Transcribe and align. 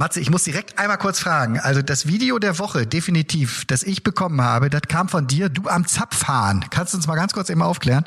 Matze, 0.00 0.20
ich 0.20 0.30
muss 0.30 0.44
direkt 0.44 0.78
einmal 0.78 0.96
kurz 0.96 1.18
fragen. 1.18 1.58
Also 1.58 1.82
das 1.82 2.06
Video 2.06 2.38
der 2.38 2.60
Woche, 2.60 2.86
definitiv, 2.86 3.64
das 3.64 3.82
ich 3.82 4.04
bekommen 4.04 4.40
habe, 4.40 4.70
das 4.70 4.82
kam 4.82 5.08
von 5.08 5.26
dir, 5.26 5.48
du 5.48 5.66
am 5.66 5.88
Zapfhahn. 5.88 6.64
Kannst 6.70 6.92
du 6.92 6.98
uns 6.98 7.08
mal 7.08 7.16
ganz 7.16 7.32
kurz 7.32 7.50
eben 7.50 7.62
aufklären? 7.62 8.04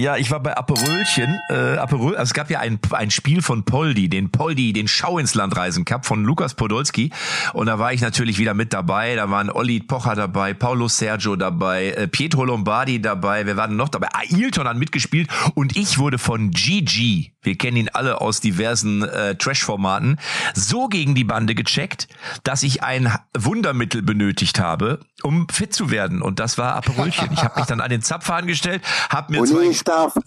Ja, 0.00 0.16
ich 0.16 0.30
war 0.30 0.38
bei 0.38 0.56
Aperölchen. 0.56 1.40
Äh, 1.50 1.76
Aperöl, 1.76 2.14
also 2.14 2.30
es 2.30 2.32
gab 2.32 2.50
ja 2.50 2.60
ein, 2.60 2.78
ein 2.92 3.10
Spiel 3.10 3.42
von 3.42 3.64
Poldi, 3.64 4.08
den 4.08 4.30
Poldi, 4.30 4.72
den 4.72 4.86
Schau 4.86 5.18
ins 5.18 5.34
Land 5.34 5.56
Reisen 5.56 5.84
Cup 5.84 6.06
von 6.06 6.22
Lukas 6.22 6.54
Podolski. 6.54 7.10
Und 7.52 7.66
da 7.66 7.80
war 7.80 7.92
ich 7.92 8.00
natürlich 8.00 8.38
wieder 8.38 8.54
mit 8.54 8.72
dabei. 8.72 9.16
Da 9.16 9.28
waren 9.28 9.50
Olli 9.50 9.80
Pocher 9.80 10.14
dabei, 10.14 10.54
Paulo 10.54 10.86
Sergio 10.86 11.34
dabei, 11.34 11.88
äh, 11.88 12.06
Pietro 12.06 12.44
Lombardi 12.44 13.02
dabei. 13.02 13.44
Wir 13.44 13.56
waren 13.56 13.74
noch 13.74 13.88
dabei. 13.88 14.06
Ailton 14.12 14.68
hat 14.68 14.76
mitgespielt 14.76 15.28
und 15.56 15.76
ich 15.76 15.98
wurde 15.98 16.18
von 16.18 16.52
Gigi, 16.52 17.32
wir 17.42 17.58
kennen 17.58 17.76
ihn 17.76 17.88
alle 17.88 18.20
aus 18.20 18.40
diversen 18.40 19.02
äh, 19.02 19.34
Trash-Formaten, 19.34 20.20
so 20.54 20.86
gegen 20.86 21.16
die 21.16 21.24
Bande 21.24 21.56
gecheckt, 21.56 22.06
dass 22.44 22.62
ich 22.62 22.84
ein 22.84 23.12
Wundermittel 23.36 24.02
benötigt 24.02 24.60
habe, 24.60 25.00
um 25.22 25.48
fit 25.48 25.72
zu 25.74 25.90
werden. 25.90 26.22
Und 26.22 26.38
das 26.38 26.58
war 26.58 26.74
Aperölchen. 26.74 27.30
Ich 27.32 27.42
habe 27.42 27.58
mich 27.58 27.66
dann 27.66 27.80
an 27.80 27.90
den 27.90 28.02
Zapf 28.02 28.30
angestellt, 28.30 28.82
habe 29.10 29.32
mir 29.32 29.44
zwei. 29.44 29.72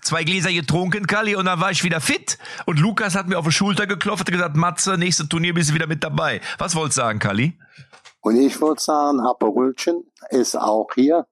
Zwei 0.01 0.23
Gläser 0.23 0.51
getrunken, 0.51 1.07
Kali, 1.07 1.35
und 1.35 1.45
dann 1.45 1.61
war 1.61 1.71
ich 1.71 1.83
wieder 1.83 2.01
fit. 2.01 2.37
Und 2.65 2.79
Lukas 2.79 3.15
hat 3.15 3.27
mir 3.27 3.37
auf 3.37 3.45
die 3.45 3.51
Schulter 3.51 3.87
geklopft 3.87 4.27
und 4.27 4.33
gesagt, 4.33 4.55
Matze, 4.55 4.97
nächstes 4.97 5.29
Turnier 5.29 5.53
bist 5.53 5.69
du 5.69 5.73
wieder 5.73 5.87
mit 5.87 6.03
dabei. 6.03 6.41
Was 6.57 6.75
wolltest 6.75 6.97
du 6.97 7.01
sagen, 7.01 7.19
Kali? 7.19 7.57
Und 8.21 8.37
ich 8.37 8.59
wollte 8.61 8.83
sagen, 8.83 9.19
Aperölchen 9.19 10.03
ist 10.29 10.55
auch 10.55 10.87
hier 10.93 11.25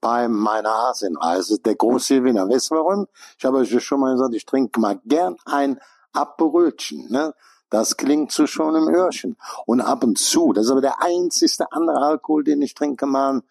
bei 0.00 0.28
meiner 0.28 0.70
Asienreise 0.90 1.60
der 1.60 1.76
große 1.76 2.16
Gewinner. 2.16 2.48
Weißt 2.48 2.70
du 2.70 2.74
warum? 2.74 3.06
Ich 3.38 3.44
habe 3.44 3.58
euch 3.58 3.82
schon 3.82 4.00
mal 4.00 4.12
gesagt, 4.12 4.34
ich 4.34 4.44
trinke 4.44 4.78
mal 4.78 5.00
gern 5.06 5.36
ein 5.46 5.80
Aperölchen. 6.12 7.10
Ne? 7.10 7.34
Das 7.74 7.96
klingt 7.96 8.30
zu 8.30 8.46
schon 8.46 8.76
im 8.76 8.86
Öhrchen. 8.86 9.36
Und 9.66 9.80
ab 9.80 10.04
und 10.04 10.16
zu, 10.16 10.52
das 10.52 10.66
ist 10.66 10.70
aber 10.70 10.80
der 10.80 11.02
einzigste 11.02 11.72
andere 11.72 11.96
Alkohol, 12.06 12.44
den 12.44 12.62
ich 12.62 12.72
trinke, 12.72 13.04
mal 13.04 13.42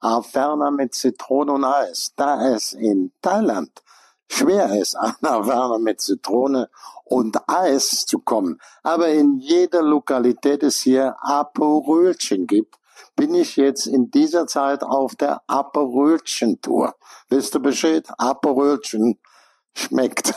Averna 0.00 0.70
mit 0.70 0.92
Zitrone 0.94 1.52
und 1.52 1.64
Eis. 1.64 2.12
Da 2.14 2.46
es 2.50 2.74
in 2.74 3.10
Thailand 3.22 3.70
schwer 4.28 4.78
ist, 4.78 4.96
an 4.98 5.14
Averna 5.22 5.78
mit 5.78 6.02
Zitrone 6.02 6.68
und 7.04 7.38
Eis 7.48 8.04
zu 8.04 8.18
kommen, 8.18 8.60
aber 8.82 9.08
in 9.08 9.38
jeder 9.38 9.80
Lokalität 9.80 10.62
es 10.62 10.80
hier 10.80 11.16
Aperölchen 11.18 12.46
gibt, 12.46 12.76
bin 13.16 13.32
ich 13.32 13.56
jetzt 13.56 13.86
in 13.86 14.10
dieser 14.10 14.46
Zeit 14.46 14.82
auf 14.82 15.16
der 15.16 15.40
Aperölchen-Tour. 15.46 16.94
Wisst 17.30 17.54
ihr 17.54 17.60
Bescheid? 17.60 18.06
Aperölchen 18.18 19.18
schmeckt. 19.72 20.34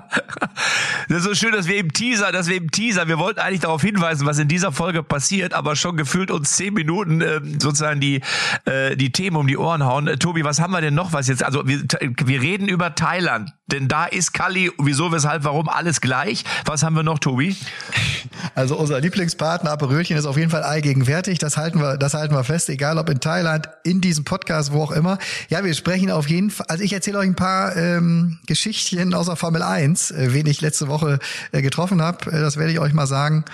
Das 1.08 1.18
ist 1.18 1.24
so 1.24 1.34
schön, 1.34 1.52
dass 1.52 1.68
wir 1.68 1.76
im 1.76 1.92
Teaser, 1.92 2.32
dass 2.32 2.48
wir 2.48 2.56
im 2.56 2.70
Teaser, 2.70 3.06
wir 3.06 3.18
wollten 3.18 3.38
eigentlich 3.38 3.60
darauf 3.60 3.80
hinweisen, 3.80 4.26
was 4.26 4.38
in 4.38 4.48
dieser 4.48 4.72
Folge 4.72 5.04
passiert, 5.04 5.54
aber 5.54 5.76
schon 5.76 5.96
gefühlt 5.96 6.32
uns 6.32 6.56
zehn 6.56 6.74
Minuten 6.74 7.20
äh, 7.20 7.40
sozusagen 7.60 8.00
die 8.00 8.22
äh, 8.64 8.96
die 8.96 9.12
Themen 9.12 9.36
um 9.36 9.46
die 9.46 9.56
Ohren 9.56 9.84
hauen. 9.84 10.08
Äh, 10.08 10.16
Tobi, 10.16 10.42
was 10.42 10.60
haben 10.60 10.72
wir 10.72 10.80
denn 10.80 10.94
noch? 10.94 11.12
Was 11.12 11.28
jetzt? 11.28 11.44
Also 11.44 11.66
wir, 11.68 11.82
wir 12.00 12.42
reden 12.42 12.68
über 12.68 12.96
Thailand, 12.96 13.52
denn 13.66 13.86
da 13.86 14.06
ist 14.06 14.32
Kali, 14.32 14.72
wieso, 14.78 15.12
weshalb, 15.12 15.44
warum 15.44 15.68
alles 15.68 16.00
gleich. 16.00 16.44
Was 16.64 16.82
haben 16.82 16.96
wir 16.96 17.04
noch, 17.04 17.20
Tobi? 17.20 17.56
Also 18.54 18.76
unser 18.76 19.00
Lieblingspartner 19.00 19.70
Aperölchen 19.70 20.16
ist 20.16 20.26
auf 20.26 20.36
jeden 20.36 20.50
Fall 20.50 20.62
allgegenwärtig. 20.64 21.38
Das 21.38 21.56
halten 21.56 21.80
wir, 21.80 21.96
das 21.98 22.14
halten 22.14 22.34
wir 22.34 22.42
fest, 22.42 22.68
egal 22.68 22.98
ob 22.98 23.08
in 23.10 23.20
Thailand, 23.20 23.68
in 23.84 24.00
diesem 24.00 24.24
Podcast, 24.24 24.72
wo 24.72 24.82
auch 24.82 24.92
immer. 24.92 25.18
Ja, 25.50 25.64
wir 25.64 25.74
sprechen 25.74 26.10
auf 26.10 26.28
jeden 26.28 26.50
Fall. 26.50 26.66
Also 26.68 26.82
ich 26.82 26.92
erzähle 26.92 27.18
euch 27.18 27.28
ein 27.28 27.36
paar 27.36 27.76
ähm, 27.76 28.38
Geschichtchen 28.46 29.14
aus 29.14 29.26
der 29.26 29.36
Formel 29.36 29.62
1 29.62 29.85
1, 29.86 30.10
äh, 30.10 30.32
wen 30.32 30.46
ich 30.46 30.60
letzte 30.60 30.88
Woche 30.88 31.18
äh, 31.52 31.62
getroffen 31.62 32.02
habe. 32.02 32.30
Äh, 32.30 32.40
das 32.40 32.56
werde 32.56 32.72
ich 32.72 32.80
euch 32.80 32.92
mal 32.92 33.06
sagen. 33.06 33.44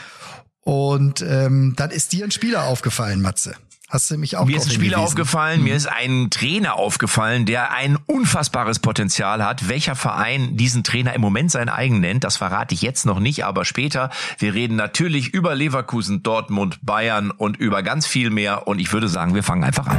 Und 0.64 1.22
ähm, 1.22 1.74
dann 1.76 1.90
ist 1.90 2.12
dir 2.12 2.24
ein 2.24 2.30
Spieler 2.30 2.64
aufgefallen, 2.64 3.20
Matze. 3.20 3.54
Hast 3.92 4.10
du 4.10 4.16
mich 4.16 4.38
auch 4.38 4.46
Mir 4.46 4.56
ist 4.56 4.68
ein 4.68 4.72
Spieler 4.72 5.00
aufgefallen, 5.00 5.58
mhm. 5.58 5.64
mir 5.64 5.74
ist 5.76 5.86
ein 5.86 6.30
Trainer 6.30 6.76
aufgefallen, 6.76 7.44
der 7.44 7.72
ein 7.72 7.98
unfassbares 8.06 8.78
Potenzial 8.78 9.44
hat. 9.44 9.68
Welcher 9.68 9.94
Verein 9.94 10.56
diesen 10.56 10.82
Trainer 10.82 11.12
im 11.12 11.20
Moment 11.20 11.50
sein 11.50 11.68
eigen 11.68 12.00
nennt, 12.00 12.24
das 12.24 12.38
verrate 12.38 12.74
ich 12.74 12.80
jetzt 12.80 13.04
noch 13.04 13.20
nicht, 13.20 13.44
aber 13.44 13.66
später. 13.66 14.08
Wir 14.38 14.54
reden 14.54 14.76
natürlich 14.76 15.34
über 15.34 15.54
Leverkusen, 15.54 16.22
Dortmund, 16.22 16.78
Bayern 16.80 17.30
und 17.30 17.58
über 17.58 17.82
ganz 17.82 18.06
viel 18.06 18.30
mehr. 18.30 18.66
Und 18.66 18.78
ich 18.78 18.90
würde 18.94 19.08
sagen, 19.08 19.34
wir 19.34 19.42
fangen 19.42 19.62
einfach 19.62 19.86
an. 19.86 19.98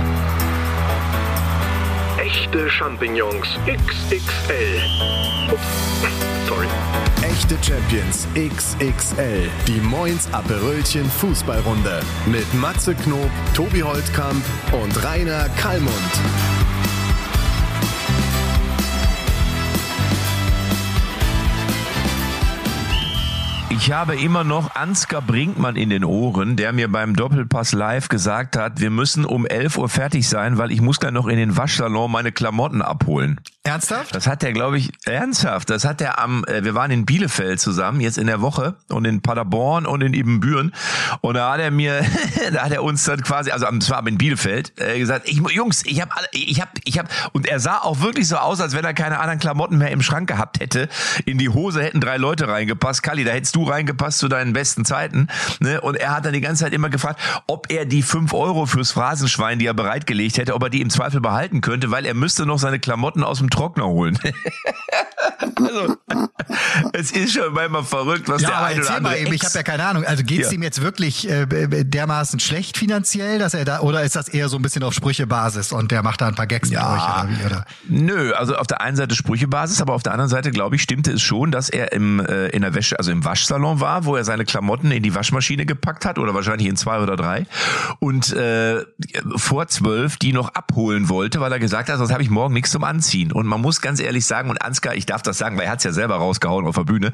Echte 2.17 2.67
Champignons 2.71 3.59
XXL. 3.67 4.81
Ups, 5.51 6.32
sorry. 6.47 6.67
Echte 7.21 7.57
Champions 7.61 8.27
XXL. 8.35 9.49
Die 9.67 9.79
Moins 9.79 10.31
Aperölchen 10.33 11.05
Fußballrunde. 11.05 12.01
Mit 12.25 12.51
Matze 12.53 12.95
Knob, 12.95 13.29
Tobi 13.53 13.81
Holtkamp 13.81 14.43
und 14.71 15.03
Rainer 15.03 15.49
Kallmund. 15.57 15.93
Ich 23.69 23.91
habe 23.91 24.15
immer 24.15 24.43
noch 24.43 24.75
Ansgar 24.75 25.21
Brinkmann 25.21 25.75
in 25.75 25.89
den 25.89 26.05
Ohren, 26.05 26.55
der 26.55 26.71
mir 26.71 26.89
beim 26.89 27.15
Doppelpass 27.15 27.73
live 27.73 28.07
gesagt 28.07 28.55
hat, 28.55 28.79
wir 28.79 28.89
müssen 28.89 29.25
um 29.25 29.45
11 29.45 29.77
Uhr 29.77 29.89
fertig 29.89 30.29
sein, 30.29 30.57
weil 30.57 30.71
ich 30.71 30.79
muss 30.79 30.99
dann 30.99 31.15
noch 31.15 31.27
in 31.27 31.37
den 31.37 31.57
Waschsalon 31.57 32.09
meine 32.09 32.31
Klamotten 32.31 32.81
abholen. 32.81 33.41
Ernsthaft? 33.65 34.13
Das 34.13 34.27
hat 34.27 34.43
er, 34.43 34.51
glaube 34.51 34.77
ich, 34.77 34.91
ernsthaft. 35.05 35.69
Das 35.69 35.85
hat 35.85 36.01
er 36.01 36.19
am, 36.19 36.43
äh, 36.47 36.65
wir 36.65 36.75
waren 36.75 36.91
in 36.91 37.05
Bielefeld 37.05 37.61
zusammen, 37.61 38.01
jetzt 38.01 38.17
in 38.17 38.27
der 38.27 38.41
Woche 38.41 38.75
und 38.89 39.05
in 39.05 39.21
Paderborn 39.21 39.85
und 39.85 40.01
in 40.01 40.13
Ibbenbüren. 40.13 40.73
Und 41.21 41.35
da 41.35 41.53
hat 41.53 41.61
er 41.61 41.71
mir, 41.71 42.05
da 42.51 42.63
hat 42.63 42.73
er 42.73 42.83
uns 42.83 43.05
dann 43.05 43.21
quasi, 43.21 43.51
also 43.51 43.65
am, 43.65 43.79
zwar 43.79 44.05
in 44.05 44.17
Bielefeld, 44.17 44.73
äh, 44.81 44.99
gesagt, 44.99 45.29
ich, 45.29 45.37
Jungs, 45.37 45.85
ich 45.85 46.01
habe, 46.01 46.11
ich 46.33 46.59
habe, 46.59 46.71
ich 46.83 46.99
habe, 46.99 47.07
und 47.31 47.47
er 47.47 47.61
sah 47.61 47.77
auch 47.77 48.01
wirklich 48.01 48.27
so 48.27 48.35
aus, 48.35 48.59
als 48.59 48.75
wenn 48.75 48.83
er 48.83 48.93
keine 48.93 49.19
anderen 49.19 49.39
Klamotten 49.39 49.77
mehr 49.77 49.91
im 49.91 50.01
Schrank 50.01 50.27
gehabt 50.27 50.59
hätte. 50.59 50.89
In 51.23 51.37
die 51.37 51.47
Hose 51.47 51.81
hätten 51.81 52.01
drei 52.01 52.17
Leute 52.17 52.49
reingepasst. 52.49 53.01
Kalli, 53.01 53.23
da 53.23 53.31
hättest 53.31 53.55
du 53.55 53.63
reingepasst 53.63 54.19
zu 54.19 54.27
deinen 54.27 54.51
besten 54.51 54.83
Zeiten. 54.83 55.29
Ne? 55.61 55.79
Und 55.79 55.95
er 55.95 56.13
hat 56.13 56.25
dann 56.25 56.33
die 56.33 56.41
ganze 56.41 56.65
Zeit 56.65 56.73
immer 56.73 56.89
gefragt, 56.89 57.21
ob 57.47 57.71
er 57.71 57.85
die 57.85 58.01
fünf 58.01 58.33
Euro 58.33 58.65
fürs 58.65 58.91
Phrasenschwein, 58.91 59.57
die 59.57 59.67
er 59.67 59.73
bereitgelegt 59.73 60.37
hätte, 60.37 60.53
ob 60.53 60.63
er 60.63 60.69
die 60.69 60.81
im 60.81 60.89
Zweifel 60.89 61.21
behalten 61.21 61.61
könnte, 61.61 61.91
weil 61.91 62.05
er 62.05 62.13
müsste 62.13 62.45
noch 62.45 62.59
seine 62.59 62.79
Klamotten 62.79 63.23
aus 63.23 63.37
dem 63.37 63.52
Trockner 63.53 63.85
holen. 63.85 64.17
also, 65.55 65.95
es 66.93 67.11
ist 67.11 67.33
schon 67.33 67.53
manchmal 67.53 67.83
verrückt, 67.83 68.27
was 68.27 68.41
ja, 68.41 68.49
der 68.49 68.63
eine 68.63 68.81
oder 68.81 68.89
andere. 68.89 69.13
Mal 69.13 69.19
eben, 69.19 69.33
ich 69.33 69.43
habe 69.43 69.55
ja 69.55 69.63
keine 69.63 69.85
Ahnung. 69.85 70.05
Also 70.05 70.23
geht 70.23 70.41
es 70.41 70.47
ja. 70.47 70.53
ihm 70.53 70.63
jetzt 70.63 70.81
wirklich 70.81 71.29
äh, 71.29 71.45
dermaßen 71.83 72.39
schlecht 72.39 72.77
finanziell, 72.77 73.39
dass 73.39 73.53
er 73.53 73.65
da 73.65 73.81
oder 73.81 74.03
ist 74.03 74.15
das 74.15 74.29
eher 74.29 74.49
so 74.49 74.57
ein 74.57 74.61
bisschen 74.61 74.83
auf 74.83 74.93
Sprüchebasis 74.93 75.71
und 75.71 75.91
der 75.91 76.03
macht 76.03 76.21
da 76.21 76.27
ein 76.27 76.35
paar 76.35 76.47
Gags 76.47 76.69
ja. 76.69 77.23
mit 77.27 77.39
euch 77.39 77.45
oder 77.45 77.65
wie? 77.87 78.01
Nö, 78.01 78.33
also 78.33 78.55
auf 78.55 78.67
der 78.67 78.81
einen 78.81 78.95
Seite 78.95 79.15
Sprüchebasis, 79.15 79.81
aber 79.81 79.93
auf 79.93 80.03
der 80.03 80.13
anderen 80.13 80.29
Seite 80.29 80.51
glaube 80.51 80.75
ich 80.75 80.81
stimmte 80.81 81.11
es 81.11 81.21
schon, 81.21 81.51
dass 81.51 81.69
er 81.69 81.91
im 81.91 82.19
äh, 82.19 82.47
in 82.47 82.61
der 82.61 82.73
Wäsche, 82.73 82.97
also 82.97 83.11
im 83.11 83.25
Waschsalon 83.25 83.79
war, 83.79 84.05
wo 84.05 84.15
er 84.15 84.23
seine 84.23 84.45
Klamotten 84.45 84.91
in 84.91 85.03
die 85.03 85.15
Waschmaschine 85.15 85.65
gepackt 85.65 86.05
hat 86.05 86.19
oder 86.19 86.33
wahrscheinlich 86.33 86.67
in 86.67 86.75
zwei 86.75 86.99
oder 86.99 87.15
drei 87.15 87.45
und 87.99 88.33
äh, 88.33 88.83
vor 89.35 89.67
zwölf 89.67 90.17
die 90.17 90.33
noch 90.33 90.53
abholen 90.53 91.09
wollte, 91.09 91.39
weil 91.41 91.51
er 91.51 91.59
gesagt 91.59 91.89
hat, 91.89 91.97
sonst 91.97 92.11
habe 92.11 92.23
ich 92.23 92.29
morgen 92.29 92.53
nichts 92.53 92.71
zum 92.71 92.83
Anziehen. 92.83 93.31
Und 93.31 93.45
man 93.45 93.61
muss 93.61 93.81
ganz 93.81 93.99
ehrlich 93.99 94.25
sagen, 94.25 94.49
und 94.49 94.61
Ansgar, 94.61 94.95
ich 94.95 95.05
darf 95.13 95.21
das 95.21 95.37
sagen, 95.37 95.57
weil 95.57 95.65
er 95.65 95.71
hat's 95.71 95.83
ja 95.83 95.91
selber 95.91 96.15
rausgehauen 96.15 96.65
auf 96.65 96.75
der 96.75 96.83
Bühne, 96.83 97.11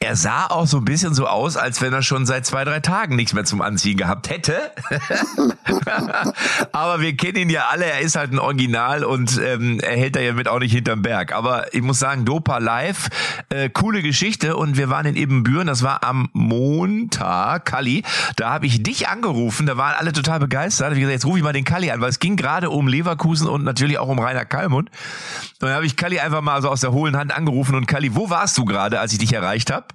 er 0.00 0.16
sah 0.16 0.46
auch 0.46 0.66
so 0.66 0.78
ein 0.78 0.84
bisschen 0.84 1.14
so 1.14 1.26
aus, 1.26 1.56
als 1.56 1.82
wenn 1.82 1.92
er 1.92 2.02
schon 2.02 2.24
seit 2.24 2.46
zwei, 2.46 2.64
drei 2.64 2.80
Tagen 2.80 3.14
nichts 3.14 3.34
mehr 3.34 3.44
zum 3.44 3.60
Anziehen 3.60 3.98
gehabt 3.98 4.30
hätte. 4.30 4.56
Aber 6.72 7.00
wir 7.00 7.14
kennen 7.16 7.36
ihn 7.36 7.50
ja 7.50 7.66
alle, 7.70 7.84
er 7.84 8.00
ist 8.00 8.16
halt 8.16 8.32
ein 8.32 8.38
Original 8.38 9.04
und 9.04 9.38
ähm, 9.38 9.80
er 9.80 9.96
hält 9.96 10.16
da 10.16 10.20
ja 10.20 10.32
mit 10.32 10.48
auch 10.48 10.60
nicht 10.60 10.72
hinterm 10.72 11.02
Berg. 11.02 11.32
Aber 11.32 11.74
ich 11.74 11.82
muss 11.82 11.98
sagen, 11.98 12.24
Dopa 12.24 12.58
live, 12.58 13.08
äh, 13.50 13.68
coole 13.68 14.02
Geschichte 14.02 14.56
und 14.56 14.78
wir 14.78 14.88
waren 14.88 15.04
in 15.04 15.16
Ebenbüren, 15.16 15.66
das 15.66 15.82
war 15.82 16.02
am 16.02 16.30
Montag, 16.32 17.66
Kalli, 17.66 18.02
da 18.36 18.50
habe 18.50 18.66
ich 18.66 18.82
dich 18.82 19.08
angerufen, 19.08 19.66
da 19.66 19.76
waren 19.76 19.94
alle 19.94 20.12
total 20.12 20.38
begeistert. 20.38 20.94
Wie 20.94 21.00
gesagt, 21.00 21.12
jetzt 21.12 21.26
rufe 21.26 21.38
ich 21.38 21.44
mal 21.44 21.52
den 21.52 21.64
Kalli 21.64 21.90
an, 21.90 22.00
weil 22.00 22.08
es 22.08 22.18
ging 22.18 22.36
gerade 22.36 22.70
um 22.70 22.88
Leverkusen 22.88 23.46
und 23.46 23.62
natürlich 23.62 23.98
auch 23.98 24.08
um 24.08 24.18
Rainer 24.18 24.46
Kalmund. 24.46 24.88
Und 24.88 25.68
dann 25.68 25.74
habe 25.74 25.84
ich 25.84 25.96
Kalli 25.96 26.18
einfach 26.18 26.40
mal 26.40 26.62
so 26.62 26.70
aus 26.70 26.80
der 26.80 26.92
hohlen 26.92 27.16
Hand 27.16 27.30
angerufen 27.30 27.41
und 27.48 27.86
Kalli, 27.86 28.14
wo 28.14 28.30
warst 28.30 28.58
du 28.58 28.64
gerade, 28.64 29.00
als 29.00 29.12
ich 29.12 29.18
dich 29.18 29.32
erreicht 29.32 29.70
habe? 29.70 29.86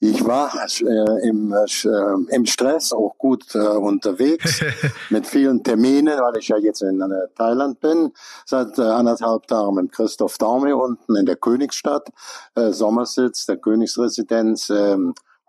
Ich 0.00 0.22
war 0.22 0.52
äh, 0.54 1.28
im, 1.28 1.52
äh, 1.52 2.34
im 2.34 2.44
Stress 2.44 2.92
auch 2.92 3.14
gut 3.16 3.54
äh, 3.54 3.58
unterwegs 3.58 4.62
mit 5.10 5.26
vielen 5.26 5.62
Terminen, 5.62 6.18
weil 6.20 6.38
ich 6.38 6.48
ja 6.48 6.58
jetzt 6.58 6.82
in 6.82 7.00
äh, 7.00 7.28
Thailand 7.34 7.80
bin. 7.80 8.12
Seit 8.44 8.78
äh, 8.78 8.82
anderthalb 8.82 9.46
Tagen 9.46 9.76
mit 9.76 9.92
Christoph 9.92 10.36
Daume 10.36 10.76
unten 10.76 11.16
in 11.16 11.24
der 11.24 11.36
Königsstadt, 11.36 12.10
äh, 12.54 12.70
Sommersitz 12.70 13.46
der 13.46 13.56
Königsresidenz. 13.56 14.70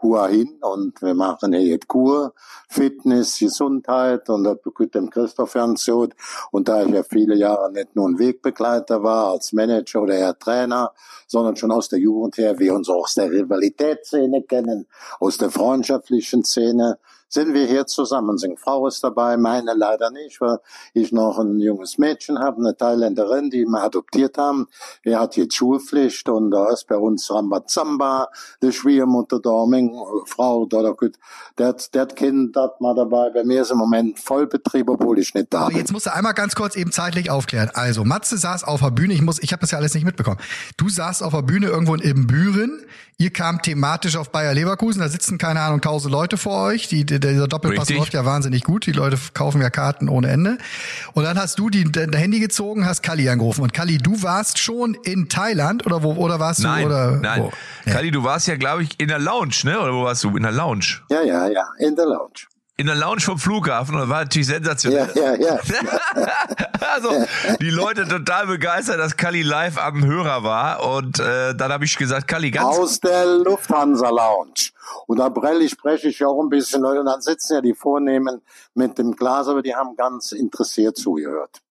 Hua 0.06 0.28
hin 0.28 0.60
und 0.62 1.02
wir 1.02 1.16
machen 1.16 1.54
hier 1.54 1.80
Kur, 1.88 2.34
Fitness, 2.69 3.40
Gesundheit 3.40 4.30
und 4.30 4.44
das 4.44 4.62
bekommt 4.62 4.94
dem 4.94 5.10
Christoph 5.10 5.56
Janzot. 5.56 6.13
Und 6.52 6.68
da 6.68 6.84
ich 6.84 6.90
ja 6.90 7.02
viele 7.02 7.36
Jahre 7.36 7.72
nicht 7.72 7.96
nur 7.96 8.07
ein 8.07 8.19
Wegbegleiter 8.19 9.02
war 9.02 9.31
als 9.31 9.52
Manager 9.52 10.04
oder 10.04 10.13
eher 10.13 10.38
Trainer, 10.38 10.94
sondern 11.25 11.56
schon 11.56 11.72
aus 11.72 11.90
der 11.90 12.00
Jugend 12.00 12.38
her, 12.38 12.60
wir 12.60 12.75
uns 12.75 12.88
auch 12.88 13.06
aus 13.06 13.16
der 13.16 13.31
Rivalitätsszene 13.31 14.44
kennen, 14.44 14.86
aus 15.19 15.38
der 15.38 15.50
freundschaftlichen 15.50 16.44
Szene, 16.44 17.00
sind 17.27 17.54
wir 17.54 17.66
hier 17.66 17.86
zusammen. 17.86 18.38
Seine 18.38 18.57
Frau 18.57 18.88
ist 18.88 19.04
dabei, 19.04 19.38
meine 19.38 19.74
leider 19.74 20.12
nicht, 20.12 20.39
weil 20.42 20.60
ich 20.94 21.12
noch 21.12 21.39
ein 21.39 21.60
junges 21.60 21.98
Mädchen 21.98 22.39
habe, 22.39 22.57
eine 22.57 22.75
Thailänderin, 22.75 23.50
die 23.50 23.66
wir 23.66 23.83
adoptiert 23.83 24.38
haben. 24.38 24.68
Er 25.04 25.19
hat 25.19 25.36
jetzt 25.36 25.56
Schulpflicht 25.56 26.30
und 26.30 26.51
da 26.51 26.69
ist 26.69 26.88
bei 26.88 26.98
uns 26.98 27.30
Rambazamba, 27.30 28.30
die 28.62 28.72
Schwiegermutter 28.72 29.39
da, 29.39 29.66
meine 29.66 29.92
Frau 30.25 30.66
da, 30.66 30.81
gut, 30.92 31.16
der, 31.57 31.75
der 31.94 32.06
Kind 32.07 32.56
hat 32.56 32.80
mal 32.81 32.95
dabei. 32.95 33.30
Bei 33.31 33.44
mir 33.44 33.62
ist 33.62 33.72
im 33.72 33.77
Moment 33.77 34.19
Vollbetrieb, 34.19 34.89
obwohl 34.89 35.19
ich 35.19 35.33
nicht 35.33 35.54
da 35.54 35.68
bin. 35.68 35.77
jetzt 35.77 35.92
musst 35.92 36.06
du 36.06 36.13
einmal 36.13 36.33
ganz 36.33 36.56
kurz 36.56 36.75
eben 36.75 36.92
zeitlich 36.92 37.30
aufklären. 37.30 37.69
Also, 37.74 38.06
Matze 38.06 38.38
saß 38.38 38.63
auf 38.63 38.81
der 38.81 38.92
Bühne, 38.92 39.13
ich 39.13 39.22
muss, 39.22 39.42
ich 39.42 39.51
habe 39.51 39.62
das 39.62 39.72
ja 39.72 39.77
alles 39.77 39.94
nicht 39.94 40.06
mitbekommen. 40.06 40.39
Du 40.77 40.89
saßt 40.89 41.24
auf 41.24 41.33
der 41.33 41.42
Bühne 41.42 41.68
irgendwo 41.68 41.95
in 41.95 42.01
Ibbenbüren, 42.01 42.86
ihr 43.18 43.31
kam 43.31 43.62
thematisch 43.62 44.18
auf 44.18 44.31
Bayer 44.31 44.54
Leverkusen, 44.54 45.01
da 45.01 45.10
sitzen, 45.10 45.38
keine 45.38 45.62
Ahnung, 45.62 45.81
tausend 45.81 46.12
Leute 46.12 46.38
vor 46.38 46.63
euch, 46.63 46.88
die, 46.88 47.06
die, 47.06 47.15
dieser 47.20 47.48
Doppelpass 47.48 47.90
Richtig. 47.90 47.98
läuft 47.98 48.14
ja 48.14 48.26
wahnsinnig 48.26 48.64
gut, 48.64 48.86
die 48.86 48.92
Leute 48.92 49.18
kaufen 49.34 49.62
ja 49.62 49.70
Karten 49.70 50.10
ohne 50.10 50.30
Ende. 50.30 50.58
Und 51.14 51.24
dann 51.24 51.38
hast 51.38 51.60
du 51.60 51.70
die, 51.70 51.92
dein 51.92 52.14
Handy 52.14 52.40
gezogen, 52.40 52.86
hast 52.86 53.04
Kali 53.04 53.30
angerufen. 53.30 53.62
Und 53.62 53.74
Kali, 53.74 53.98
du 53.98 54.22
warst 54.24 54.60
schon 54.60 54.96
in 55.04 55.30
Thailand 55.30 55.86
oder 55.86 56.04
wo, 56.04 56.14
oder 56.14 56.40
warst 56.40 56.62
Nein, 56.62 56.82
du, 56.82 56.86
oder? 56.88 57.12
nein. 57.18 57.44
Wo? 57.44 57.52
Kali, 57.90 58.12
du 58.12 58.24
warst 58.24 58.48
ja, 58.48 58.56
glaube 58.56 58.84
ich, 58.84 59.00
in 59.00 59.08
der 59.08 59.20
Lounge, 59.20 59.56
ne? 59.64 59.80
Oder 59.80 59.94
wo 59.94 60.04
warst 60.04 60.24
du? 60.24 60.36
In 60.36 60.44
der 60.44 60.52
Lounge. 60.52 61.02
Ja, 61.10 61.22
ja, 61.22 61.48
ja, 61.48 61.68
in 61.80 61.96
der 61.96 62.06
Lounge. 62.06 62.48
In 62.77 62.88
der 62.88 62.95
Lounge 62.95 63.22
vom 63.22 63.38
Flughafen 63.39 63.95
und 63.95 64.01
das 64.01 64.10
war 64.10 64.24
natürlich 64.24 64.50
Ja, 64.50 64.56
sensationell. 64.56 65.10
ja, 65.16 65.33
ja. 65.36 65.60
Also 66.94 67.10
die 67.62 67.69
Leute 67.69 68.06
total 68.07 68.48
begeistert, 68.48 69.00
dass 69.00 69.16
Kali 69.16 69.44
live 69.44 69.77
am 69.77 70.04
Hörer 70.06 70.44
war 70.44 70.83
und 70.86 71.19
äh, 71.19 71.56
dann 71.56 71.72
habe 71.72 71.86
ich 71.86 71.98
gesagt, 71.98 72.27
Kali, 72.27 72.51
ganz 72.51 72.77
aus 72.77 73.00
der 73.00 73.25
Lufthansa 73.25 74.10
Lounge. 74.10 74.72
Und 75.07 75.19
da 75.19 75.30
brell 75.30 75.62
ich, 75.62 75.72
spreche 75.72 76.10
ich 76.10 76.24
auch 76.25 76.42
ein 76.42 76.50
bisschen 76.50 76.81
Leute. 76.81 77.00
Und 77.00 77.06
dann 77.07 77.22
sitzen 77.22 77.54
ja 77.56 77.62
die 77.62 77.74
Vornehmen 77.74 78.42
mit 78.74 78.98
dem 78.98 79.16
Glas, 79.16 79.48
aber 79.48 79.62
die 79.62 79.74
haben 79.75 79.95
ganz 79.95 80.31
interessiert 80.31 80.98
zugehört. 80.98 81.62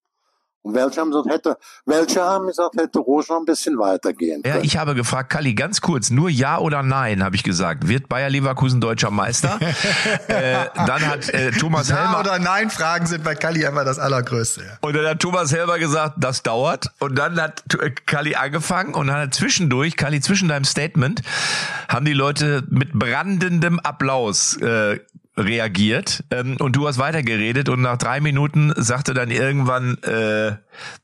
Und 0.65 0.75
welche 0.75 0.99
haben 0.99 1.11
gesagt, 1.11 1.29
hätte, 1.29 1.59
welche 1.85 2.23
haben 2.23 2.47
gesagt, 2.47 2.75
hätte 2.79 2.99
Roche 2.99 3.31
noch 3.35 3.41
ein 3.41 3.45
bisschen 3.45 3.79
weitergehen 3.79 4.41
Ja, 4.47 4.53
können. 4.53 4.65
ich 4.65 4.79
habe 4.79 4.95
gefragt, 4.95 5.29
Kali, 5.29 5.53
ganz 5.53 5.83
kurz, 5.83 6.09
nur 6.09 6.31
Ja 6.31 6.59
oder 6.59 6.83
Nein, 6.83 7.23
habe 7.23 7.37
ich 7.37 7.43
gesagt. 7.43 7.87
Wird 7.87 8.09
Bayer 8.09 8.31
Leverkusen 8.31 8.81
deutscher 8.81 9.11
Meister? 9.11 9.59
äh, 10.29 10.65
dann 10.75 11.07
hat 11.07 11.29
äh, 11.29 11.51
Thomas 11.51 11.91
Ja 11.91 11.97
Helmer 11.97 12.21
oder 12.21 12.39
nein 12.39 12.71
Fragen 12.71 13.05
sind 13.07 13.23
bei 13.25 13.35
Kali 13.35 13.67
einfach 13.67 13.85
das 13.85 13.99
Allergrößte. 13.99 14.63
Ja. 14.63 14.79
und 14.81 14.97
dann 14.97 15.07
hat 15.07 15.21
Thomas 15.21 15.53
Helmer 15.53 15.79
gesagt, 15.79 16.15
das 16.17 16.43
dauert. 16.43 16.87
Und 16.99 17.15
dann 17.19 17.39
hat 17.39 17.63
äh, 17.81 17.91
Kali 17.91 18.35
angefangen 18.35 18.95
und 18.95 19.09
dann 19.09 19.17
hat 19.17 19.35
zwischendurch, 19.35 19.97
Kali, 19.99 20.23
zwischen 20.23 20.49
deinem 20.49 20.65
Statement, 20.65 21.21
haben 21.91 22.07
die 22.07 22.15
Leute 22.15 22.65
mit 22.71 22.95
brandendem 22.95 23.81
Applaus 23.81 24.57
äh, 24.63 24.99
reagiert 25.37 26.25
ähm, 26.31 26.57
und 26.61 26.77
du 26.77 26.87
hast 26.87 26.99
weitergeredet 26.99 27.69
und 27.69 27.81
nach 27.81 27.99
drei 27.99 28.21
Minuten 28.21 28.73
sagte 28.77 29.15
dann 29.15 29.31
irgendwann 29.31 29.99
äh, 30.03 30.57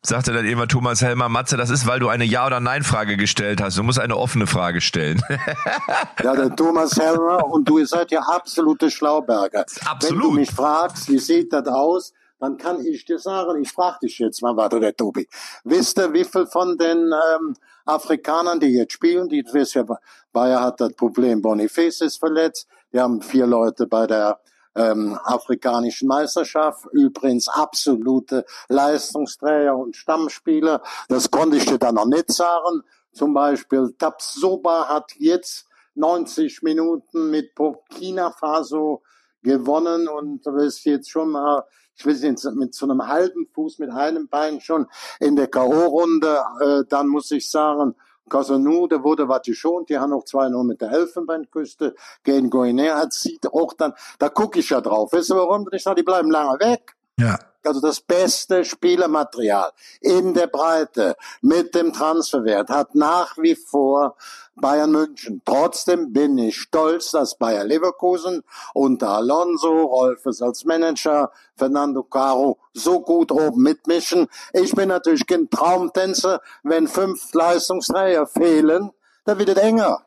sagte 0.03 0.33
dann 0.33 0.45
irgendwann 0.45 0.69
Thomas 0.69 1.03
Helmer 1.03 1.29
Matze 1.29 1.57
das 1.57 1.71
ist 1.71 1.87
weil 1.87 1.99
du 1.99 2.09
eine 2.09 2.25
Ja 2.25 2.47
oder 2.47 2.61
Nein 2.61 2.85
Frage 2.85 3.17
gestellt 3.17 3.61
hast 3.61 3.77
du 3.77 3.83
musst 3.83 3.99
eine 3.99 4.17
offene 4.17 4.47
Frage 4.47 4.81
stellen 4.81 5.21
Ja, 6.23 6.35
der 6.37 6.55
Thomas 6.55 6.97
Helmer 6.97 7.47
und 7.47 7.69
du, 7.69 7.79
ihr 7.79 7.87
seid 7.87 8.11
ja 8.11 8.21
absolute 8.21 8.91
Schlauberger. 8.91 9.65
Absolut. 9.85 10.03
Wenn 10.03 10.19
du 10.19 10.31
mich 10.33 10.51
fragst, 10.51 11.09
wie 11.09 11.19
sieht 11.19 11.53
das 11.53 11.67
aus, 11.67 12.13
dann 12.39 12.57
kann 12.57 12.85
ich 12.85 13.05
dir 13.05 13.19
sagen, 13.19 13.63
ich 13.63 13.71
frage 13.71 13.99
dich 14.03 14.19
jetzt 14.19 14.43
mal, 14.43 14.57
warte, 14.57 14.81
der 14.81 14.97
Tobi. 14.97 15.29
Wisst 15.65 15.99
ihr, 15.99 16.13
wie 16.13 16.25
viel 16.25 16.47
von 16.47 16.77
den 16.79 16.99
ähm, 16.99 17.55
Afrikanern, 17.85 18.61
die 18.61 18.69
jetzt 18.69 18.95
spielen, 18.95 19.29
die 19.29 19.45
wisst 19.53 19.75
ja, 19.75 19.85
Bayer 20.33 20.61
hat 20.61 20.81
das 20.81 20.95
Problem, 20.95 21.43
Boniface 21.43 22.01
ist 22.03 22.19
verletzt, 22.19 22.67
wir 22.91 23.03
haben 23.03 23.23
vier 23.23 23.47
Leute 23.47 23.87
bei 23.87 24.07
der 24.07 24.41
ähm, 24.75 25.19
afrikanischen 25.25 26.09
Meisterschaft, 26.09 26.87
übrigens 26.93 27.49
absolute 27.49 28.45
Leistungsträger 28.69 29.77
und 29.77 29.97
Stammspieler, 29.97 30.83
das 31.09 31.31
konnte 31.31 31.57
ich 31.57 31.67
dir 31.67 31.79
dann 31.79 31.97
noch 31.97 32.07
nicht 32.07 32.33
sagen. 32.33 32.83
Zum 33.13 33.35
Beispiel 33.35 33.93
Tapsoba 33.99 34.89
hat 34.89 35.13
jetzt 35.19 35.67
90 35.95 36.63
Minuten 36.63 37.31
mit 37.31 37.55
Burkina 37.55 38.31
Faso 38.31 39.03
gewonnen 39.43 40.09
und 40.09 40.47
du 40.47 40.53
bist 40.53 40.85
jetzt 40.85 41.11
schon 41.11 41.31
mal, 41.31 41.65
ich 41.97 42.07
will 42.07 42.17
jetzt 42.17 42.45
mit 42.55 42.75
so 42.75 42.87
einem 42.87 43.07
halben 43.07 43.49
Fuß, 43.53 43.79
mit 43.79 43.91
einem 43.91 44.29
Bein 44.29 44.61
schon 44.61 44.87
in 45.19 45.35
der 45.35 45.49
K.O.-Runde, 45.49 46.45
äh, 46.61 46.85
dann 46.89 47.09
muss 47.09 47.31
ich 47.33 47.51
sagen, 47.51 47.97
Cotonou, 48.31 48.87
der 48.87 49.05
wurde 49.05 49.29
was 49.29 49.43
geschont, 49.43 49.91
die 49.91 49.99
haben 49.99 50.11
noch 50.11 50.25
2-0 50.25 50.65
mit 50.65 50.81
der 50.81 50.91
Elfenbeinküste 50.93 51.95
gegen 52.25 52.49
Guinea, 52.49 52.97
hat 52.97 53.13
sieht 53.13 53.47
auch 53.53 53.75
dann, 53.75 53.93
da 54.19 54.31
gucke 54.31 54.61
ich 54.61 54.71
ja 54.71 54.81
drauf. 54.81 55.13
Weißt 55.13 55.29
du 55.29 55.35
warum? 55.35 55.69
Ich 55.73 55.83
sage, 55.83 55.97
die 55.97 56.03
bleiben 56.03 56.31
lange 56.31 56.59
weg. 56.61 56.97
Ja. 57.19 57.39
Also 57.65 57.81
das 57.81 58.01
beste 58.01 58.65
Spielermaterial 58.65 59.71
in 60.01 60.33
der 60.33 60.47
Breite 60.47 61.17
mit 61.43 61.75
dem 61.75 61.93
Transferwert 61.93 62.71
hat 62.71 62.95
nach 62.95 63.37
wie 63.37 63.55
vor 63.55 64.17
Bayern 64.61 64.93
München. 64.93 65.43
Trotzdem 65.45 66.13
bin 66.13 66.39
ich 66.39 66.57
stolz, 66.57 67.11
dass 67.11 67.37
Bayer 67.37 67.65
Leverkusen 67.65 68.43
unter 68.75 69.11
Alonso, 69.11 69.83
Rolfes 69.85 70.43
als 70.43 70.65
Manager, 70.65 71.31
Fernando 71.57 72.03
Caro 72.03 72.59
so 72.73 73.01
gut 73.01 73.33
oben 73.33 73.63
mitmischen. 73.63 74.29
Ich 74.53 74.75
bin 74.75 74.89
natürlich 74.89 75.27
kein 75.27 75.49
Traumtänzer, 75.51 76.41
wenn 76.63 76.89
fünf 76.89 77.33
Leistungsträger 77.33 78.27
fehlen, 78.27 78.91
dann 79.25 79.39
wird 79.39 79.51
es 79.51 79.57
enger. 79.57 80.07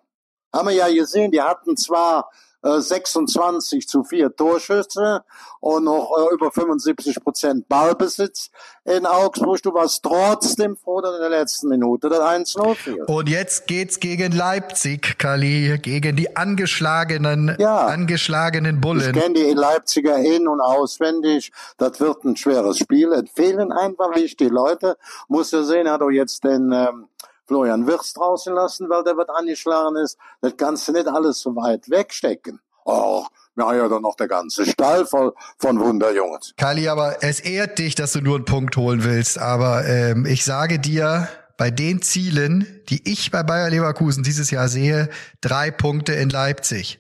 Haben 0.54 0.68
wir 0.70 0.76
ja 0.76 0.88
gesehen, 0.88 1.32
die 1.32 1.42
hatten 1.42 1.78
zwar 1.78 2.30
äh, 2.64 2.80
26 2.80 3.88
zu 3.88 4.04
4 4.04 4.36
Torschüsse 4.36 5.24
und 5.60 5.84
noch 5.86 6.12
äh, 6.18 6.34
über 6.34 6.52
75 6.52 7.24
Prozent 7.24 7.68
Ballbesitz 7.70 8.50
in 8.86 9.06
Augsburg. 9.06 9.62
Du 9.62 9.74
warst 9.74 10.04
trotzdem 10.04 10.76
froh, 10.78 11.02
dass 11.02 11.16
in 11.16 11.22
der 11.22 11.30
letzten 11.30 11.70
Minute 11.70 12.10
das 12.10 12.20
1-0 12.20 12.76
fiel. 12.76 13.04
Und 13.04 13.30
jetzt 13.30 13.68
geht's 13.68 14.00
gegen 14.00 14.32
Leipzig, 14.32 15.18
Kali, 15.18 15.78
gegen 15.82 16.16
die 16.16 16.36
angeschlagenen, 16.36 17.56
Ja. 17.60 17.86
angeschlagenen 17.88 18.76
Ich 18.76 18.82
Bullen. 18.82 19.14
kenne 19.14 19.34
die 19.36 19.54
Leipziger 19.54 20.18
in- 20.18 20.48
und 20.48 20.60
auswendig. 20.62 21.52
Das 21.78 22.00
wird 22.00 22.24
ein 22.24 22.36
schweres 22.36 22.78
Spiel. 22.78 23.12
Es 23.14 23.30
fehlen 23.36 23.72
einfach 23.72 24.16
wichtige 24.16 24.52
Leute. 24.52 24.98
Muss 25.28 25.52
ja 25.52 25.64
sehen, 25.64 25.90
hat 25.90 26.02
auch 26.02 26.10
jetzt 26.10 26.44
den 26.44 26.72
ähm, 26.72 27.08
Florian 27.48 27.88
Wirtz 27.88 28.14
draußen 28.14 28.54
lassen, 28.54 28.90
weil 28.90 29.04
der 29.04 29.18
wird 29.18 29.30
angeschlagen 29.30 29.96
ist. 29.98 30.18
Das 30.42 30.56
kannst 30.58 30.88
du 30.88 30.94
nicht 30.94 31.08
alles 31.08 31.40
so 31.40 31.56
weit 31.56 31.90
wegstecken. 31.90 32.60
Och, 32.86 33.30
na 33.56 33.74
ja, 33.76 33.88
dann 33.88 34.02
noch 34.02 34.16
der 34.16 34.28
ganze 34.28 34.66
Stall 34.66 35.06
voll 35.06 35.34
von 35.58 35.80
Wunderjungs. 35.80 36.54
Kali, 36.58 36.90
aber 36.90 37.24
es 37.24 37.40
ehrt 37.40 37.80
dich, 37.80 37.96
dass 37.96 38.14
du 38.14 38.22
nur 38.22 38.36
einen 38.36 38.46
Punkt 38.46 38.76
holen 38.78 39.04
willst. 39.04 39.40
Aber 39.40 39.86
ähm, 39.86 40.26
ich 40.26 40.44
sage 40.44 40.80
dir, 40.80 41.30
bei 41.58 41.72
den 41.72 42.02
Zielen, 42.02 42.82
die 42.90 43.10
ich 43.10 43.32
bei 43.32 43.44
Bayer 43.44 43.70
Leverkusen 43.70 44.24
dieses 44.24 44.52
Jahr 44.52 44.68
sehe, 44.68 45.10
drei 45.40 45.72
Punkte 45.72 46.14
in 46.14 46.30
Leipzig. 46.30 47.00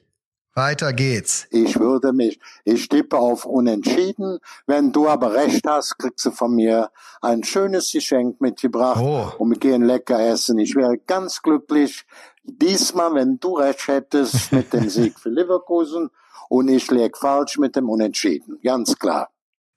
Weiter 0.55 0.93
geht's. 0.93 1.47
Ich 1.49 1.79
würde 1.79 2.13
mich, 2.13 2.39
ich 2.63 2.87
tippe 2.87 3.17
auf 3.17 3.45
Unentschieden. 3.45 4.37
Wenn 4.67 4.91
du 4.91 5.07
aber 5.07 5.33
recht 5.33 5.65
hast, 5.67 5.97
kriegst 5.97 6.25
du 6.25 6.31
von 6.31 6.53
mir 6.55 6.91
ein 7.21 7.43
schönes 7.43 7.91
Geschenk 7.91 8.39
mitgebracht 8.39 9.01
Oh. 9.01 9.31
und 9.39 9.49
wir 9.49 9.57
gehen 9.57 9.81
lecker 9.83 10.19
essen. 10.19 10.59
Ich 10.59 10.75
wäre 10.75 10.97
ganz 10.99 11.41
glücklich, 11.41 12.05
diesmal, 12.43 13.15
wenn 13.15 13.39
du 13.39 13.55
recht 13.57 13.87
hättest 13.87 14.51
mit 14.51 14.71
dem 14.73 14.89
Sieg 14.89 15.19
für 15.19 15.29
Leverkusen 15.29 16.09
und 16.49 16.67
ich 16.67 16.89
leg 16.91 17.17
falsch 17.17 17.57
mit 17.57 17.75
dem 17.75 17.89
Unentschieden. 17.89 18.59
Ganz 18.63 18.97
klar. 18.99 19.29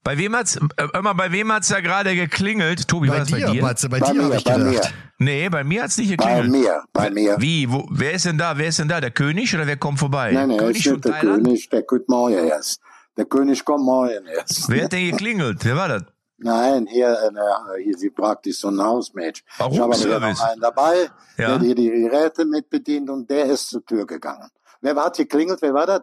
Bei 0.06 0.16
wem 0.18 0.34
hat's 0.36 0.56
äh, 0.56 0.88
immer 0.98 1.14
bei 1.14 1.30
wem 1.32 1.52
hat's 1.52 1.68
da 1.68 1.80
gerade 1.80 2.14
geklingelt 2.14 2.88
Tobi 2.88 3.08
war 3.08 3.16
Bei 3.16 3.20
das 3.20 3.28
dir, 3.28 3.46
bei 3.46 3.52
dir 3.52 3.62
Matze, 3.62 3.88
bei, 3.88 3.98
Bei 4.00 4.06
dir 4.06 4.14
mir, 4.14 4.24
habe 4.24 4.36
ich 4.36 4.44
bei 4.44 4.56
gedacht. 4.58 4.94
nee 5.18 5.48
bei 5.48 5.64
mir 5.64 5.82
hat's 5.82 5.98
nicht 5.98 6.16
Bei 6.16 6.16
geklingelt 6.16 6.50
mir, 6.50 6.84
bei 6.92 7.10
mir. 7.10 7.36
wie 7.40 7.70
wo, 7.70 7.86
wer 7.90 8.12
ist 8.12 8.24
denn 8.24 8.38
da 8.38 8.56
wer 8.56 8.68
ist 8.68 8.78
denn 8.78 8.88
da 8.88 9.00
der 9.00 9.10
König 9.10 9.54
oder 9.54 9.66
wer 9.66 9.76
kommt 9.76 9.98
vorbei 9.98 10.32
Nein, 10.32 10.48
nein, 10.48 10.58
König 10.58 10.86
ist 10.86 11.04
der 11.04 11.12
Thailand 11.12 11.44
König, 11.44 11.68
der 11.68 11.82
kommt 11.82 12.08
morgen 12.08 12.34
erst. 12.48 12.80
Der 13.16 13.24
König 13.26 13.64
kommt 13.64 13.84
morgen 13.84 14.26
erst. 14.26 14.68
wer 14.70 14.84
hat 14.84 14.92
denn 14.92 15.10
geklingelt 15.10 15.64
wer 15.64 15.76
war 15.76 15.88
das 15.88 16.02
Nein, 16.38 16.86
hier, 16.86 17.08
äh, 17.08 17.82
hier 17.82 17.96
sie 17.96 18.10
praktisch 18.10 18.58
so 18.58 18.68
ein 18.68 18.78
Hausmatch. 18.78 19.42
Warum 19.56 19.72
Ich 19.72 19.80
habe 19.80 19.94
aber 19.96 20.30
noch 20.32 20.40
einen 20.50 20.60
dabei, 20.60 21.08
Ja. 21.38 21.56
der 21.56 21.60
hier 21.60 21.74
die 21.74 21.88
Geräte 21.90 22.44
mitbedient 22.44 23.08
und 23.08 23.30
der 23.30 23.46
ist 23.46 23.70
zur 23.70 23.82
Tür 23.86 24.06
gegangen. 24.06 24.50
Wer 24.82 24.94
hat 24.96 25.16
geklingelt? 25.16 25.62
Wer 25.62 25.72
war 25.72 25.86
das? 25.86 26.02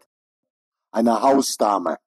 Eine 0.91 1.21
Hausdame. 1.21 1.97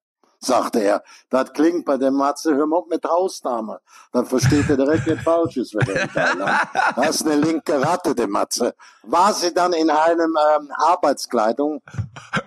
Sagte 0.46 0.80
er. 0.80 1.02
Das 1.30 1.52
klingt 1.52 1.84
bei 1.84 1.96
der 1.96 2.10
Matze, 2.10 2.54
hör 2.54 2.66
mal 2.66 2.82
mit 2.88 3.04
Hausdame. 3.04 3.80
Dann 4.12 4.26
versteht 4.26 4.68
er 4.70 4.76
direkt 4.76 5.06
nicht 5.06 5.22
Falsches, 5.22 5.74
wenn 5.74 5.88
er. 5.88 6.60
Das 6.96 7.16
ist 7.16 7.26
eine 7.26 7.36
linke 7.36 7.80
Ratte, 7.80 8.14
der 8.14 8.28
Matze. 8.28 8.74
War 9.02 9.32
sie 9.32 9.52
dann 9.52 9.72
in 9.72 9.90
einem 9.90 10.36
ähm, 10.56 10.70
Arbeitskleidung? 10.76 11.82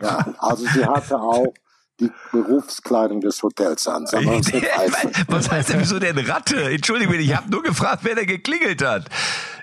Ja, 0.01 0.25
also 0.39 0.65
sie 0.65 0.85
hatte 0.85 1.19
auch 1.19 1.53
die 1.99 2.11
Berufskleidung 2.31 3.21
des 3.21 3.41
Hotels 3.43 3.87
an. 3.87 4.03
Was 5.27 5.49
heißt 5.51 5.69
denn 5.69 5.79
wieso 5.81 5.99
denn 5.99 6.17
Ratte? 6.17 6.71
Entschuldigung, 6.71 7.15
ich 7.15 7.35
habe 7.35 7.49
nur 7.49 7.63
gefragt, 7.63 7.99
wer 8.03 8.15
da 8.15 8.23
geklingelt 8.23 8.83
hat. 8.83 9.05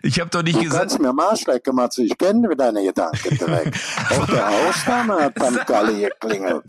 Ich 0.03 0.21
habe 0.21 0.31
doch 0.31 0.43
nicht 0.43 0.57
Du 0.57 0.63
gesagt. 0.63 0.81
kannst 0.81 1.01
mir 1.01 1.13
Marsch 1.13 1.47
lecken, 1.47 1.75
Matze. 1.75 2.05
Ich 2.05 2.17
kenne 2.17 2.55
deine 2.57 2.83
Gedanken 2.85 3.37
direkt. 3.37 3.77
Auch 4.11 4.27
der 4.27 4.47
Hausdame 4.49 5.15
hat 5.21 5.35
beim 5.35 5.59
Galle 5.67 5.99
geklingelt. 5.99 6.65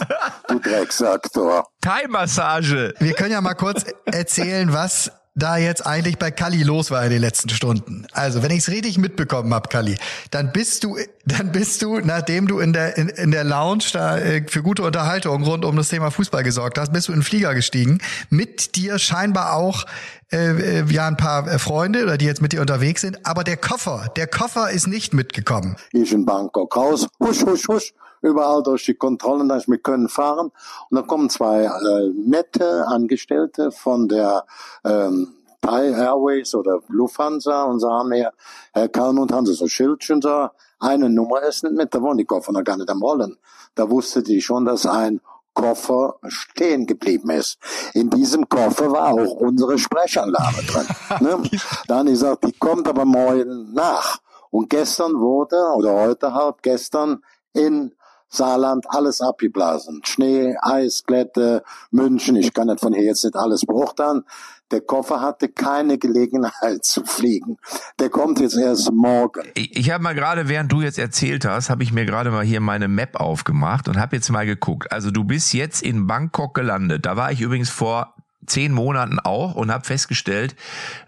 Du 0.48 0.60
Drecksaktor. 0.60 1.68
Thai-Massage. 1.82 2.94
Wir 3.00 3.14
können 3.14 3.32
ja 3.32 3.42
mal 3.42 3.54
kurz 3.54 3.86
erzählen, 4.06 4.72
was 4.74 5.12
da 5.38 5.58
jetzt 5.58 5.86
eigentlich 5.86 6.18
bei 6.18 6.32
Kalli 6.32 6.64
los 6.64 6.90
war 6.90 7.04
in 7.04 7.12
den 7.12 7.22
letzten 7.22 7.50
Stunden. 7.50 8.08
Also, 8.12 8.42
wenn 8.42 8.52
ich 8.52 8.60
es 8.60 8.70
richtig 8.70 8.98
mitbekommen 8.98 9.54
habe, 9.54 9.70
Kalli, 9.70 9.96
dann 10.32 10.52
bist 10.52 10.84
du, 10.84 10.98
dann 11.26 11.52
bist 11.52 11.82
du, 11.84 12.00
nachdem 12.00 12.48
du 12.48 12.60
in 12.60 12.74
der 12.74 12.98
in, 12.98 13.10
in 13.10 13.32
der 13.32 13.44
Lounge 13.44 13.84
da 13.94 14.18
äh, 14.18 14.44
für 14.48 14.64
gute 14.64 14.84
Unterhaltung 14.84 15.44
rund 15.44 15.64
um 15.64 15.76
das 15.76 15.90
Thema 15.90 16.10
Fußball 16.10 16.44
gesorgt 16.44 16.78
hast, 16.80 16.92
bist 16.92 17.08
du 17.08 17.14
in 17.14 17.20
den 17.20 17.24
Flieger 17.24 17.54
gestiegen. 17.54 18.00
Mit 18.30 18.76
dir 18.76 18.98
scheinbar 18.98 19.54
auch 19.54 19.86
äh, 20.32 20.80
äh, 20.80 20.86
ja 20.90 21.08
ein 21.08 21.18
paar 21.18 21.48
äh, 21.48 21.60
Freunde 21.60 22.04
oder 22.04 22.18
die 22.18 22.26
jetzt 22.26 22.42
mit 22.42 22.52
dir 22.52 22.62
unterwegs 22.62 23.02
sind. 23.02 23.26
Aber 23.26 23.44
der 23.44 23.58
Koffer, 23.58 24.12
der 24.16 24.28
Koffer 24.28 24.72
ist 24.72 24.88
nicht 24.88 25.14
mitgekommen. 25.14 25.76
Ich 25.92 26.12
in 26.12 26.26
Bangkok 26.26 26.76
raus, 26.76 27.08
husch, 27.20 27.46
husch, 27.46 27.68
husch, 27.68 27.94
überall 28.22 28.64
durch 28.64 28.86
die 28.86 28.96
Kontrollen, 28.96 29.50
dass 29.50 29.68
wir 29.68 29.78
können 29.78 30.10
fahren. 30.10 30.52
Und 30.90 30.96
dann 30.96 31.08
kommen 31.08 31.30
zwei 31.30 31.64
äh, 31.64 32.12
nette 32.16 32.88
Angestellte 32.88 33.72
von 33.72 34.08
der 34.08 34.46
ähm, 34.84 35.34
Thai 35.62 35.90
Airways 35.90 36.56
oder 36.56 36.80
Lufthansa 36.88 37.64
und 37.64 37.80
sagen 37.80 38.10
mir, 38.10 38.32
Herr 38.74 38.90
Kalmund, 38.90 39.32
haben 39.32 39.46
Sie 39.46 39.54
so 39.54 39.66
ein 39.66 39.70
Schildchen 39.70 40.22
da? 40.22 40.54
Eine 40.80 41.10
Nummer 41.10 41.42
ist 41.42 41.64
nicht 41.64 41.76
mit, 41.76 41.94
da 41.94 42.02
waren 42.02 42.18
die 42.18 42.26
Koffer 42.26 42.52
noch 42.52 42.64
gar 42.64 42.78
nicht 42.78 42.90
am 42.90 43.02
Rollen. 43.02 43.38
Da 43.76 43.90
wusste 43.90 44.24
die 44.24 44.42
schon, 44.42 44.66
dass 44.66 44.86
ein 44.86 45.22
Koffer 45.54 46.20
stehen 46.28 46.86
geblieben 46.86 47.32
ist. 47.32 47.58
In 47.96 48.12
diesem 48.12 48.48
Koffer 48.48 48.92
war 48.92 49.14
auch 49.14 49.34
unsere 49.38 49.80
Sprechanlage 49.80 50.64
drin. 50.68 50.88
ne? 51.20 51.50
Dann 51.88 52.06
ich 52.06 52.14
gesagt, 52.14 52.46
die 52.46 52.54
kommt 52.54 52.88
aber 52.88 53.06
morgen 53.06 53.74
nach. 53.74 54.20
Und 54.52 54.70
gestern 54.70 55.20
wurde, 55.20 55.58
oder 55.76 55.94
heute 55.94 56.34
halb 56.34 56.62
gestern, 56.62 57.24
in 57.54 57.92
Saarland 58.30 58.86
alles 58.90 59.22
abgeblasen. 59.22 60.02
Schnee, 60.04 60.56
Eis, 60.62 61.04
Glätte, 61.06 61.64
München. 61.92 62.36
Ich 62.36 62.54
kann 62.54 62.68
nicht 62.68 62.80
von 62.80 62.94
hier 62.94 63.04
jetzt 63.04 63.24
nicht 63.24 63.36
alles 63.36 63.66
beurteilen. 63.66 64.24
Der 64.72 64.82
Koffer 64.82 65.22
hatte 65.22 65.48
keine 65.48 65.98
Gelegenheit 65.98 66.84
zu 66.84 67.06
fliegen. 67.06 67.58
Der 68.00 68.10
kommt 68.10 68.40
jetzt 68.40 68.58
erst 68.58 68.92
morgen. 68.92 69.44
Ich, 69.54 69.78
ich 69.78 69.92
habe 69.92 70.04
mal 70.04 70.14
gerade, 70.14 70.50
während 70.50 70.72
du 70.72 70.82
jetzt 70.82 71.00
erzählt 71.00 71.46
hast, 71.46 71.70
habe 71.70 71.84
ich 71.84 71.94
mir 71.94 72.06
gerade 72.06 72.32
mal 72.32 72.44
hier 72.44 72.60
meine 72.60 72.88
Map 72.88 73.20
aufgemacht 73.20 73.88
und 73.88 73.98
habe 73.98 74.18
jetzt 74.18 74.30
mal 74.30 74.46
geguckt. 74.46 74.92
Also 74.92 75.12
du 75.12 75.24
bist 75.24 75.54
jetzt 75.54 75.82
in 75.82 76.08
Bangkok 76.08 76.54
gelandet. 76.54 77.06
Da 77.06 77.16
war 77.16 77.32
ich 77.32 77.42
übrigens 77.42 77.70
vor 77.70 78.14
zehn 78.46 78.72
Monaten 78.72 79.20
auch 79.20 79.56
und 79.56 79.72
habe 79.72 79.86
festgestellt, 79.86 80.56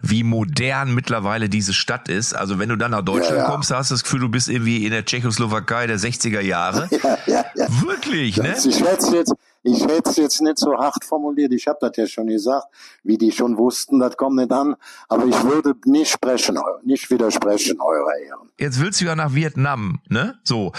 wie 0.02 0.22
modern 0.24 0.94
mittlerweile 0.94 1.48
diese 1.48 1.72
Stadt 1.72 2.08
ist. 2.08 2.34
Also 2.34 2.58
wenn 2.58 2.68
du 2.68 2.76
dann 2.76 2.90
nach 2.90 3.02
Deutschland 3.02 3.38
Ja, 3.38 3.44
ja. 3.44 3.50
kommst, 3.50 3.70
hast 3.70 3.90
du 3.90 3.94
das 3.94 4.02
Gefühl, 4.02 4.20
du 4.20 4.28
bist 4.28 4.48
irgendwie 4.48 4.84
in 4.84 4.90
der 4.90 5.04
Tschechoslowakei 5.04 5.86
der 5.86 5.98
60er 5.98 6.40
Jahre. 6.40 6.88
Ja. 7.26 7.44
Wirklich, 7.84 8.36
ne? 8.38 8.50
Das, 8.50 8.66
ich 8.66 8.80
hätte 8.82 9.14
jetzt, 9.14 9.32
ich 9.62 9.82
hätte 9.86 10.10
es 10.10 10.16
jetzt 10.16 10.40
nicht 10.40 10.58
so 10.58 10.76
hart 10.76 11.04
formuliert. 11.04 11.52
Ich 11.52 11.66
habe 11.66 11.78
das 11.80 11.92
ja 11.96 12.06
schon 12.06 12.26
gesagt, 12.28 12.66
wie 13.02 13.18
die 13.18 13.30
schon 13.30 13.58
wussten, 13.58 13.98
das 13.98 14.16
kommt 14.16 14.36
nicht 14.36 14.50
an. 14.52 14.76
Aber 15.08 15.26
ich 15.26 15.42
würde 15.44 15.74
nicht 15.84 16.10
sprechen, 16.10 16.58
nicht 16.82 17.10
widersprechen, 17.10 17.80
eure 17.80 18.18
Ehren. 18.26 18.48
Jetzt 18.58 18.80
willst 18.80 19.00
du 19.00 19.04
ja 19.04 19.14
nach 19.16 19.34
Vietnam, 19.34 20.00
ne? 20.08 20.38
So. 20.44 20.72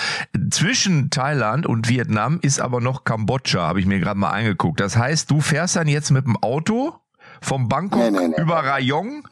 Zwischen 0.49 1.09
Thailand 1.09 1.65
und 1.67 1.89
Vietnam 1.89 2.39
ist 2.41 2.59
aber 2.59 2.81
noch 2.81 3.03
Kambodscha, 3.03 3.61
habe 3.67 3.79
ich 3.79 3.85
mir 3.85 3.99
gerade 3.99 4.19
mal 4.19 4.31
angeguckt. 4.31 4.79
Das 4.79 4.97
heißt, 4.97 5.29
du 5.29 5.41
fährst 5.41 5.75
dann 5.75 5.87
jetzt 5.87 6.09
mit 6.11 6.25
dem 6.25 6.37
Auto 6.37 6.93
vom 7.41 7.69
Bangkok 7.69 7.99
Nee, 7.99 8.11
nee, 8.11 8.27
nee. 8.29 8.41
über 8.41 8.55
Rayong, 8.63 9.27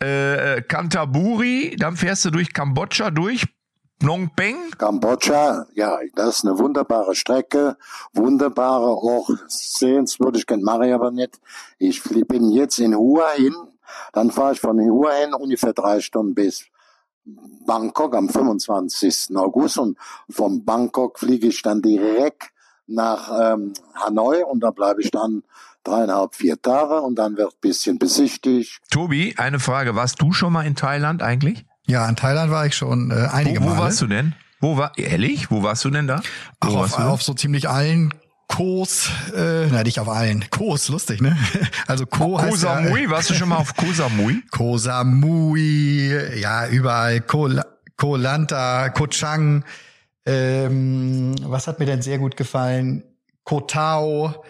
äh, 0.00 0.62
Kantaburi, 0.62 1.76
dann 1.78 1.96
fährst 1.96 2.24
du 2.24 2.30
durch 2.30 2.52
Kambodscha 2.52 3.10
durch, 3.10 3.46
Phnom 4.02 4.30
Penh. 4.34 4.56
Kambodscha, 4.78 5.66
ja, 5.74 5.96
das 6.16 6.38
ist 6.38 6.44
eine 6.44 6.58
wunderbare 6.58 7.14
Strecke, 7.14 7.76
wunderbare 8.12 8.88
auch 8.88 9.30
Sehenswürdigkeit, 9.46 10.60
mache 10.60 10.88
ich 10.88 10.92
aber 10.92 11.12
nicht. 11.12 11.38
Ich 11.78 12.02
bin 12.02 12.50
jetzt 12.50 12.80
in 12.80 12.96
Hua 12.96 13.30
hin, 13.36 13.54
dann 14.12 14.32
fahre 14.32 14.54
ich 14.54 14.60
von 14.60 14.80
Hua 14.80 15.12
hin 15.12 15.34
ungefähr 15.34 15.72
drei 15.72 16.00
Stunden 16.00 16.34
bis 16.34 16.64
Bangkok 17.64 18.16
am 18.16 18.28
25. 18.28 19.36
August 19.36 19.78
und 19.78 19.96
von 20.28 20.64
Bangkok 20.64 21.20
fliege 21.20 21.46
ich 21.46 21.62
dann 21.62 21.80
direkt 21.80 22.50
nach 22.88 23.30
ähm, 23.40 23.72
Hanoi 23.94 24.42
und 24.42 24.64
da 24.64 24.72
bleibe 24.72 25.00
ich 25.00 25.12
dann 25.12 25.44
dreieinhalb, 25.84 26.34
vier 26.34 26.60
Tage 26.60 27.02
und 27.02 27.14
dann 27.20 27.36
wird 27.36 27.60
bisschen 27.60 28.00
besichtigt. 28.00 28.80
Tobi, 28.90 29.36
eine 29.36 29.60
Frage. 29.60 29.94
Warst 29.94 30.20
du 30.20 30.32
schon 30.32 30.54
mal 30.54 30.66
in 30.66 30.74
Thailand 30.74 31.22
eigentlich? 31.22 31.64
Ja, 31.86 32.08
in 32.08 32.16
Thailand 32.16 32.50
war 32.50 32.66
ich 32.66 32.74
schon 32.76 33.10
äh, 33.10 33.28
einige 33.32 33.60
Wo, 33.60 33.64
wo 33.64 33.68
Male. 33.70 33.80
warst 33.82 34.00
du 34.00 34.06
denn? 34.06 34.34
Wo 34.60 34.76
war, 34.76 34.92
ehrlich? 34.96 35.50
Wo 35.50 35.62
warst 35.62 35.84
du 35.84 35.90
denn 35.90 36.06
da? 36.06 36.22
Wo 36.60 36.74
warst 36.74 36.94
auf, 36.94 37.04
auf 37.04 37.22
so 37.22 37.34
ziemlich 37.34 37.68
allen 37.68 38.14
Kos, 38.48 39.08
äh, 39.34 39.66
nein, 39.68 39.84
nicht 39.84 39.98
auf 39.98 40.08
allen. 40.10 40.44
Kos, 40.50 40.88
lustig, 40.88 41.22
ne? 41.22 41.36
Also 41.86 42.04
Ko 42.04 42.38
heißt 42.38 42.62
ja, 42.62 42.82
Samui? 42.82 43.08
Warst 43.08 43.30
du 43.30 43.34
schon 43.34 43.48
mal 43.48 43.56
auf 43.56 43.74
Koh 43.74 43.92
Samui? 43.92 44.42
Koh 44.50 44.76
Samui, 44.76 46.12
ja, 46.38 46.68
überall. 46.68 47.20
Koh, 47.22 47.46
La- 47.46 47.64
Koh 47.96 48.16
Lanta, 48.16 48.90
Koh 48.90 49.06
Chang. 49.06 49.64
Ähm, 50.26 51.34
was 51.44 51.66
hat 51.66 51.78
mir 51.80 51.86
denn 51.86 52.02
sehr 52.02 52.18
gut 52.18 52.36
gefallen? 52.36 53.02
Koh 53.44 53.60
Tao. 53.62 54.44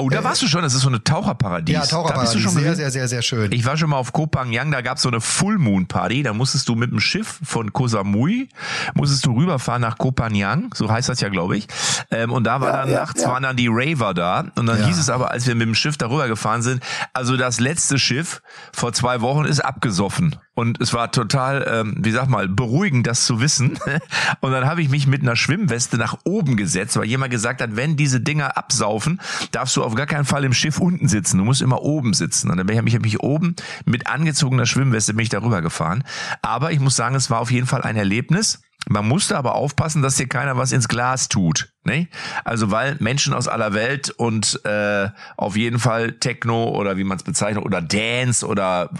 Oh, 0.00 0.08
da 0.08 0.22
warst 0.22 0.40
du 0.42 0.46
schon. 0.46 0.62
Das 0.62 0.74
ist 0.74 0.82
so 0.82 0.88
eine 0.88 1.02
Taucherparadies. 1.02 1.72
Ja, 1.72 1.80
Da 1.80 1.82
bist 1.82 1.92
Taucherparadies. 1.92 2.32
du 2.32 2.38
schon 2.38 2.52
Sehr, 2.52 2.76
sehr, 2.76 2.90
sehr, 2.92 3.08
sehr 3.08 3.22
schön. 3.22 3.50
Ich 3.52 3.64
war 3.64 3.76
schon 3.76 3.90
mal 3.90 3.96
auf 3.96 4.12
Koh 4.12 4.28
Phangan, 4.32 4.70
da 4.70 4.80
gab's 4.80 5.02
so 5.02 5.08
eine 5.08 5.20
Full 5.20 5.58
Moon 5.58 5.86
Party, 5.88 6.22
da 6.22 6.32
musstest 6.32 6.68
du 6.68 6.76
mit 6.76 6.92
dem 6.92 7.00
Schiff 7.00 7.40
von 7.42 7.72
Koh 7.72 7.88
Samui, 7.88 8.48
musstest 8.94 9.26
du 9.26 9.34
rüberfahren 9.36 9.82
nach 9.82 9.98
Koh 9.98 10.12
Phangan, 10.16 10.70
so 10.72 10.88
heißt 10.90 11.08
das 11.08 11.20
ja, 11.20 11.28
glaube 11.30 11.56
ich. 11.56 11.66
Ähm, 12.12 12.30
und 12.30 12.44
da 12.44 12.60
war 12.60 12.68
Ja, 12.70 12.76
dann 12.82 12.90
ja, 12.90 13.00
nachts 13.00 13.22
ja. 13.22 13.28
waren 13.28 13.42
dann 13.42 13.56
die 13.56 13.68
Raver 13.70 14.14
da 14.14 14.44
und 14.54 14.66
dann 14.66 14.78
Ja. 14.80 14.86
hieß 14.86 14.98
es 14.98 15.10
aber, 15.10 15.32
als 15.32 15.46
wir 15.48 15.54
mit 15.56 15.66
dem 15.66 15.74
Schiff 15.74 15.96
darüber 15.96 16.28
gefahren 16.28 16.62
sind, 16.62 16.80
also 17.12 17.36
das 17.36 17.58
letzte 17.58 17.98
Schiff 17.98 18.40
vor 18.72 18.92
zwei 18.92 19.20
Wochen 19.20 19.44
ist 19.46 19.60
abgesoffen. 19.60 20.36
Und 20.54 20.80
es 20.80 20.92
war 20.92 21.12
total, 21.12 21.64
ähm, 21.70 21.94
wie 22.00 22.10
sag 22.10 22.28
mal, 22.28 22.48
beruhigend, 22.48 23.06
das 23.06 23.24
zu 23.26 23.40
wissen. 23.40 23.78
Und 24.40 24.50
dann 24.50 24.66
habe 24.66 24.82
ich 24.82 24.88
mich 24.88 25.06
mit 25.06 25.22
einer 25.22 25.36
Schwimmweste 25.36 25.98
nach 25.98 26.16
oben 26.24 26.56
gesetzt, 26.56 26.96
weil 26.96 27.04
jemand 27.04 27.30
gesagt 27.30 27.60
hat, 27.62 27.76
wenn 27.76 27.96
diese 27.96 28.20
Dinger 28.20 28.56
absaufen, 28.56 29.20
darfst 29.52 29.76
du 29.76 29.84
auf 29.88 29.94
gar 29.94 30.06
keinen 30.06 30.24
Fall 30.24 30.44
im 30.44 30.52
Schiff 30.52 30.78
unten 30.78 31.08
sitzen. 31.08 31.38
Du 31.38 31.44
musst 31.44 31.62
immer 31.62 31.82
oben 31.82 32.12
sitzen. 32.12 32.50
Und 32.50 32.58
dann 32.58 32.66
bin 32.66 32.86
ich, 32.86 33.00
mich 33.00 33.20
oben 33.20 33.56
mit 33.84 34.06
angezogener 34.06 34.66
Schwimmweste 34.66 35.14
bin 35.14 35.26
darüber 35.28 35.62
gefahren. 35.62 36.04
Aber 36.42 36.72
ich 36.72 36.80
muss 36.80 36.94
sagen, 36.94 37.14
es 37.14 37.30
war 37.30 37.40
auf 37.40 37.50
jeden 37.50 37.66
Fall 37.66 37.82
ein 37.82 37.96
Erlebnis. 37.96 38.60
Man 38.88 39.08
musste 39.08 39.36
aber 39.36 39.54
aufpassen, 39.54 40.02
dass 40.02 40.16
dir 40.16 40.28
keiner 40.28 40.56
was 40.56 40.72
ins 40.72 40.88
Glas 40.88 41.28
tut. 41.28 41.72
Ne? 41.84 42.08
Also 42.44 42.70
weil 42.70 42.96
Menschen 43.00 43.34
aus 43.34 43.48
aller 43.48 43.74
Welt 43.74 44.10
und 44.10 44.64
äh, 44.64 45.08
auf 45.36 45.56
jeden 45.56 45.78
Fall 45.78 46.12
Techno 46.12 46.68
oder 46.68 46.96
wie 46.96 47.04
man 47.04 47.16
es 47.18 47.24
bezeichnet 47.24 47.64
oder 47.64 47.82
Dance 47.82 48.46
oder 48.46 48.90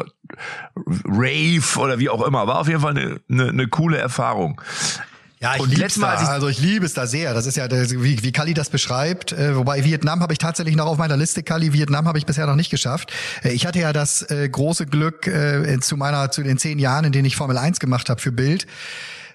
Rave 1.05 1.79
oder 1.79 1.99
wie 1.99 2.11
auch 2.11 2.27
immer. 2.27 2.47
War 2.47 2.59
auf 2.59 2.69
jeden 2.69 2.81
Fall 2.81 2.97
eine, 2.97 3.21
eine, 3.31 3.49
eine 3.49 3.69
coole 3.69 3.99
Erfahrung. 3.99 4.61
Ja, 5.41 5.55
ich 5.57 5.77
letztes 5.77 5.99
Mal, 6.01 6.17
da. 6.17 6.23
ich- 6.23 6.29
also 6.29 6.49
ich 6.49 6.59
liebe 6.59 6.85
es 6.85 6.95
da 6.95 7.07
sehr. 7.07 7.33
Das 7.33 7.47
ist 7.47 7.57
ja, 7.57 7.71
wie, 7.71 8.23
wie 8.23 8.33
Kali 8.33 8.55
das 8.55 8.71
beschreibt. 8.71 9.33
Äh, 9.33 9.55
wobei 9.57 9.85
Vietnam 9.85 10.21
habe 10.21 10.33
ich 10.33 10.39
tatsächlich 10.39 10.75
noch 10.75 10.87
auf 10.87 10.99
meiner 10.99 11.17
Liste. 11.17 11.43
Kali, 11.45 11.73
Vietnam 11.73 12.09
habe 12.09 12.19
ich 12.19 12.27
bisher 12.27 12.47
noch 12.47 12.57
nicht 12.57 12.71
geschafft. 12.71 13.13
Äh, 13.45 13.51
ich 13.51 13.67
hatte 13.67 13.79
ja 13.79 13.93
das 13.93 14.23
äh, 14.31 14.49
große 14.49 14.87
Glück 14.87 15.27
äh, 15.29 15.79
zu 15.81 15.97
meiner, 15.97 16.31
zu 16.33 16.43
den 16.43 16.59
zehn 16.59 16.79
Jahren, 16.81 17.05
in 17.05 17.13
denen 17.13 17.25
ich 17.27 17.37
Formel 17.37 17.57
1 17.57 17.79
gemacht 17.79 18.09
habe 18.11 18.21
für 18.21 18.33
Bild. 18.33 18.67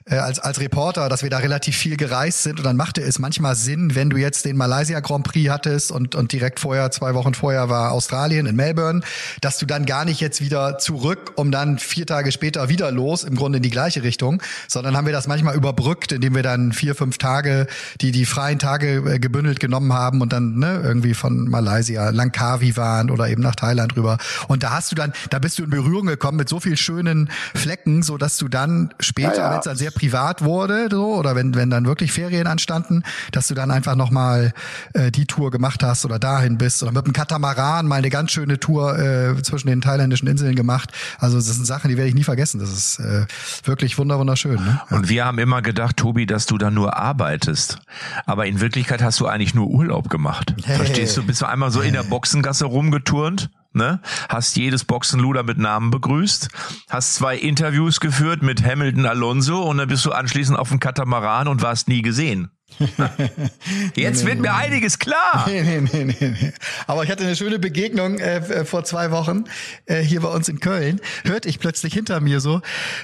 Äh, 0.05 0.15
als, 0.15 0.39
als 0.39 0.59
Reporter, 0.59 1.09
dass 1.09 1.23
wir 1.23 1.29
da 1.29 1.37
relativ 1.37 1.77
viel 1.77 1.97
gereist 1.97 2.43
sind 2.43 2.59
und 2.59 2.65
dann 2.65 2.75
machte 2.75 3.01
es 3.01 3.19
manchmal 3.19 3.55
Sinn, 3.55 3.95
wenn 3.95 4.09
du 4.09 4.17
jetzt 4.17 4.45
den 4.45 4.57
Malaysia 4.57 4.99
Grand 4.99 5.23
Prix 5.23 5.49
hattest 5.49 5.91
und, 5.91 6.15
und 6.15 6.31
direkt 6.31 6.59
vorher, 6.59 6.91
zwei 6.91 7.13
Wochen 7.13 7.33
vorher 7.33 7.69
war 7.69 7.91
Australien 7.91 8.45
in 8.45 8.55
Melbourne, 8.55 9.01
dass 9.41 9.57
du 9.59 9.65
dann 9.65 9.85
gar 9.85 10.05
nicht 10.05 10.19
jetzt 10.19 10.41
wieder 10.41 10.77
zurück, 10.77 11.33
um 11.35 11.51
dann 11.51 11.79
vier 11.79 12.05
Tage 12.05 12.31
später 12.31 12.69
wieder 12.69 12.91
los, 12.91 13.23
im 13.23 13.35
Grunde 13.35 13.57
in 13.57 13.63
die 13.63 13.69
gleiche 13.69 14.03
Richtung, 14.03 14.41
sondern 14.67 14.97
haben 14.97 15.05
wir 15.05 15.13
das 15.13 15.27
manchmal 15.27 15.55
überbrückt, 15.55 16.11
indem 16.11 16.35
wir 16.35 16.43
dann 16.43 16.73
vier, 16.73 16.95
fünf 16.95 17.17
Tage, 17.17 17.67
die, 18.01 18.11
die 18.11 18.25
freien 18.25 18.59
Tage 18.59 18.95
äh, 18.95 19.19
gebündelt 19.19 19.59
genommen 19.59 19.93
haben 19.93 20.21
und 20.21 20.33
dann 20.33 20.59
ne, 20.59 20.81
irgendwie 20.83 21.13
von 21.13 21.49
Malaysia, 21.49 22.09
Langkawi 22.09 22.75
waren 22.75 23.09
oder 23.09 23.29
eben 23.29 23.41
nach 23.41 23.55
Thailand 23.55 23.95
rüber. 23.95 24.17
Und 24.47 24.63
da 24.63 24.71
hast 24.71 24.91
du 24.91 24.95
dann, 24.95 25.13
da 25.29 25.39
bist 25.39 25.59
du 25.59 25.63
in 25.63 25.69
Berührung 25.69 26.07
gekommen 26.07 26.37
mit 26.37 26.49
so 26.49 26.59
viel 26.59 26.75
schönen 26.75 27.29
Flecken, 27.55 28.03
so 28.03 28.17
dass 28.17 28.37
du 28.37 28.49
dann 28.49 28.93
später, 28.99 29.37
Ja, 29.37 29.43
ja. 29.43 29.51
wenn 29.51 29.59
es 29.59 29.65
dann 29.65 29.77
sehr 29.77 29.92
privat 29.93 30.43
wurde, 30.43 30.87
so, 30.91 31.15
oder 31.15 31.35
wenn, 31.35 31.55
wenn 31.55 31.69
dann 31.69 31.85
wirklich 31.85 32.11
Ferien 32.11 32.47
anstanden, 32.47 33.03
dass 33.31 33.47
du 33.47 33.53
dann 33.53 33.71
einfach 33.71 33.95
nochmal 33.95 34.53
äh, 34.93 35.11
die 35.11 35.25
Tour 35.25 35.51
gemacht 35.51 35.83
hast 35.83 36.05
oder 36.05 36.19
dahin 36.19 36.57
bist 36.57 36.83
oder 36.83 36.91
mit 36.91 37.05
dem 37.05 37.13
Katamaran 37.13 37.87
mal 37.87 37.97
eine 37.97 38.09
ganz 38.09 38.31
schöne 38.31 38.59
Tour 38.59 38.97
äh, 38.97 39.41
zwischen 39.41 39.67
den 39.67 39.81
thailändischen 39.81 40.27
Inseln 40.27 40.55
gemacht. 40.55 40.91
Also 41.19 41.37
das 41.37 41.47
sind 41.47 41.65
Sachen, 41.65 41.89
die 41.89 41.97
werde 41.97 42.09
ich 42.09 42.15
nie 42.15 42.23
vergessen. 42.23 42.59
Das 42.59 42.71
ist 42.71 42.99
äh, 42.99 43.25
wirklich 43.63 43.97
wunder 43.97 44.19
wunderschön. 44.19 44.55
Ne? 44.55 44.81
Ja. 44.89 44.97
Und 44.97 45.09
wir 45.09 45.25
haben 45.25 45.39
immer 45.39 45.61
gedacht, 45.61 45.97
Tobi, 45.97 46.25
dass 46.25 46.45
du 46.45 46.57
da 46.57 46.71
nur 46.71 46.97
arbeitest. 46.97 47.79
Aber 48.25 48.45
in 48.45 48.59
Wirklichkeit 48.61 49.01
hast 49.01 49.19
du 49.19 49.27
eigentlich 49.27 49.53
nur 49.53 49.67
Urlaub 49.67 50.09
gemacht. 50.09 50.53
Hey. 50.63 50.77
Verstehst 50.77 51.17
du? 51.17 51.23
Bist 51.23 51.41
du 51.41 51.45
einmal 51.45 51.71
so 51.71 51.81
hey. 51.81 51.87
in 51.87 51.93
der 51.93 52.03
Boxengasse 52.03 52.65
rumgeturnt? 52.65 53.49
Ne? 53.73 54.01
Hast 54.29 54.55
jedes 54.55 54.83
Boxenluder 54.83 55.43
mit 55.43 55.57
Namen 55.57 55.89
begrüßt, 55.89 56.49
hast 56.89 57.15
zwei 57.15 57.35
Interviews 57.35 57.99
geführt 57.99 58.43
mit 58.43 58.63
Hamilton 58.63 59.07
Alonso 59.07 59.63
und 59.63 59.79
dann 59.79 59.87
bist 59.87 60.05
du 60.05 60.11
anschließend 60.11 60.57
auf 60.57 60.69
dem 60.69 60.79
Katamaran 60.79 61.47
und 61.47 61.63
warst 61.63 61.87
nie 61.87 62.03
gesehen. 62.03 62.51
Jetzt 63.95 64.23
nee, 64.23 64.29
wird 64.29 64.39
mir 64.39 64.53
einiges 64.53 64.99
klar. 64.99 65.45
Nee, 65.47 65.63
nee, 65.63 65.81
nee, 65.91 66.15
nee. 66.19 66.53
Aber 66.87 67.03
ich 67.03 67.11
hatte 67.11 67.23
eine 67.23 67.35
schöne 67.35 67.59
Begegnung 67.59 68.19
äh, 68.19 68.37
äh, 68.37 68.65
vor 68.65 68.83
zwei 68.83 69.11
Wochen 69.11 69.45
äh, 69.85 70.01
hier 70.01 70.21
bei 70.21 70.29
uns 70.29 70.49
in 70.49 70.59
Köln. 70.59 71.01
Hörte 71.23 71.49
ich 71.49 71.59
plötzlich 71.59 71.93
hinter 71.93 72.19
mir 72.19 72.39
so, 72.39 72.61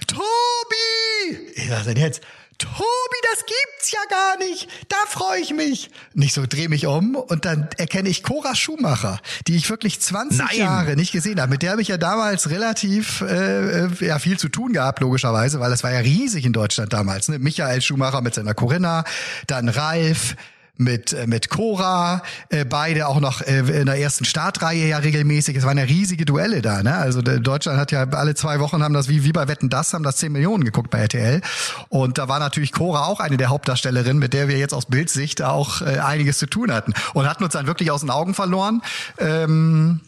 Tobi! 0.08 1.38
Ich 1.56 1.70
denn 1.86 1.98
jetzt? 1.98 2.22
Tobi, 2.60 3.20
das 3.32 3.46
gibt's 3.46 3.92
ja 3.92 4.00
gar 4.10 4.38
nicht. 4.38 4.70
Da 4.90 4.98
freue 5.08 5.40
ich 5.40 5.52
mich. 5.52 5.90
Nicht 6.14 6.34
so, 6.34 6.46
dreh 6.46 6.68
mich 6.68 6.86
um 6.86 7.16
und 7.16 7.46
dann 7.46 7.70
erkenne 7.78 8.10
ich 8.10 8.22
Cora 8.22 8.54
Schumacher, 8.54 9.20
die 9.48 9.56
ich 9.56 9.70
wirklich 9.70 10.00
20 10.00 10.38
Nein. 10.38 10.58
Jahre 10.58 10.96
nicht 10.96 11.12
gesehen 11.12 11.42
habe. 11.42 11.50
Mit 11.50 11.64
der 11.64 11.72
habe 11.72 11.82
ich 11.82 11.88
ja 11.88 11.98
damals 11.98 12.50
relativ 12.50 13.22
äh, 13.22 13.86
äh, 13.86 13.90
ja 14.02 14.20
viel 14.20 14.38
zu 14.38 14.50
tun 14.50 14.74
gehabt, 14.74 15.00
logischerweise, 15.00 15.60
weil 15.60 15.72
das 15.72 15.84
war 15.84 15.92
ja 15.92 16.00
riesig 16.00 16.46
in 16.46 16.54
Deutschland 16.54 16.94
damals. 16.94 17.30
Ne? 17.30 17.40
Michael 17.40 17.82
Schumacher 17.82 18.22
mit 18.22 18.36
seiner 18.36 18.54
Corinna, 18.54 19.06
dann 19.48 19.70
Ralf, 19.70 20.36
mit 20.80 21.14
äh, 21.14 21.28
mit 21.28 21.50
Cora, 21.50 22.24
äh, 22.50 22.66
beide 22.66 23.08
auch 23.08 23.20
noch 23.20 23.42
äh, 23.42 23.60
in 23.60 23.86
der 23.86 24.00
ersten 24.00 24.26
Startreihe 24.26 24.88
ja 24.88 24.98
regelmäßig. 24.98 25.58
Es 25.58 25.66
waren 25.66 25.78
ja 25.78 25.84
riesige 25.84 26.26
Duelle 26.26 26.62
da, 26.62 26.82
ne? 26.82 26.96
Also 26.96 27.22
Deutschland 27.22 27.78
hat 27.78 27.92
ja 27.92 28.08
alle 28.10 28.34
zwei 28.34 28.60
Wochen 28.60 28.82
haben 28.82 28.94
das 28.94 29.10
wie 29.10 29.24
wie 29.26 29.34
bei 29.34 29.48
Wetten 29.48 29.70
das 29.70 29.94
haben 29.94 30.04
das 30.04 30.16
10 30.18 30.32
Millionen 30.32 30.64
geguckt 30.64 30.90
bei 30.90 31.00
RTL 31.00 31.42
und 31.90 32.18
da 32.18 32.30
war 32.30 32.40
natürlich 32.40 32.72
Cora 32.72 33.06
auch 33.06 33.20
eine 33.20 33.36
der 33.36 33.50
Hauptdarstellerinnen, 33.50 34.18
mit 34.18 34.34
der 34.34 34.48
wir 34.48 34.58
jetzt 34.58 34.74
aus 34.74 34.86
Bildsicht 34.86 35.42
auch 35.42 35.82
äh, 35.82 36.00
einiges 36.00 36.38
zu 36.38 36.46
tun 36.46 36.72
hatten 36.72 36.94
und 37.14 37.30
hatten 37.30 37.44
uns 37.44 37.54
dann 37.54 37.68
wirklich 37.68 37.92
aus 37.92 38.02
den 38.02 38.10
Augen 38.10 38.34
verloren. 38.34 38.82
Ähm, 39.18 40.00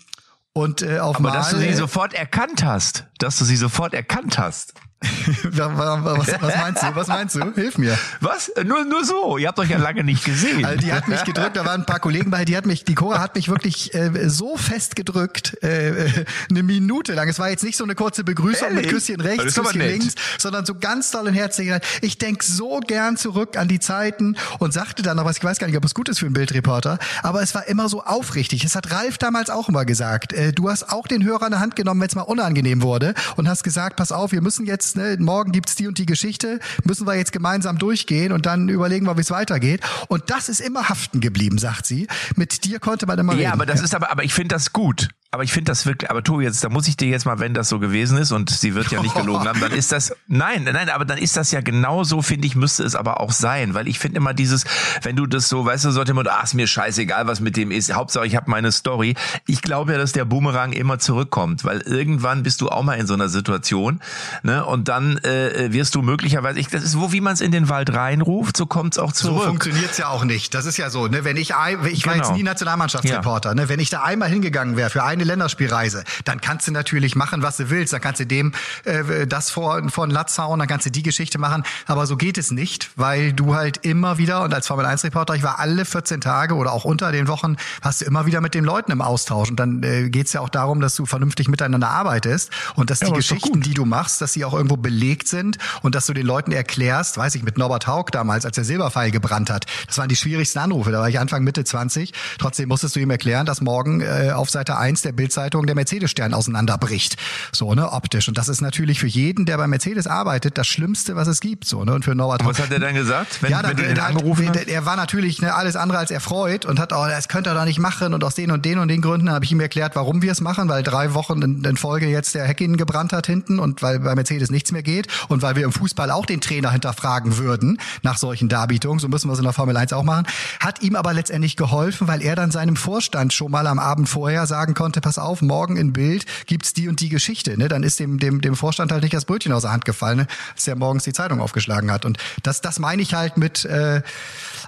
und 0.54 0.82
äh, 0.82 1.00
auf 1.00 1.16
Aber 1.18 1.30
Mal, 1.30 1.34
dass 1.34 1.52
du 1.52 1.60
sie 1.60 1.74
sofort 1.74 2.14
erkannt 2.14 2.64
hast, 2.64 3.06
dass 3.20 3.38
du 3.38 3.46
sie 3.46 3.56
sofort 3.56 3.94
erkannt 3.94 4.38
hast. 4.38 4.74
was, 5.44 6.42
was, 6.42 6.56
meinst 6.58 6.84
du? 6.84 6.96
Was 6.96 7.08
meinst 7.08 7.36
du? 7.36 7.54
Hilf 7.56 7.80
mir. 7.80 7.98
Was? 8.20 8.52
Nur, 8.64 8.86
nur 8.86 9.04
so. 9.04 9.38
Ihr 9.38 9.48
habt 9.48 9.58
euch 9.58 9.72
ja 9.72 9.80
lange 9.80 10.04
nicht 10.04 10.24
gesehen. 10.24 10.64
Also 10.64 10.80
die 10.80 10.94
hat 10.94 11.08
mich 11.08 11.24
gedrückt, 11.24 11.56
da 11.56 11.66
waren 11.66 11.82
ein 11.82 11.86
paar 11.88 12.00
Kollegen 12.00 12.30
bei, 12.30 12.46
die 12.46 12.56
hat 12.56 12.68
mich, 12.68 12.84
die 12.84 12.94
Cora 12.94 13.20
hat 13.20 13.36
mich 13.36 13.50
wirklich 13.50 13.96
äh, 13.96 14.30
so 14.30 14.58
fest 14.58 14.96
gedrückt, 14.96 15.58
äh, 15.64 16.08
eine 16.50 16.62
Minute 16.62 17.14
lang. 17.14 17.28
Es 17.28 17.40
war 17.40 17.50
jetzt 17.50 17.64
nicht 17.64 17.78
so 17.78 17.84
eine 17.84 17.96
kurze 17.96 18.24
Begrüßung 18.24 18.68
Ehrlich? 18.70 18.86
mit 18.86 18.94
Küsschen 18.94 19.22
rechts, 19.22 19.56
Küsschen 19.56 19.82
links, 19.82 20.14
sondern 20.38 20.68
so 20.68 20.76
ganz 20.76 21.10
toll 21.10 21.28
und 21.28 21.34
herzlich. 21.34 21.72
Ich 22.02 22.20
denk 22.20 22.44
so 22.44 22.80
gern 22.80 23.18
zurück 23.18 23.58
an 23.58 23.68
die 23.68 23.80
Zeiten 23.80 24.38
und 24.60 24.72
sagte 24.72 25.02
dann 25.02 25.18
noch 25.18 25.26
was, 25.26 25.38
ich 25.38 25.44
weiß 25.44 25.58
gar 25.58 25.66
nicht, 25.66 25.78
ob 25.78 25.86
es 25.86 25.96
gut 25.96 26.10
ist 26.10 26.20
für 26.20 26.28
einen 26.28 26.34
Bildreporter, 26.34 27.00
aber 27.24 27.42
es 27.42 27.56
war 27.56 27.68
immer 27.68 27.90
so 27.90 28.04
aufrichtig. 28.04 28.64
Es 28.66 28.76
hat 28.76 28.92
Ralf 28.92 29.18
damals 29.18 29.50
auch 29.50 29.68
immer 29.68 29.86
gesagt. 29.86 30.34
Äh, 30.34 30.54
du 30.54 30.70
hast 30.70 30.92
auch 30.92 31.08
den 31.08 31.24
Hörer 31.24 31.46
in 31.46 31.52
der 31.52 31.60
Hand 31.60 31.76
genommen, 31.76 32.02
wenn 32.02 32.08
es 32.08 32.16
mal 32.16 32.22
unangenehm 32.22 32.84
wurde 32.84 33.16
und 33.36 33.50
hast 33.50 33.64
gesagt, 33.64 33.96
pass 33.96 34.12
auf, 34.12 34.32
wir 34.32 34.42
müssen 34.42 34.68
jetzt 34.68 34.91
ne, 34.96 35.18
morgen 35.20 35.52
gibt's 35.52 35.76
die 35.76 35.88
und 35.88 35.98
die 35.98 36.06
Geschichte, 36.06 36.60
müssen 36.84 37.08
wir 37.08 37.16
jetzt 37.16 37.32
gemeinsam 37.32 37.78
durchgehen 37.78 38.32
und 38.32 38.46
dann 38.46 38.70
überlegen 38.70 39.06
wir, 39.06 39.18
wie 39.18 39.22
es 39.22 39.32
weitergeht. 39.32 39.82
Und 40.08 40.30
das 40.30 40.50
ist 40.50 40.62
immer 40.62 40.90
haften 40.90 41.20
geblieben, 41.20 41.58
sagt 41.58 41.86
sie. 41.86 42.08
Mit 42.36 42.66
dir 42.66 42.80
konnte 42.80 43.06
man 43.06 43.20
immer 43.20 43.34
ja, 43.34 43.38
reden. 43.38 43.48
Ja, 43.48 43.54
aber 43.54 43.66
das 43.66 43.82
ist 43.82 43.96
aber, 43.96 44.12
aber 44.12 44.24
ich 44.24 44.34
finde 44.34 44.56
das 44.56 44.74
gut. 44.74 45.10
Aber 45.34 45.46
ich 45.46 45.54
finde 45.54 45.72
das 45.72 45.86
wirklich, 45.86 46.12
aber 46.12 46.24
Tobi, 46.24 46.44
jetzt, 46.44 46.62
da 46.62 46.68
muss 46.68 46.90
ich 46.90 46.98
dir 46.98 47.08
jetzt 47.08 47.26
mal, 47.26 47.40
wenn 47.40 47.54
das 47.54 47.70
so 47.70 47.80
gewesen 47.80 48.18
ist 48.18 48.34
und 48.34 48.50
sie 48.50 48.76
wird 48.76 48.92
ja 48.92 49.02
nicht 49.02 49.16
gelogen 49.16 49.48
haben, 49.48 49.62
dann 49.62 49.72
ist 49.72 49.94
das, 49.94 50.14
nein, 50.28 50.66
nein, 50.66 50.90
aber 50.90 51.06
dann 51.06 51.18
ist 51.18 51.38
das 51.38 51.52
ja 51.52 51.62
genau 51.62 52.04
so, 52.04 52.22
finde 52.22 52.48
ich, 52.48 52.58
müsste 52.58 52.84
es 52.84 52.96
aber 52.96 53.22
auch 53.22 53.32
sein, 53.32 53.74
weil 53.74 53.88
ich 53.88 53.98
finde 53.98 54.18
immer 54.18 54.34
dieses, 54.34 54.66
wenn 55.04 55.16
du 55.16 55.26
das 55.28 55.48
so, 55.48 55.66
weißt 55.66 55.86
du, 55.86 55.92
sollte 55.92 56.14
man, 56.14 56.28
ach, 56.30 56.44
ist 56.44 56.54
mir 56.54 56.68
scheißegal, 56.68 57.28
was 57.28 57.40
mit 57.40 57.56
dem 57.56 57.72
ist, 57.72 57.94
Hauptsache 57.94 58.28
ich 58.28 58.36
habe 58.36 58.52
meine 58.52 58.74
Story. 58.74 59.16
Ich 59.48 59.62
glaube 59.62 59.94
ja, 59.94 59.98
dass 59.98 60.12
der 60.12 60.26
Boomerang 60.26 60.74
immer 60.74 61.00
zurückkommt, 61.00 61.64
weil 61.64 61.80
irgendwann 61.80 62.44
bist 62.44 62.60
du 62.60 62.68
auch 62.68 62.84
mal 62.84 62.96
in 62.96 63.08
so 63.08 63.14
einer 63.14 63.30
Situation, 63.30 64.02
ne, 64.44 64.66
und 64.66 64.90
dann 64.90 65.18
äh, 65.20 65.72
wirst 65.72 65.96
du 65.96 66.02
möglicherweise, 66.02 66.60
ich, 66.60 66.68
das 66.68 66.84
ist 66.84 67.00
wo, 67.00 67.14
wie 67.14 67.22
man 67.22 67.36
es 67.36 67.40
in 67.40 67.54
den 67.54 67.70
Wald 67.70 67.94
reinruft, 67.94 68.58
so 68.58 68.66
kommt's 68.66 68.98
auch 69.00 69.14
zurück. 69.14 69.44
So 69.44 69.48
funktioniert's 69.48 69.98
ja 69.98 70.10
auch 70.10 70.26
nicht. 70.26 70.54
Das 70.54 70.66
ist 70.66 70.76
ja 70.76 70.90
so, 70.90 71.08
ne, 71.08 71.24
wenn 71.24 71.38
ich, 71.38 71.52
ich 71.52 71.56
war 71.56 71.88
genau. 71.88 72.16
jetzt 72.16 72.34
nie 72.34 72.44
Nationalmannschaftsreporter, 72.44 73.52
ja. 73.52 73.56
ne, 73.56 73.70
wenn 73.70 73.80
ich 73.80 73.90
da 73.90 74.04
einmal 74.04 74.28
hingegangen 74.28 74.76
wäre 74.76 74.90
für 74.90 75.06
eine 75.06 75.21
eine 75.22 75.32
Länderspielreise, 75.32 76.04
dann 76.26 76.42
kannst 76.42 76.68
du 76.68 76.72
natürlich 76.72 77.16
machen, 77.16 77.42
was 77.42 77.58
du 77.58 77.70
willst. 77.70 77.94
Dann 77.94 78.02
kannst 78.02 78.20
du 78.20 78.26
dem 78.26 78.54
äh, 78.86 79.28
das 79.28 79.50
vor, 79.50 79.82
vor 79.90 80.08
den 80.08 80.12
Latz 80.12 80.38
hauen, 80.38 80.60
dann 80.60 80.68
kannst 80.68 80.86
du 80.86 80.92
die 80.92 81.04
Geschichte 81.04 81.38
machen. 81.38 81.64
Aber 81.86 82.06
so 82.06 82.18
geht 82.18 82.38
es 82.38 82.52
nicht, 82.52 82.92
weil 82.96 83.34
du 83.34 83.56
halt 83.56 83.78
immer 83.86 84.18
wieder, 84.18 84.44
und 84.44 84.54
als 84.54 84.68
Formel-1-Reporter, 84.68 85.36
ich 85.36 85.44
war 85.44 85.60
alle 85.60 85.86
14 85.86 86.22
Tage 86.22 86.56
oder 86.56 86.74
auch 86.74 86.86
unter 86.86 87.12
den 87.12 87.28
Wochen, 87.28 87.56
hast 87.82 88.02
du 88.02 88.06
immer 88.06 88.26
wieder 88.26 88.42
mit 88.42 88.54
den 88.54 88.64
Leuten 88.64 88.92
im 88.92 89.02
Austausch. 89.02 89.50
Und 89.50 89.60
dann 89.60 89.84
äh, 89.84 90.10
geht 90.10 90.28
es 90.28 90.34
ja 90.34 90.42
auch 90.42 90.50
darum, 90.50 90.82
dass 90.82 90.96
du 90.96 91.06
vernünftig 91.06 91.48
miteinander 91.48 91.90
arbeitest 91.90 92.52
und 92.76 92.90
dass 92.90 93.02
ja, 93.02 93.08
die 93.08 93.14
Geschichten, 93.14 93.62
die 93.62 93.74
du 93.74 93.86
machst, 93.86 94.22
dass 94.22 94.34
sie 94.34 94.46
auch 94.46 94.54
irgendwo 94.54 94.78
belegt 94.78 95.28
sind 95.28 95.58
und 95.82 95.96
dass 95.96 96.06
du 96.06 96.14
den 96.14 96.26
Leuten 96.26 96.52
erklärst, 96.52 97.18
weiß 97.18 97.36
ich, 97.36 97.44
mit 97.44 97.58
Norbert 97.58 97.88
Haug 97.88 98.06
damals, 98.12 98.46
als 98.46 98.56
der 98.56 98.64
Silberpfeil 98.64 99.12
gebrannt 99.12 99.50
hat. 99.50 99.66
Das 99.88 99.98
waren 99.98 100.10
die 100.10 100.16
schwierigsten 100.16 100.60
Anrufe. 100.60 100.92
Da 100.92 101.00
war 101.00 101.10
ich 101.10 101.20
Anfang 101.20 101.44
Mitte 101.44 101.64
20. 101.64 102.14
Trotzdem 102.38 102.70
musstest 102.70 102.96
du 102.96 103.00
ihm 103.00 103.10
erklären, 103.10 103.46
dass 103.46 103.62
morgen 103.62 104.02
äh, 104.02 104.32
auf 104.34 104.50
Seite 104.50 104.78
1 104.78 105.02
der 105.02 105.11
der 105.12 105.16
Bildzeitung 105.16 105.66
der 105.66 105.76
Mercedes-Stern 105.76 106.34
auseinanderbricht. 106.34 107.18
So, 107.52 107.74
ne, 107.74 107.92
optisch. 107.92 108.28
Und 108.28 108.38
das 108.38 108.48
ist 108.48 108.62
natürlich 108.62 109.00
für 109.00 109.08
jeden, 109.08 109.46
der 109.46 109.58
bei 109.58 109.68
Mercedes 109.68 110.08
arbeitet, 110.08 110.58
das 110.58 110.68
Schlimmste, 110.68 111.16
was 111.16 111.28
es 111.28 111.42
gibt. 111.42 111.66
So, 111.66 111.84
ne? 111.84 111.94
Und 111.94 112.06
für 112.06 112.16
Norbert. 112.16 112.42
Und 112.42 112.48
was 112.48 112.60
hat 112.60 112.72
er 112.72 112.80
dann 112.80 112.96
gesagt? 112.96 113.42
Wenn, 113.42 113.52
ja, 113.52 113.62
dann, 113.62 113.78
wenn 113.78 113.86
du 113.86 113.92
ihn 113.92 114.00
angerufen 114.00 114.48
hat, 114.48 114.68
Er 114.68 114.86
war 114.86 114.96
natürlich 114.96 115.42
ne, 115.42 115.54
alles 115.54 115.76
andere 115.76 116.00
als 116.00 116.12
erfreut 116.12 116.66
und 116.66 116.80
hat, 116.80 116.94
oh, 116.94 117.06
das 117.08 117.28
könnte 117.28 117.50
er 117.50 117.56
doch 117.56 117.66
nicht 117.66 117.80
machen 117.80 118.14
und 118.14 118.24
aus 118.24 118.36
den 118.36 118.52
und 118.52 118.66
den 118.66 118.80
und 118.80 118.88
den 118.88 119.02
Gründen 119.02 119.30
habe 119.30 119.44
ich 119.44 119.52
ihm 119.52 119.60
erklärt, 119.60 119.96
warum 119.96 120.22
wir 120.22 120.32
es 120.32 120.40
machen, 120.40 120.70
weil 120.70 120.84
drei 120.84 121.14
Wochen 121.14 121.42
in, 121.42 121.64
in 121.64 121.78
Folge 121.78 122.08
jetzt 122.08 122.36
der 122.36 122.46
Heckin 122.46 122.78
gebrannt 122.78 123.12
hat 123.12 123.28
hinten 123.28 123.60
und 123.60 123.82
weil 123.82 124.00
bei 124.00 124.16
Mercedes 124.16 124.50
nichts 124.50 124.72
mehr 124.72 124.84
geht 124.84 125.08
und 125.28 125.42
weil 125.42 125.56
wir 125.56 125.66
im 125.66 125.72
Fußball 125.72 126.10
auch 126.12 126.26
den 126.26 126.40
Trainer 126.40 126.72
hinterfragen 126.72 127.38
würden 127.38 127.80
nach 128.02 128.18
solchen 128.18 128.48
Darbietungen, 128.48 129.00
so 129.00 129.10
müssen 129.10 129.28
wir 129.28 129.34
es 129.34 129.40
in 129.40 129.46
der 129.46 129.54
Formel 129.54 129.76
1 129.76 129.92
auch 129.94 130.04
machen, 130.04 130.26
hat 130.60 130.82
ihm 130.82 130.96
aber 130.96 131.14
letztendlich 131.14 131.58
geholfen, 131.58 132.08
weil 132.08 132.22
er 132.22 132.36
dann 132.36 132.52
seinem 132.52 132.76
Vorstand 132.76 133.34
schon 133.34 133.52
mal 133.52 133.68
am 133.68 133.80
Abend 133.80 134.08
vorher 134.08 134.46
sagen 134.46 134.74
konnte, 134.74 135.01
pass 135.02 135.18
auf, 135.18 135.42
morgen 135.42 135.78
in 135.78 135.94
Bild 135.94 136.26
gibt's 136.46 136.74
die 136.74 136.88
und 136.88 137.02
die 137.02 137.10
Geschichte. 137.10 137.58
Ne? 137.58 137.68
Dann 137.68 137.84
ist 137.84 138.00
dem, 138.00 138.20
dem, 138.20 138.42
dem 138.42 138.56
Vorstand 138.56 138.92
halt 138.92 139.04
nicht 139.04 139.14
das 139.14 139.26
Brötchen 139.26 139.52
aus 139.52 139.64
der 139.64 139.72
Hand 139.72 139.86
gefallen, 139.86 140.20
ne? 140.20 140.28
als 140.54 140.66
der 140.66 140.76
morgens 140.76 141.04
die 141.04 141.14
Zeitung 141.14 141.42
aufgeschlagen 141.42 141.92
hat. 141.92 142.06
Und 142.06 142.18
das, 142.44 142.62
das 142.62 142.80
meine 142.80 143.02
ich 143.02 143.14
halt 143.14 143.38
mit 143.38 143.66
äh, 143.66 144.02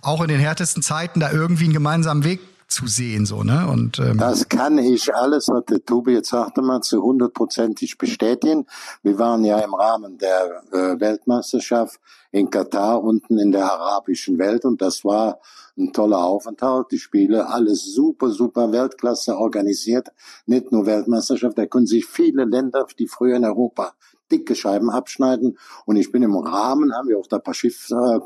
auch 0.02 0.22
in 0.22 0.28
den 0.28 0.40
härtesten 0.40 0.84
Zeiten 0.84 1.20
da 1.20 1.32
irgendwie 1.32 1.66
einen 1.66 1.74
gemeinsamen 1.74 2.24
Weg 2.24 2.42
zu 2.68 2.88
sehen, 2.88 3.26
so, 3.26 3.44
ne? 3.44 3.68
Und, 3.68 4.00
ähm, 4.00 4.18
das 4.18 4.50
kann 4.50 4.78
ich 4.80 5.14
alles, 5.14 5.48
was 5.48 5.64
der 5.66 5.86
Tobi 5.86 6.14
jetzt 6.14 6.30
sagte, 6.30 6.62
mal 6.62 6.82
zu 6.82 7.04
hundertprozentig 7.04 7.98
bestätigen. 7.98 8.66
Wir 9.04 9.20
waren 9.20 9.46
ja 9.46 9.60
im 9.60 9.76
Rahmen 9.76 10.18
der 10.18 10.64
äh, 10.72 11.00
Weltmeisterschaft 11.00 12.00
in 12.34 12.50
Katar 12.50 13.04
unten 13.04 13.38
in 13.38 13.52
der 13.52 13.72
arabischen 13.72 14.40
Welt 14.40 14.66
und 14.66 14.82
das 14.82 15.06
war 15.06 15.40
ein 15.78 15.94
toller 15.94 16.24
Aufenthalt. 16.24 16.88
Die 16.92 16.98
Spiele, 16.98 17.48
alles 17.48 17.94
super, 17.94 18.32
super 18.32 18.72
Weltklasse 18.72 19.38
organisiert. 19.38 20.10
Nicht 20.48 20.72
nur 20.72 20.88
Weltmeisterschaft, 20.88 21.60
da 21.60 21.68
können 21.68 21.86
sich 21.86 22.08
viele 22.08 22.46
Länder, 22.46 22.88
die 22.98 23.08
früher 23.08 23.36
in 23.36 23.46
Europa 23.46 23.94
dicke 24.32 24.56
Scheiben 24.56 24.90
abschneiden. 24.90 25.60
Und 25.86 25.98
ich 25.98 26.12
bin 26.12 26.24
im 26.24 26.36
Rahmen, 26.36 26.96
haben 26.96 27.08
wir 27.08 27.20
auch 27.20 27.28
da 27.28 27.38
paar 27.38 27.54
Schiff, 27.54 27.92
äh, 27.92 28.20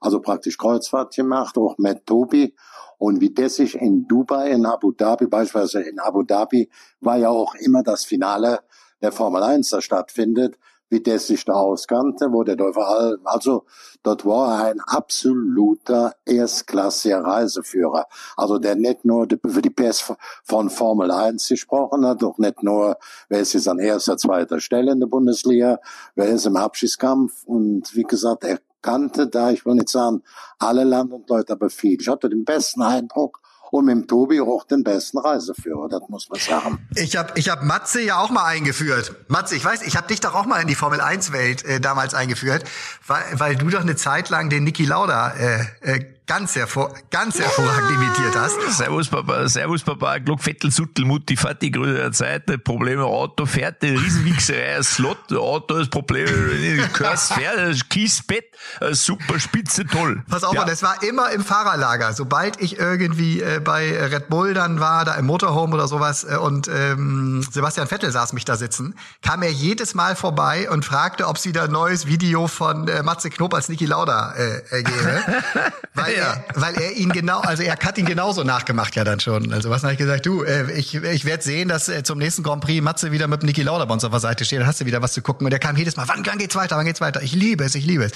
also 0.00 0.20
praktisch 0.20 0.56
Kreuzfahrt 0.56 1.16
gemacht, 1.16 1.58
auch 1.58 1.78
mit 1.78 2.06
Tobi. 2.06 2.54
Und 2.96 3.20
wie 3.20 3.34
das 3.34 3.56
sich 3.56 3.74
in 3.74 4.06
Dubai, 4.06 4.52
in 4.52 4.66
Abu 4.66 4.92
Dhabi, 4.92 5.26
beispielsweise 5.26 5.80
in 5.80 5.98
Abu 5.98 6.22
Dhabi, 6.22 6.70
war 7.00 7.16
ja 7.18 7.30
auch 7.30 7.56
immer 7.56 7.82
das 7.82 8.04
Finale 8.04 8.60
der 9.02 9.10
Formel 9.10 9.42
1 9.42 9.70
da 9.70 9.80
stattfindet 9.80 10.56
wie 10.90 11.00
der 11.00 11.18
sich 11.18 11.44
da 11.44 11.54
auskannte, 11.54 12.32
wo 12.32 12.44
der 12.44 12.58
überall, 12.58 13.18
also 13.24 13.64
dort 14.02 14.24
war 14.24 14.62
er 14.62 14.70
ein 14.70 14.80
absoluter 14.80 16.14
erstklassiger 16.24 17.22
Reiseführer. 17.22 18.06
Also 18.36 18.58
der 18.58 18.74
nicht 18.74 19.04
nur 19.04 19.26
für 19.46 19.62
die 19.62 19.70
PS 19.70 20.12
von 20.44 20.70
Formel 20.70 21.10
1 21.10 21.48
gesprochen 21.48 22.06
hat, 22.06 22.22
doch 22.22 22.38
nicht 22.38 22.62
nur, 22.62 22.96
wer 23.28 23.40
ist 23.40 23.52
jetzt 23.52 23.68
an 23.68 23.78
erster, 23.78 24.16
zweiter 24.16 24.60
Stelle 24.60 24.92
in 24.92 25.00
der 25.00 25.06
Bundesliga, 25.06 25.78
wer 26.14 26.28
ist 26.28 26.46
im 26.46 26.56
Abschiedskampf 26.56 27.44
und 27.44 27.94
wie 27.94 28.04
gesagt, 28.04 28.44
er 28.44 28.58
kannte 28.80 29.26
da, 29.26 29.50
ich 29.50 29.66
will 29.66 29.74
nicht 29.74 29.88
sagen, 29.88 30.22
alle 30.58 30.84
Land 30.84 31.12
und 31.12 31.28
Leute, 31.28 31.52
aber 31.52 31.68
viel. 31.68 32.00
Ich 32.00 32.08
hatte 32.08 32.28
den 32.28 32.44
besten 32.44 32.82
Eindruck 32.82 33.40
und 33.70 33.84
mit 33.84 33.94
dem 33.94 34.06
Tobi 34.06 34.40
auch 34.40 34.64
den 34.64 34.82
besten 34.82 35.18
Reiseführer, 35.18 35.88
das 35.88 36.02
muss 36.08 36.28
man 36.28 36.40
sagen. 36.40 36.88
Ich 36.94 37.16
habe 37.16 37.32
ich 37.36 37.48
hab 37.48 37.62
Matze 37.62 38.00
ja 38.00 38.18
auch 38.18 38.30
mal 38.30 38.44
eingeführt. 38.44 39.14
Matze, 39.28 39.56
ich 39.56 39.64
weiß, 39.64 39.82
ich 39.82 39.96
habe 39.96 40.06
dich 40.08 40.20
doch 40.20 40.34
auch 40.34 40.46
mal 40.46 40.60
in 40.60 40.68
die 40.68 40.74
Formel 40.74 41.00
1 41.00 41.32
Welt 41.32 41.64
äh, 41.64 41.80
damals 41.80 42.14
eingeführt, 42.14 42.64
weil, 43.06 43.24
weil 43.34 43.56
du 43.56 43.68
doch 43.68 43.80
eine 43.80 43.96
Zeit 43.96 44.30
lang 44.30 44.50
den 44.50 44.64
Niki 44.64 44.84
Lauda 44.84 45.32
äh, 45.34 45.60
äh, 45.82 46.04
ganz, 46.28 46.54
hervor, 46.54 46.94
ganz 47.10 47.38
hervorragend 47.38 47.90
imitiert 47.90 48.36
hast. 48.36 48.54
Servus 48.76 49.08
Papa, 49.08 49.48
Servus 49.48 49.82
Papa, 49.82 50.18
Glock 50.18 50.44
Vettel, 50.44 50.70
Suttel, 50.70 51.04
Mutti, 51.04 51.36
Fatti, 51.36 51.70
Grüße 51.70 51.94
der 51.94 52.12
Zeit, 52.12 52.46
nicht 52.48 52.62
Probleme, 52.62 53.02
Auto 53.04 53.46
fährt, 53.46 53.82
Riesenwichserei, 53.82 54.80
Slot, 54.82 55.32
Auto 55.32 55.76
ist 55.76 55.90
Probleme, 55.90 56.88
Kurs 56.96 57.32
fährt, 57.32 57.88
Kiesbett, 57.90 58.44
äh, 58.80 58.94
super 58.94 59.40
spitze, 59.40 59.86
toll. 59.86 60.22
Pass 60.28 60.44
auf, 60.44 60.54
Ja. 60.54 60.66
es 60.68 60.82
war 60.82 61.02
immer 61.02 61.30
im 61.30 61.42
Fahrerlager. 61.42 62.12
Sobald 62.12 62.60
ich 62.60 62.78
irgendwie 62.78 63.40
äh, 63.40 63.60
bei 63.60 63.98
Red 64.06 64.28
Bull 64.28 64.52
dann 64.54 64.80
war, 64.80 65.04
da 65.06 65.14
im 65.14 65.26
Motorhome 65.26 65.74
oder 65.74 65.88
sowas, 65.88 66.24
äh, 66.24 66.36
und 66.36 66.68
ähm, 66.68 67.42
Sebastian 67.50 67.88
Vettel 67.88 68.12
saß 68.12 68.34
mich 68.34 68.44
da 68.44 68.56
sitzen, 68.56 68.94
kam 69.22 69.42
er 69.42 69.50
jedes 69.50 69.94
Mal 69.94 70.14
vorbei 70.14 70.70
und 70.70 70.84
fragte, 70.84 71.26
ob 71.26 71.36
es 71.36 71.46
wieder 71.46 71.64
ein 71.64 71.72
neues 71.72 72.06
Video 72.06 72.46
von 72.48 72.86
äh, 72.86 73.02
Matze 73.02 73.30
Knob 73.30 73.54
als 73.54 73.70
Niki 73.70 73.86
Lauda 73.86 74.34
äh, 74.34 74.58
äh, 74.70 74.82
gäbe. 74.82 75.24
weil, 75.94 76.17
er, 76.18 76.44
weil 76.54 76.74
er 76.76 76.92
ihn 76.96 77.10
genau, 77.10 77.40
also 77.40 77.62
er 77.62 77.76
hat 77.76 77.98
ihn 77.98 78.04
genauso 78.06 78.42
nachgemacht 78.44 78.94
ja 78.96 79.04
dann 79.04 79.20
schon. 79.20 79.52
Also 79.52 79.70
was 79.70 79.82
habe 79.82 79.92
ich 79.92 79.98
gesagt, 79.98 80.26
du, 80.26 80.42
äh, 80.42 80.70
ich, 80.72 80.94
ich 80.94 81.24
werde 81.24 81.42
sehen, 81.42 81.68
dass 81.68 81.88
äh, 81.88 82.02
zum 82.02 82.18
nächsten 82.18 82.42
Grand 82.42 82.62
Prix 82.62 82.82
Matze 82.82 83.12
wieder 83.12 83.26
mit 83.28 83.42
Niki 83.42 83.62
Lauda 83.62 83.84
bei 83.84 83.94
uns 83.94 84.04
auf 84.04 84.10
der 84.10 84.20
Seite 84.20 84.44
steht, 84.44 84.60
dann 84.60 84.66
hast 84.66 84.80
du 84.80 84.86
wieder 84.86 85.02
was 85.02 85.12
zu 85.12 85.22
gucken. 85.22 85.46
Und 85.46 85.52
er 85.52 85.58
kam 85.58 85.76
jedes 85.76 85.96
Mal, 85.96 86.06
wann, 86.08 86.24
wann 86.26 86.38
geht's 86.38 86.54
weiter, 86.56 86.76
wann 86.76 86.84
geht's 86.86 87.00
weiter? 87.00 87.22
Ich 87.22 87.32
liebe 87.32 87.64
es, 87.64 87.74
ich 87.74 87.86
liebe 87.86 88.04
es. 88.04 88.12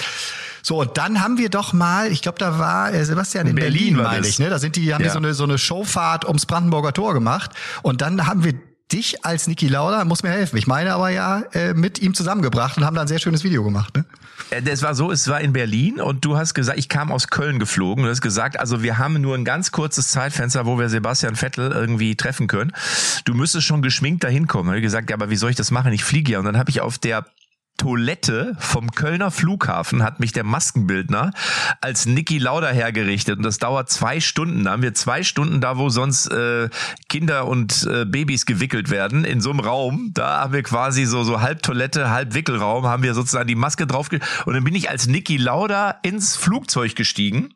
So, 0.63 0.81
und 0.81 0.97
dann 0.99 1.23
haben 1.23 1.39
wir 1.39 1.49
doch 1.49 1.73
mal, 1.73 2.13
ich 2.13 2.23
glaube, 2.23 2.39
da 2.39 2.59
war 2.59 2.93
äh, 2.93 3.05
Sebastian 3.05 3.47
in 3.49 3.55
Berlin 3.57 3.95
Berlin, 3.95 3.97
meine 4.05 4.27
ich, 4.27 4.39
ne? 4.39 4.49
Da 4.51 4.59
sind 4.59 4.77
die, 4.77 4.95
haben 4.95 5.01
die 5.03 5.07
Ja. 5.07 5.13
so 5.13 5.19
eine, 5.19 5.35
so 5.35 5.45
eine 5.45 5.59
Showfahrt 5.59 6.25
ums 6.25 6.47
Brandenburger 6.47 6.93
Tor 6.93 7.15
gemacht. 7.15 7.51
Und 7.83 8.01
dann 8.01 8.27
haben 8.27 8.45
wir 8.45 8.55
dich 8.93 9.25
als 9.25 9.47
Niki 9.47 9.69
Lauda, 9.69 10.05
muss 10.05 10.23
mir 10.23 10.31
helfen. 10.31 10.57
Ich 10.57 10.67
meine 10.67 10.93
aber 10.95 11.11
ja, 11.11 11.43
äh, 11.53 11.75
mit 11.75 12.01
ihm 12.01 12.15
zusammengebracht 12.15 12.77
und 12.77 12.85
haben 12.85 12.95
da 12.95 13.03
ein 13.03 13.09
sehr 13.09 13.19
schönes 13.19 13.45
Video 13.45 13.65
gemacht, 13.65 13.97
ne? 13.97 14.05
Äh, 14.51 14.63
Das 14.63 14.83
war 14.83 14.95
so, 14.95 15.11
es 15.11 15.29
war 15.29 15.41
in 15.41 15.53
Berlin 15.53 16.01
und 16.01 16.25
du 16.25 16.37
hast 16.37 16.55
gesagt, 16.55 16.79
ich 16.79 16.89
kam 16.89 17.11
aus 17.11 17.29
Köln 17.29 17.59
geflogen. 17.59 18.05
Du 18.05 18.11
hast 18.11 18.21
gesagt, 18.21 18.59
also 18.59 18.83
wir 18.83 18.99
haben 18.99 19.21
nur 19.21 19.35
ein 19.35 19.45
ganz 19.45 19.73
kurzes 19.73 20.09
Zeitfenster, 20.09 20.67
wo 20.67 20.79
wir 20.79 20.89
Sebastian 20.89 21.37
Vettel 21.37 21.73
irgendwie 21.73 22.17
treffen 22.17 22.47
können. 22.47 22.73
Du 23.25 23.35
müsstest 23.35 23.67
schon 23.67 23.83
geschminkt 23.83 24.25
dahin 24.25 24.47
kommen. 24.47 24.75
Ich 24.77 24.83
gesagt, 24.83 25.11
ja, 25.11 25.17
aber 25.17 25.31
wie 25.31 25.37
soll 25.37 25.51
ich 25.51 25.57
das 25.57 25.71
machen? 25.71 25.93
Ich 25.93 26.05
fliege 26.05 26.33
ja. 26.33 26.39
Und 26.39 26.45
dann 26.45 26.59
habe 26.59 26.71
ich 26.71 26.81
auf 26.81 26.99
der 26.99 27.25
Toilette 27.77 28.57
vom 28.59 28.93
Kölner 28.93 29.31
Flughafen 29.31 30.03
hat 30.03 30.21
mich 30.21 30.33
der 30.33 30.45
Maskenbildner 30.45 31.33
als 31.81 32.07
Niki 32.07 32.39
Lauda 32.39 32.69
hergerichtet 32.69 33.39
und 33.39 33.43
das 33.43 33.59
dauert 33.59 33.91
zwei 33.91 34.21
Stunden. 34.21 34.65
Da 34.65 34.73
haben 34.73 34.83
wir 34.83 34.95
zwei 34.95 35.23
Stunden 35.23 35.61
da, 35.61 35.79
wo 35.79 35.89
sonst 35.89 36.29
äh, 36.29 36.69
Kinder 37.09 37.49
und 37.49 37.87
äh, 37.91 38.05
Babys 38.05 38.47
gewickelt 38.47 38.91
werden, 38.91 39.25
in 39.25 39.41
so 39.41 39.51
einem 39.51 39.61
Raum. 39.61 40.11
Da 40.15 40.43
haben 40.43 40.53
wir 40.53 40.63
quasi 40.63 41.05
so 41.07 41.25
so 41.25 41.41
halb 41.41 41.63
Toilette, 41.63 42.11
halb 42.11 42.35
Wickelraum, 42.35 42.87
haben 42.87 43.03
wir 43.03 43.15
sozusagen 43.15 43.49
die 43.49 43.55
Maske 43.55 43.87
drauf 43.87 44.11
und 44.45 44.55
dann 44.55 44.65
bin 44.65 44.75
ich 44.75 44.91
als 44.91 45.07
Niki 45.07 45.37
Lauda 45.37 45.99
ins 46.03 46.37
Flugzeug 46.37 46.95
gestiegen. 46.95 47.55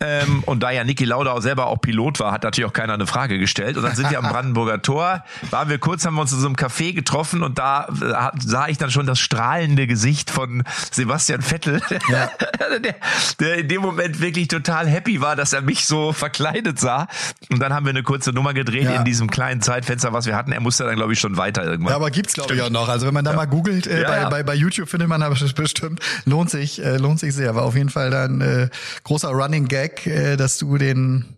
Ähm, 0.00 0.42
und 0.46 0.62
da 0.62 0.70
ja 0.70 0.84
Niki 0.84 1.04
Lauda 1.04 1.32
auch 1.32 1.40
selber 1.40 1.66
auch 1.66 1.76
Pilot 1.80 2.20
war, 2.20 2.32
hat 2.32 2.42
natürlich 2.42 2.68
auch 2.68 2.72
keiner 2.72 2.94
eine 2.94 3.06
Frage 3.06 3.38
gestellt. 3.38 3.76
Und 3.76 3.82
dann 3.84 3.94
sind 3.94 4.10
wir 4.10 4.18
am 4.18 4.28
Brandenburger 4.28 4.82
Tor, 4.82 5.24
waren 5.50 5.68
wir 5.68 5.78
kurz, 5.78 6.04
haben 6.04 6.14
wir 6.14 6.22
uns 6.22 6.32
in 6.32 6.40
so 6.40 6.46
einem 6.46 6.56
Café 6.56 6.92
getroffen 6.94 7.42
und 7.42 7.58
da 7.58 7.86
äh, 7.88 8.38
sah 8.40 8.68
ich 8.68 8.78
dann 8.78 8.90
schon 8.90 9.06
das 9.06 9.18
strahlende 9.18 9.86
Gesicht 9.86 10.30
von 10.30 10.64
Sebastian 10.90 11.42
Vettel, 11.42 11.80
der, 12.08 12.94
der 13.40 13.58
in 13.58 13.68
dem 13.68 13.82
Moment 13.82 14.20
wirklich 14.20 14.48
total 14.48 14.86
happy 14.88 15.20
war, 15.20 15.36
dass 15.36 15.52
er 15.52 15.62
mich 15.62 15.86
so 15.86 16.12
verkleidet 16.12 16.78
sah. 16.80 17.06
Und 17.50 17.60
dann 17.60 17.72
haben 17.72 17.86
wir 17.86 17.90
eine 17.90 18.02
kurze 18.02 18.32
Nummer 18.32 18.54
gedreht 18.54 18.84
Ja. 18.84 18.96
in 18.96 19.04
diesem 19.04 19.30
kleinen 19.30 19.60
Zeitfenster, 19.62 20.12
was 20.12 20.26
wir 20.26 20.36
hatten. 20.36 20.52
Er 20.52 20.60
musste 20.60 20.84
dann, 20.84 20.96
glaube 20.96 21.12
ich, 21.12 21.20
schon 21.20 21.36
weiter 21.36 21.64
irgendwann. 21.64 21.90
Ja, 21.90 21.96
aber 21.96 22.10
gibt's 22.10 22.34
glaube 22.34 22.54
ich 22.54 22.62
auch 22.62 22.70
noch. 22.70 22.88
Also 22.88 23.06
wenn 23.06 23.14
man 23.14 23.24
da 23.24 23.32
mal 23.32 23.46
googelt, 23.46 23.86
äh, 23.86 24.02
Ja, 24.02 24.08
bei, 24.08 24.20
ja. 24.20 24.28
Bei, 24.28 24.42
bei 24.42 24.54
YouTube 24.54 24.88
findet 24.88 25.08
man 25.08 25.20
da 25.20 25.28
bestimmt, 25.56 26.00
lohnt 26.24 26.50
sich, 26.50 26.82
äh, 26.82 26.96
lohnt 26.96 27.20
sich 27.20 27.34
sehr. 27.34 27.54
War 27.54 27.62
auf 27.62 27.76
jeden 27.76 27.90
Fall 27.90 28.10
dann 28.10 28.40
äh, 28.40 28.68
großer 29.04 29.23
Running 29.30 29.66
Gag, 29.66 30.06
äh, 30.06 30.36
dass 30.36 30.58
du 30.58 30.76
den, 30.76 31.36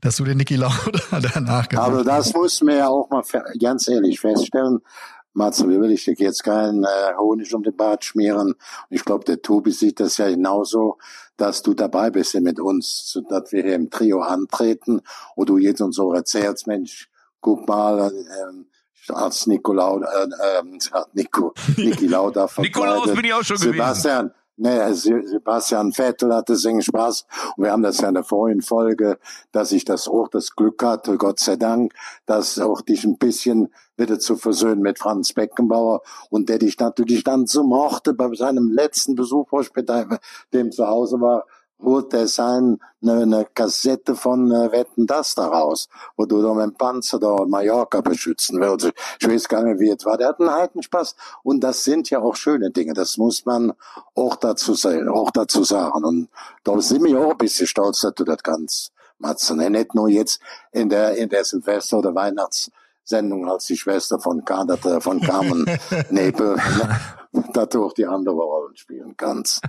dass 0.00 0.16
du 0.16 0.24
den 0.24 0.38
Niki 0.38 0.56
Lauda 0.56 0.74
danach 1.34 1.68
gemacht 1.68 1.88
Also 1.88 2.04
das 2.04 2.32
muss 2.34 2.62
man 2.62 2.76
ja 2.76 2.88
auch 2.88 3.08
mal 3.10 3.22
ganz 3.60 3.88
ehrlich 3.88 4.20
feststellen. 4.20 4.80
Matze, 5.34 5.68
wie 5.68 5.80
will 5.80 5.90
ich 5.90 6.04
dir 6.04 6.14
jetzt 6.16 6.44
keinen 6.44 6.84
äh, 6.84 7.14
Honig 7.18 7.52
um 7.54 7.62
den 7.62 7.76
Bart 7.76 8.04
schmieren? 8.04 8.48
Und 8.48 8.56
ich 8.88 9.04
glaube, 9.04 9.24
der 9.24 9.42
Tobi 9.42 9.72
sieht 9.72 9.98
das 9.98 10.16
ja 10.16 10.30
genauso, 10.30 10.98
dass 11.36 11.62
du 11.62 11.74
dabei 11.74 12.10
bist 12.10 12.32
hier 12.32 12.40
mit 12.40 12.60
uns, 12.60 13.10
so 13.10 13.20
dass 13.20 13.50
wir 13.50 13.64
hier 13.64 13.74
im 13.74 13.90
Trio 13.90 14.20
antreten 14.20 15.00
und 15.34 15.48
du 15.48 15.58
jetzt 15.58 15.80
uns 15.80 15.96
so 15.96 16.12
erzählst, 16.12 16.68
Mensch, 16.68 17.08
guck 17.40 17.66
mal, 17.66 18.12
ähm, 18.12 18.66
als 19.08 19.46
Nikolaus, 19.46 20.02
äh, 20.02 20.58
ähm, 20.58 20.78
Nico, 21.12 21.52
Niki 21.76 22.06
Lauda 22.06 22.48
Nikolaus 22.58 23.12
bin 23.12 23.24
ich 23.24 23.34
auch 23.34 23.42
schon 23.42 23.56
gewesen. 23.56 23.72
Sebastian, 23.72 24.30
Se- 24.56 25.22
Sebastian 25.26 25.92
Vettel 25.92 26.34
hatte 26.34 26.56
seinen 26.56 26.82
Spaß. 26.82 27.26
Und 27.56 27.64
wir 27.64 27.72
haben 27.72 27.82
das 27.82 28.00
ja 28.00 28.08
in 28.08 28.14
der 28.14 28.24
vorigen 28.24 28.62
Folge, 28.62 29.18
dass 29.52 29.72
ich 29.72 29.84
das 29.84 30.06
auch 30.08 30.28
das 30.28 30.54
Glück 30.54 30.82
hatte, 30.82 31.16
Gott 31.18 31.40
sei 31.40 31.56
Dank, 31.56 31.92
dass 32.26 32.58
auch 32.58 32.80
dich 32.80 33.04
ein 33.04 33.18
bisschen 33.18 33.72
wieder 33.96 34.18
zu 34.18 34.36
versöhnen 34.36 34.80
mit 34.80 34.98
Franz 34.98 35.32
Beckenbauer 35.32 36.02
und 36.30 36.48
der 36.48 36.58
dich 36.58 36.78
natürlich 36.78 37.24
dann 37.24 37.46
so 37.46 37.62
mochte 37.64 38.14
bei 38.14 38.32
seinem 38.34 38.70
letzten 38.70 39.14
Besuch, 39.14 39.48
wo 39.50 39.60
ich 39.60 39.72
bei 39.72 39.82
dem 40.52 40.72
zu 40.72 40.86
Hause 40.86 41.20
war, 41.20 41.46
holt 41.84 42.12
er 42.14 42.26
sein, 42.26 42.80
eine, 43.02 43.22
eine 43.22 43.46
Kassette 43.54 44.14
von 44.16 44.50
äh, 44.50 44.72
Wetten 44.72 45.06
das 45.06 45.34
da 45.34 45.46
raus, 45.46 45.88
wo 46.16 46.24
du 46.24 46.40
da 46.42 46.54
mit 46.54 46.64
dem 46.64 46.74
Panzer 46.74 47.18
da 47.18 47.36
Mallorca 47.46 48.00
beschützen 48.00 48.60
willst. 48.60 48.92
Ich 49.20 49.28
weiß 49.28 49.48
gar 49.48 49.62
nicht, 49.62 49.78
wie 49.80 49.90
es 49.90 50.04
war. 50.04 50.16
Der 50.16 50.28
hat 50.28 50.40
einen 50.40 50.50
Heidenspaß. 50.50 51.14
Und 51.42 51.60
das 51.60 51.84
sind 51.84 52.08
ja 52.10 52.20
auch 52.20 52.36
schöne 52.36 52.70
Dinge. 52.70 52.94
Das 52.94 53.16
muss 53.18 53.44
man 53.44 53.72
auch 54.14 54.36
dazu, 54.36 54.72
auch 55.12 55.30
dazu 55.30 55.64
sagen. 55.64 56.04
Und 56.04 56.28
da 56.64 56.80
sind 56.80 57.04
wir 57.04 57.20
auch 57.20 57.32
ein 57.32 57.38
bisschen 57.38 57.66
stolz, 57.66 58.00
dass 58.00 58.14
du 58.14 58.24
das 58.24 58.42
kannst, 58.42 58.92
Matze. 59.18 59.54
Ne? 59.56 59.68
Nicht 59.70 59.94
nur 59.94 60.08
jetzt 60.08 60.40
in 60.72 60.88
der, 60.88 61.16
in 61.16 61.28
der 61.28 61.44
Silvester- 61.44 61.98
oder 61.98 62.14
Weihnachtssendung 62.14 63.48
als 63.48 63.66
die 63.66 63.76
Schwester 63.76 64.18
von, 64.18 64.44
Ka- 64.44 64.64
dass 64.64 64.80
du 64.80 65.00
von 65.00 65.20
Carmen 65.20 65.66
Nebel, 66.10 66.56
auch 67.34 67.92
die 67.92 68.06
andere 68.06 68.36
Rollen 68.36 68.76
spielen 68.76 69.14
kannst. 69.16 69.62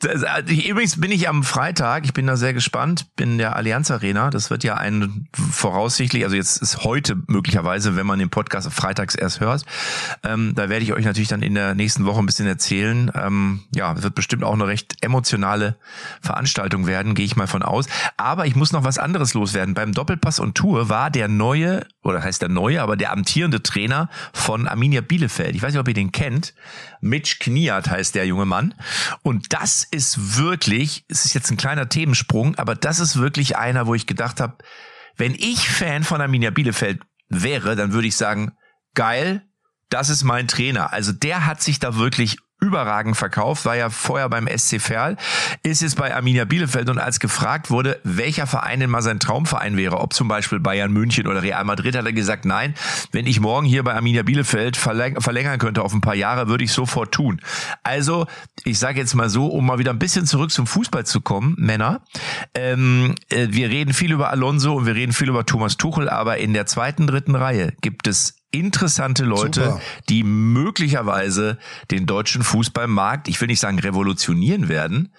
Das, 0.00 0.24
also 0.24 0.52
ich, 0.52 0.68
übrigens 0.68 1.00
bin 1.00 1.10
ich 1.10 1.28
am 1.28 1.42
Freitag, 1.42 2.04
ich 2.04 2.12
bin 2.12 2.26
da 2.26 2.36
sehr 2.36 2.54
gespannt, 2.54 3.14
bin 3.16 3.32
in 3.32 3.38
der 3.38 3.56
Allianz 3.56 3.90
Arena. 3.90 4.30
Das 4.30 4.50
wird 4.50 4.64
ja 4.64 4.74
ein 4.74 5.28
voraussichtlich, 5.32 6.24
also 6.24 6.36
jetzt 6.36 6.60
ist 6.60 6.84
heute 6.84 7.16
möglicherweise, 7.26 7.96
wenn 7.96 8.06
man 8.06 8.18
den 8.18 8.30
Podcast 8.30 8.72
freitags 8.72 9.14
erst 9.14 9.40
hört. 9.40 9.64
Ähm, 10.22 10.52
da 10.54 10.68
werde 10.68 10.84
ich 10.84 10.92
euch 10.92 11.04
natürlich 11.04 11.28
dann 11.28 11.42
in 11.42 11.54
der 11.54 11.74
nächsten 11.74 12.04
Woche 12.04 12.18
ein 12.18 12.26
bisschen 12.26 12.46
erzählen. 12.46 13.10
Ähm, 13.14 13.60
ja, 13.74 13.92
es 13.92 14.02
wird 14.02 14.14
bestimmt 14.14 14.44
auch 14.44 14.54
eine 14.54 14.66
recht 14.66 14.96
emotionale 15.02 15.76
Veranstaltung 16.20 16.86
werden, 16.86 17.14
gehe 17.14 17.24
ich 17.24 17.36
mal 17.36 17.46
von 17.46 17.62
aus. 17.62 17.86
Aber 18.16 18.46
ich 18.46 18.56
muss 18.56 18.72
noch 18.72 18.84
was 18.84 18.98
anderes 18.98 19.34
loswerden. 19.34 19.74
Beim 19.74 19.92
Doppelpass 19.92 20.40
und 20.40 20.54
Tour 20.54 20.88
war 20.88 21.10
der 21.10 21.28
neue, 21.28 21.86
oder 22.02 22.22
heißt 22.22 22.42
der 22.42 22.48
neue, 22.48 22.82
aber 22.82 22.96
der 22.96 23.12
amtierende 23.12 23.62
Trainer 23.62 24.08
von 24.32 24.66
Arminia 24.66 25.00
Bielefeld. 25.00 25.54
Ich 25.54 25.62
weiß 25.62 25.72
nicht, 25.72 25.80
ob 25.80 25.88
ihr 25.88 25.94
den 25.94 26.12
kennt. 26.12 26.54
Mitch 27.00 27.38
Kniat 27.38 27.90
heißt 27.90 28.14
der 28.14 28.26
junge 28.26 28.46
Mann. 28.46 28.74
Und 29.22 29.52
das 29.52 29.84
ist 29.84 30.36
wirklich, 30.36 31.04
es 31.08 31.24
ist 31.24 31.34
jetzt 31.34 31.50
ein 31.50 31.56
kleiner 31.56 31.88
Themensprung, 31.88 32.56
aber 32.56 32.74
das 32.74 33.00
ist 33.00 33.16
wirklich 33.16 33.56
einer, 33.56 33.86
wo 33.86 33.94
ich 33.94 34.06
gedacht 34.06 34.40
habe, 34.40 34.58
wenn 35.16 35.34
ich 35.34 35.68
Fan 35.68 36.04
von 36.04 36.20
Arminia 36.20 36.50
Bielefeld 36.50 37.00
wäre, 37.28 37.76
dann 37.76 37.92
würde 37.92 38.08
ich 38.08 38.16
sagen, 38.16 38.52
geil, 38.94 39.42
das 39.88 40.08
ist 40.08 40.24
mein 40.24 40.48
Trainer. 40.48 40.92
Also 40.92 41.12
der 41.12 41.46
hat 41.46 41.62
sich 41.62 41.78
da 41.78 41.96
wirklich 41.96 42.38
überragend 42.58 43.16
verkauft, 43.16 43.66
war 43.66 43.76
ja 43.76 43.90
vorher 43.90 44.28
beim 44.28 44.48
SC 44.48 44.80
Verl, 44.80 45.16
ist 45.62 45.82
jetzt 45.82 45.96
bei 45.96 46.14
Arminia 46.14 46.46
Bielefeld 46.46 46.88
und 46.88 46.98
als 46.98 47.20
gefragt 47.20 47.70
wurde, 47.70 48.00
welcher 48.02 48.46
Verein 48.46 48.80
denn 48.80 48.88
mal 48.88 49.02
sein 49.02 49.20
Traumverein 49.20 49.76
wäre, 49.76 50.00
ob 50.00 50.14
zum 50.14 50.28
Beispiel 50.28 50.58
Bayern 50.58 50.90
München 50.90 51.26
oder 51.26 51.42
Real 51.42 51.64
Madrid, 51.64 51.94
hat 51.96 52.06
er 52.06 52.12
gesagt, 52.12 52.46
nein, 52.46 52.74
wenn 53.12 53.26
ich 53.26 53.40
morgen 53.40 53.66
hier 53.66 53.84
bei 53.84 53.94
Arminia 53.94 54.22
Bielefeld 54.22 54.76
verläng 54.76 55.20
verlängern 55.20 55.58
könnte 55.58 55.82
auf 55.82 55.92
ein 55.92 56.00
paar 56.00 56.14
Jahre, 56.14 56.48
würde 56.48 56.64
ich 56.64 56.72
sofort 56.72 57.12
tun. 57.12 57.42
Also, 57.82 58.26
ich 58.64 58.78
sage 58.78 59.00
jetzt 59.00 59.14
mal 59.14 59.28
so, 59.28 59.46
um 59.48 59.66
mal 59.66 59.78
wieder 59.78 59.90
ein 59.90 59.98
bisschen 59.98 60.24
zurück 60.24 60.50
zum 60.50 60.66
Fußball 60.66 61.04
zu 61.04 61.20
kommen, 61.20 61.54
Männer, 61.58 62.00
ähm, 62.54 63.14
äh, 63.28 63.48
wir 63.50 63.68
reden 63.68 63.92
viel 63.92 64.12
über 64.12 64.30
Alonso 64.30 64.74
und 64.74 64.86
wir 64.86 64.94
reden 64.94 65.12
viel 65.12 65.28
über 65.28 65.44
Thomas 65.44 65.76
Tuchel, 65.76 66.08
aber 66.08 66.38
in 66.38 66.54
der 66.54 66.64
zweiten, 66.66 67.06
dritten 67.06 67.34
Reihe 67.34 67.72
gibt 67.82 68.06
es 68.06 68.36
interessante 68.50 69.24
Leute, 69.24 69.64
Super. 69.64 69.80
die 70.08 70.22
möglicherweise 70.24 71.58
den 71.90 72.06
deutschen 72.06 72.42
Fußballmarkt, 72.42 73.28
ich 73.28 73.40
will 73.40 73.48
nicht 73.48 73.60
sagen 73.60 73.78
revolutionieren 73.78 74.68
werden, 74.68 75.12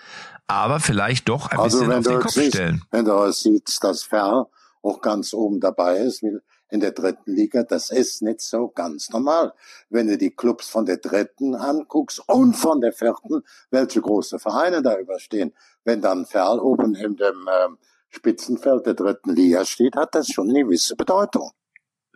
aber 0.48 0.80
vielleicht 0.80 1.30
doch 1.30 1.52
ein 1.52 1.60
Also 1.60 1.80
bisschen 1.80 1.94
auf 1.94 2.06
den 2.06 2.20
Kopf 2.20 2.32
siehst, 2.32 2.56
stellen. 2.56 2.84
wenn 2.92 3.06
du 3.06 3.32
siehst, 3.32 3.84
dass 3.84 4.04
Ferl 4.04 4.46
auch 4.82 5.02
ganz 5.02 5.34
oben 5.34 5.60
dabei 5.60 5.98
ist, 5.98 6.24
in 6.70 6.80
der 6.80 6.92
dritten 6.92 7.34
Liga, 7.34 7.64
das 7.64 7.92
ist 7.92 8.22
nicht 8.22 8.42
so 8.42 8.68
ganz 8.70 9.10
normal. 9.10 9.54
Wenn 9.90 10.08
du 10.08 10.18
die 10.18 10.32
Clubs 10.32 10.68
von 10.68 10.86
der 10.86 10.98
dritten 10.98 11.56
anguckst 11.56 12.22
und 12.28 12.56
von 12.56 12.82
der 12.82 12.92
vierten, 12.92 13.44
welche 13.72 14.02
große 14.02 14.40
Vereine 14.40 14.82
da 14.82 14.98
überstehen, 14.98 15.54
wenn 15.86 16.02
dann 16.02 16.26
Ferl 16.26 16.60
oben 16.60 16.96
in 16.96 17.16
dem 17.16 17.48
ähm, 17.48 17.78
Spitzenfeld 18.10 18.86
der 18.86 18.96
dritten 18.96 19.34
Liga 19.34 19.64
steht, 19.66 19.96
hat 19.96 20.16
das 20.16 20.28
schon 20.28 20.50
eine 20.50 20.64
gewisse 20.64 20.96
Bedeutung. 20.96 21.52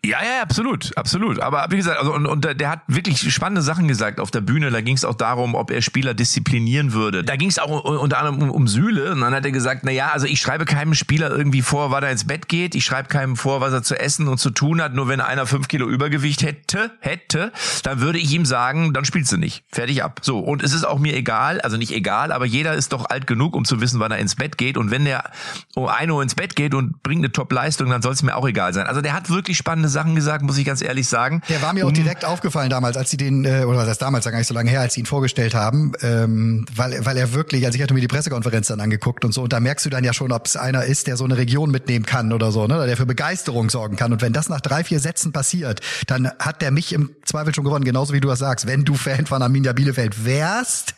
Ja, 0.03 0.17
ja, 0.23 0.41
absolut, 0.41 0.97
absolut. 0.97 1.39
Aber 1.41 1.67
wie 1.69 1.77
gesagt, 1.77 1.99
also 1.99 2.11
und, 2.11 2.25
und 2.25 2.59
der 2.59 2.69
hat 2.71 2.81
wirklich 2.87 3.31
spannende 3.31 3.61
Sachen 3.61 3.87
gesagt 3.87 4.19
auf 4.19 4.31
der 4.31 4.41
Bühne. 4.41 4.71
Da 4.71 4.81
ging 4.81 4.95
es 4.95 5.05
auch 5.05 5.13
darum, 5.13 5.53
ob 5.53 5.69
er 5.69 5.83
Spieler 5.83 6.15
disziplinieren 6.15 6.93
würde. 6.93 7.23
Da 7.23 7.35
ging 7.35 7.49
es 7.49 7.59
auch 7.59 7.83
unter 7.83 8.17
anderem 8.17 8.49
um, 8.49 8.49
um 8.49 8.67
Sühle. 8.67 9.11
Und 9.11 9.21
dann 9.21 9.35
hat 9.35 9.45
er 9.45 9.51
gesagt, 9.51 9.81
na 9.83 9.91
ja, 9.91 10.09
also 10.09 10.25
ich 10.25 10.41
schreibe 10.41 10.65
keinem 10.65 10.95
Spieler 10.95 11.29
irgendwie 11.29 11.61
vor, 11.61 11.91
wann 11.91 12.01
er 12.01 12.09
ins 12.09 12.25
Bett 12.25 12.49
geht. 12.49 12.73
Ich 12.73 12.83
schreibe 12.83 13.09
keinem 13.09 13.35
vor, 13.35 13.61
was 13.61 13.73
er 13.73 13.83
zu 13.83 13.95
essen 13.95 14.27
und 14.27 14.39
zu 14.39 14.49
tun 14.49 14.81
hat. 14.81 14.95
Nur 14.95 15.07
wenn 15.07 15.21
einer 15.21 15.45
fünf 15.45 15.67
Kilo 15.67 15.87
Übergewicht 15.87 16.41
hätte, 16.41 16.89
hätte, 16.99 17.51
dann 17.83 18.01
würde 18.01 18.17
ich 18.17 18.33
ihm 18.33 18.45
sagen, 18.45 18.93
dann 18.93 19.05
spielst 19.05 19.31
du 19.31 19.37
nicht. 19.37 19.63
Fertig 19.71 20.03
ab. 20.03 20.21
So. 20.23 20.39
Und 20.39 20.63
es 20.63 20.73
ist 20.73 20.83
auch 20.83 20.97
mir 20.97 21.15
egal, 21.15 21.61
also 21.61 21.77
nicht 21.77 21.91
egal, 21.91 22.31
aber 22.31 22.45
jeder 22.47 22.73
ist 22.73 22.91
doch 22.91 23.05
alt 23.05 23.27
genug, 23.27 23.55
um 23.55 23.65
zu 23.65 23.81
wissen, 23.81 23.99
wann 23.99 24.11
er 24.11 24.17
ins 24.17 24.33
Bett 24.33 24.57
geht. 24.57 24.77
Und 24.77 24.89
wenn 24.89 25.05
der 25.05 25.29
um 25.75 25.85
ein 25.85 26.09
Uhr 26.09 26.23
ins 26.23 26.33
Bett 26.33 26.55
geht 26.55 26.73
und 26.73 27.03
bringt 27.03 27.23
eine 27.23 27.31
Top-Leistung, 27.31 27.91
dann 27.91 28.01
soll 28.01 28.13
es 28.13 28.23
mir 28.23 28.35
auch 28.35 28.47
egal 28.47 28.73
sein. 28.73 28.87
Also 28.87 29.01
der 29.01 29.13
hat 29.13 29.29
wirklich 29.29 29.57
spannende 29.57 29.90
Sachen 29.91 30.15
gesagt, 30.15 30.43
muss 30.43 30.57
ich 30.57 30.65
ganz 30.65 30.81
ehrlich 30.81 31.07
sagen. 31.07 31.41
Der 31.49 31.61
war 31.61 31.73
mir 31.73 31.85
auch 31.85 31.91
direkt 31.91 32.25
aufgefallen 32.25 32.69
damals, 32.69 32.97
als 32.97 33.11
sie 33.11 33.17
den, 33.17 33.45
äh, 33.45 33.63
oder 33.65 33.77
was 33.77 33.87
heißt 33.87 34.01
damals, 34.01 34.25
gar 34.25 34.37
nicht 34.37 34.47
so 34.47 34.53
lange 34.53 34.69
her, 34.69 34.81
als 34.81 34.95
sie 34.95 35.01
ihn 35.01 35.05
vorgestellt 35.05 35.53
haben, 35.53 35.91
ähm, 36.01 36.65
weil, 36.75 37.05
weil 37.05 37.17
er 37.17 37.33
wirklich, 37.33 37.65
also 37.65 37.75
ich 37.75 37.83
hatte 37.83 37.93
mir 37.93 38.01
die 38.01 38.07
Pressekonferenz 38.07 38.67
dann 38.67 38.79
angeguckt 38.79 39.25
und 39.25 39.33
so, 39.33 39.43
und 39.43 39.53
da 39.53 39.59
merkst 39.59 39.85
du 39.85 39.89
dann 39.89 40.03
ja 40.03 40.13
schon, 40.13 40.31
ob 40.31 40.45
es 40.45 40.55
einer 40.55 40.85
ist, 40.85 41.07
der 41.07 41.17
so 41.17 41.25
eine 41.25 41.37
Region 41.37 41.69
mitnehmen 41.69 42.05
kann 42.05 42.33
oder 42.33 42.51
so, 42.51 42.65
ne, 42.67 42.75
oder 42.75 42.87
der 42.87 42.97
für 42.97 43.05
Begeisterung 43.05 43.69
sorgen 43.69 43.95
kann. 43.95 44.11
Und 44.11 44.21
wenn 44.21 44.33
das 44.33 44.49
nach 44.49 44.61
drei, 44.61 44.83
vier 44.83 44.99
Sätzen 44.99 45.31
passiert, 45.31 45.81
dann 46.07 46.31
hat 46.39 46.61
der 46.61 46.71
mich 46.71 46.93
im 46.93 47.11
Zweifel 47.25 47.53
schon 47.53 47.65
gewonnen, 47.65 47.85
genauso 47.85 48.13
wie 48.13 48.21
du 48.21 48.27
das 48.27 48.39
sagst. 48.39 48.67
Wenn 48.67 48.85
du 48.85 48.95
Fan 48.95 49.25
von 49.25 49.41
Arminia 49.41 49.73
Bielefeld 49.73 50.25
wärst, 50.25 50.95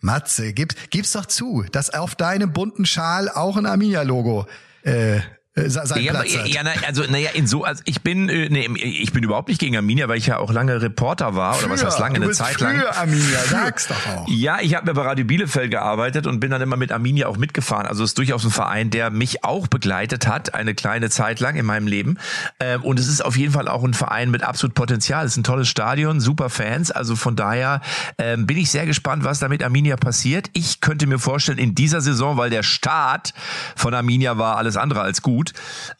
Matze, 0.00 0.52
gib, 0.52 0.74
gib's 0.90 1.12
doch 1.12 1.26
zu, 1.26 1.64
dass 1.72 1.90
auf 1.90 2.14
deinem 2.14 2.52
bunten 2.52 2.86
Schal 2.86 3.28
auch 3.28 3.56
ein 3.56 3.66
Arminia-Logo 3.66 4.46
äh, 4.46 4.56
äh, 4.86 5.20
sein 5.56 6.02
ja, 6.02 6.12
Platz 6.12 6.36
hat. 6.36 6.48
ja, 6.48 6.62
na, 6.62 6.70
also 6.86 7.02
naja, 7.08 7.30
in 7.32 7.46
so, 7.46 7.64
also 7.64 7.82
ich 7.86 8.02
bin, 8.02 8.28
äh, 8.28 8.48
nee, 8.50 8.68
ich 8.76 9.12
bin 9.12 9.24
überhaupt 9.24 9.48
nicht 9.48 9.58
gegen 9.58 9.76
Arminia, 9.76 10.06
weil 10.08 10.18
ich 10.18 10.26
ja 10.26 10.36
auch 10.36 10.52
lange 10.52 10.82
Reporter 10.82 11.34
war 11.34 11.58
oder 11.58 11.70
was 11.70 11.82
heißt 11.82 11.98
lange, 11.98 12.16
du 12.16 12.22
eine 12.22 12.28
bist 12.28 12.40
Zeit 12.40 12.60
lang. 12.60 12.82
Arminia, 12.82 13.38
sag's 13.50 13.88
doch 13.88 14.06
auch. 14.06 14.28
Ja, 14.28 14.58
ich 14.60 14.74
habe 14.74 14.86
ja 14.86 14.92
bei 14.92 15.02
Radio 15.02 15.24
Bielefeld 15.24 15.70
gearbeitet 15.70 16.26
und 16.26 16.40
bin 16.40 16.50
dann 16.50 16.60
immer 16.60 16.76
mit 16.76 16.92
Arminia 16.92 17.26
auch 17.26 17.38
mitgefahren. 17.38 17.86
Also 17.86 18.04
es 18.04 18.10
ist 18.10 18.18
durchaus 18.18 18.44
ein 18.44 18.50
Verein, 18.50 18.90
der 18.90 19.10
mich 19.10 19.44
auch 19.44 19.66
begleitet 19.66 20.26
hat, 20.26 20.54
eine 20.54 20.74
kleine 20.74 21.08
Zeit 21.08 21.40
lang 21.40 21.56
in 21.56 21.64
meinem 21.64 21.86
Leben. 21.86 22.18
Ähm, 22.60 22.82
und 22.82 23.00
es 23.00 23.08
ist 23.08 23.24
auf 23.24 23.36
jeden 23.36 23.52
Fall 23.52 23.68
auch 23.68 23.82
ein 23.82 23.94
Verein 23.94 24.30
mit 24.30 24.42
absolut 24.42 24.74
Potenzial. 24.74 25.24
Es 25.24 25.32
ist 25.32 25.38
ein 25.38 25.44
tolles 25.44 25.68
Stadion, 25.68 26.20
super 26.20 26.50
Fans. 26.50 26.90
Also 26.90 27.16
von 27.16 27.34
daher 27.34 27.80
ähm, 28.18 28.46
bin 28.46 28.58
ich 28.58 28.70
sehr 28.70 28.84
gespannt, 28.84 29.24
was 29.24 29.38
da 29.38 29.48
mit 29.48 29.62
Arminia 29.62 29.96
passiert. 29.96 30.50
Ich 30.52 30.80
könnte 30.80 31.06
mir 31.06 31.18
vorstellen, 31.18 31.58
in 31.58 31.74
dieser 31.74 32.02
Saison, 32.02 32.36
weil 32.36 32.50
der 32.50 32.62
Start 32.62 33.32
von 33.74 33.94
Arminia 33.94 34.36
war 34.36 34.56
alles 34.58 34.76
andere 34.76 35.00
als 35.00 35.22
gut, 35.22 35.45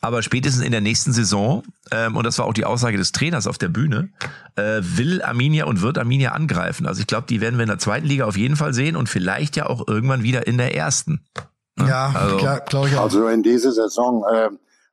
aber 0.01 0.23
spätestens 0.23 0.63
in 0.65 0.73
der 0.73 0.81
nächsten 0.81 1.13
Saison, 1.13 1.63
ähm, 1.91 2.17
und 2.17 2.25
das 2.25 2.39
war 2.39 2.47
auch 2.47 2.55
die 2.55 2.65
Aussage 2.65 2.97
des 2.99 3.13
Trainers 3.13 3.47
auf 3.47 3.59
der 3.59 3.69
Bühne, 3.69 4.09
äh, 4.57 4.81
will 4.83 5.23
Arminia 5.23 5.67
und 5.67 5.83
wird 5.83 5.99
Arminia 5.99 6.33
angreifen. 6.33 6.87
Also 6.87 7.01
ich 7.01 7.07
glaube, 7.07 7.27
die 7.29 7.41
werden 7.41 7.57
wir 7.57 7.63
in 7.65 7.69
der 7.69 7.79
zweiten 7.79 8.07
Liga 8.07 8.25
auf 8.25 8.37
jeden 8.37 8.57
Fall 8.57 8.75
sehen 8.75 8.97
und 8.97 9.09
vielleicht 9.09 9.57
ja 9.57 9.67
auch 9.67 9.87
irgendwann 9.89 10.23
wieder 10.23 10.47
in 10.47 10.59
der 10.59 10.75
ersten. 10.75 11.21
Ja, 11.79 12.13
Also- 12.15 12.37
klar, 12.39 12.61
glaube 12.61 12.89
ich 12.89 12.97
auch. 12.97 13.03
Also 13.03 13.29
in 13.29 13.43
dieser 13.43 13.73
Saison, 13.73 14.25
äh, 14.33 14.49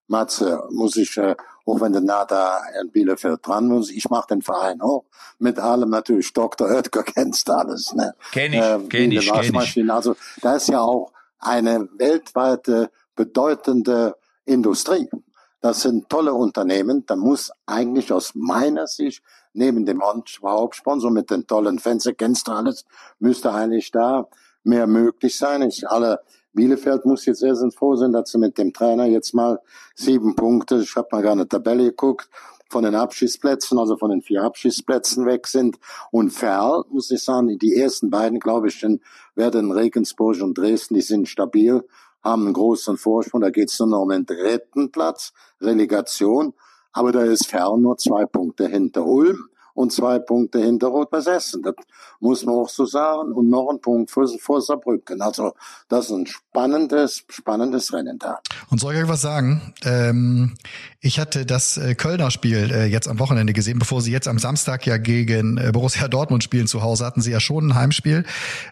Matze, 0.08 0.62
muss 0.72 0.98
ich, 0.98 1.16
äh, 1.18 1.36
auch 1.66 1.80
wenn 1.80 1.94
du 1.94 2.02
nah 2.02 2.26
da 2.26 2.60
in 2.82 2.92
Bielefeld 2.92 3.40
dran 3.48 3.68
muss, 3.68 3.90
ich 3.90 4.10
mache 4.10 4.28
den 4.28 4.42
Verein 4.42 4.82
auch. 4.82 5.06
Mit 5.40 5.60
allem 5.60 5.90
natürlich, 5.90 6.34
Dr. 6.34 6.68
Oetker 6.68 7.04
kennst 7.04 7.48
du 7.48 7.54
alles, 7.54 7.94
ne? 7.94 8.14
Kenn 8.34 8.52
ich, 8.54 8.60
Ähm, 8.62 8.90
kenn 8.90 9.12
ich, 9.12 9.32
kenn 9.32 9.56
ich. 9.56 9.90
Also 9.92 10.16
da 10.42 10.56
ist 10.58 10.68
ja 10.68 10.82
auch 10.82 11.12
eine 11.40 11.88
weltweite 11.98 12.90
bedeutende 13.16 14.16
Industrie. 14.46 15.10
Das 15.62 15.82
sind 15.82 16.10
tolle 16.10 16.34
Unternehmen. 16.34 17.06
Da 17.06 17.16
muss 17.16 17.52
eigentlich 17.66 18.12
aus 18.12 18.34
meiner 18.36 18.88
Sicht 18.88 19.24
neben 19.54 19.86
dem 19.86 20.02
Hauptsponsor 20.04 21.12
mit 21.12 21.30
den 21.32 21.48
tollen 21.48 21.80
Fans, 21.80 22.10
kennst 22.18 22.48
du 22.48 22.52
alles, 22.52 22.86
müsste 23.20 23.54
eigentlich 23.54 23.92
da 23.92 24.28
mehr 24.64 24.88
möglich 24.88 25.38
sein. 25.38 25.62
Ich 25.62 25.88
alle 25.88 26.20
Bielefeld 26.54 27.06
muss 27.06 27.26
jetzt 27.26 27.44
erst 27.44 27.64
froh 27.76 27.96
sein, 27.96 28.12
dass 28.12 28.32
sie 28.32 28.38
mit 28.38 28.58
dem 28.58 28.74
Trainer 28.74 29.06
jetzt 29.06 29.34
mal 29.34 29.60
sieben 29.96 30.36
Punkte, 30.36 30.82
ich 30.82 30.96
habe 30.96 31.08
mal 31.12 31.22
gar 31.22 31.32
eine 31.32 31.48
Tabelle 31.48 31.86
geguckt, 31.86 32.30
von 32.70 32.84
den 32.84 32.96
Abschießplätzen, 32.96 33.78
also 33.78 33.98
von 33.98 34.10
den 34.10 34.22
vier 34.22 34.44
Abschießplätzen 34.44 35.26
weg 35.26 35.48
sind. 35.48 35.78
Und 36.12 36.32
Ferl, 36.32 36.84
muss 36.90 37.12
ich 37.12 37.24
sagen, 37.24 37.58
die 37.60 37.76
ersten 37.76 38.10
beiden, 38.10 38.40
glaube 38.40 38.68
ich, 38.68 38.86
werden 39.36 39.72
Regensburg 39.72 40.42
und 40.42 40.58
Dresden, 40.58 40.96
die 40.96 41.02
sind 41.02 41.30
stabil, 41.30 41.84
haben 42.24 42.46
einen 42.46 42.54
großen 42.54 42.98
Vorsprung. 42.98 43.42
Da 43.42 43.50
geht 43.50 43.70
es 43.70 43.80
nur 43.80 43.90
noch 43.90 44.02
um 44.02 44.10
den 44.10 44.26
dritten 44.26 44.92
Platz, 44.92 45.34
Relegation. 45.62 46.54
Aber 46.92 47.12
da 47.12 47.24
ist 47.24 47.48
Ferl 47.48 47.78
nur 47.78 47.98
zwei 47.98 48.26
Punkte 48.26 48.68
hinter 48.68 49.06
Ulm 49.06 49.50
und 49.74 49.92
zwei 49.92 50.20
Punkte 50.20 50.60
hinter 50.60 50.88
Rot-Weiß 50.88 51.28
Essen. 51.28 51.64
Das 51.64 51.76
muss 52.20 52.46
man 52.46 52.56
auch 52.56 52.70
so 52.70 52.86
sagen. 52.86 53.32
Und 53.32 53.50
noch 53.50 53.70
ein 53.70 53.82
Punkt 53.82 54.12
vor, 54.12 54.28
vor 54.40 54.62
Saarbrücken. 54.62 55.22
Also 55.22 55.54
das 55.90 56.06
ist 56.06 56.12
ein 56.12 56.28
spannendes, 56.28 57.24
spannendes 57.30 57.92
Rennen 57.92 58.20
da. 58.20 58.40
Und 58.70 58.80
soll 58.80 58.94
ich 58.94 59.02
euch 59.02 59.10
was 59.10 59.22
sagen? 59.22 59.74
Ähm, 59.84 60.56
ich 61.00 61.20
hatte 61.20 61.46
das 61.46 61.78
äh, 61.78 61.96
Kölner 61.96 62.30
Spiel 62.32 62.72
äh, 62.72 62.86
jetzt 62.86 63.08
am 63.08 63.20
Wochenende 63.20 63.54
gesehen, 63.54 63.80
bevor 63.80 64.02
sie 64.02 64.12
jetzt 64.12 64.28
am 64.28 64.38
Samstag 64.38 64.86
ja 64.86 64.98
gegen 64.98 65.58
äh, 65.58 65.72
Borussia 65.74 66.08
Dortmund 66.08 66.44
spielen 66.44 66.68
zu 66.68 66.84
Hause, 66.84 67.06
hatten 67.06 67.22
sie 67.22 67.32
ja 67.32 67.40
schon 67.40 67.70
ein 67.70 67.76
Heimspiel, 67.76 68.26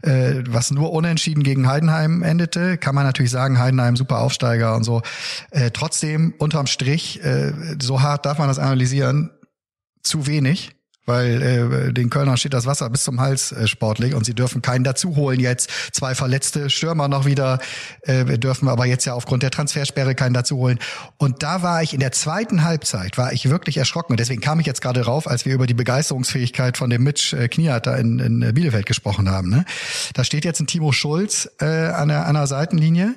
was 0.03 0.71
nur 0.71 0.91
unentschieden 0.91 1.43
gegen 1.43 1.67
Heidenheim 1.67 2.23
endete. 2.23 2.77
Kann 2.77 2.95
man 2.95 3.05
natürlich 3.05 3.31
sagen, 3.31 3.59
Heidenheim 3.59 3.95
super 3.95 4.19
Aufsteiger 4.19 4.75
und 4.75 4.83
so. 4.83 5.01
Trotzdem, 5.73 6.33
unterm 6.37 6.67
Strich, 6.67 7.21
so 7.81 8.01
hart 8.01 8.25
darf 8.25 8.37
man 8.37 8.47
das 8.47 8.59
analysieren, 8.59 9.31
zu 10.03 10.27
wenig 10.27 10.75
weil 11.11 11.41
äh, 11.41 11.93
den 11.93 12.09
Kölnern 12.09 12.37
steht 12.37 12.53
das 12.53 12.65
Wasser 12.65 12.89
bis 12.89 13.03
zum 13.03 13.19
Hals 13.19 13.51
äh, 13.51 13.67
sportlich 13.67 14.15
und 14.15 14.25
sie 14.25 14.33
dürfen 14.33 14.61
keinen 14.61 14.85
dazu 14.85 15.17
holen 15.17 15.41
jetzt. 15.41 15.69
Zwei 15.91 16.15
verletzte 16.15 16.69
Stürmer 16.69 17.09
noch 17.09 17.25
wieder, 17.25 17.59
äh, 18.03 18.37
dürfen 18.37 18.69
aber 18.69 18.85
jetzt 18.85 19.03
ja 19.03 19.13
aufgrund 19.13 19.43
der 19.43 19.51
Transfersperre 19.51 20.15
keinen 20.15 20.33
dazu 20.33 20.55
holen. 20.55 20.79
Und 21.17 21.43
da 21.43 21.61
war 21.63 21.83
ich 21.83 21.93
in 21.93 21.99
der 21.99 22.13
zweiten 22.13 22.63
Halbzeit, 22.63 23.17
war 23.17 23.33
ich 23.33 23.49
wirklich 23.49 23.75
erschrocken 23.75 24.13
und 24.13 24.19
deswegen 24.21 24.41
kam 24.41 24.61
ich 24.61 24.65
jetzt 24.65 24.81
gerade 24.81 25.01
rauf, 25.01 25.27
als 25.27 25.45
wir 25.45 25.53
über 25.53 25.67
die 25.67 25.73
Begeisterungsfähigkeit 25.73 26.77
von 26.77 26.89
dem 26.89 27.03
Mitch 27.03 27.35
äh, 27.35 27.49
Kniat 27.49 27.87
da 27.87 27.97
in, 27.97 28.19
in 28.19 28.53
Bielefeld 28.53 28.85
gesprochen 28.85 29.29
haben. 29.29 29.49
Ne? 29.49 29.65
Da 30.13 30.23
steht 30.23 30.45
jetzt 30.45 30.61
ein 30.61 30.67
Timo 30.67 30.93
Schulz 30.93 31.49
äh, 31.59 31.65
an, 31.65 32.07
der, 32.07 32.25
an 32.25 32.35
der 32.35 32.47
Seitenlinie 32.47 33.15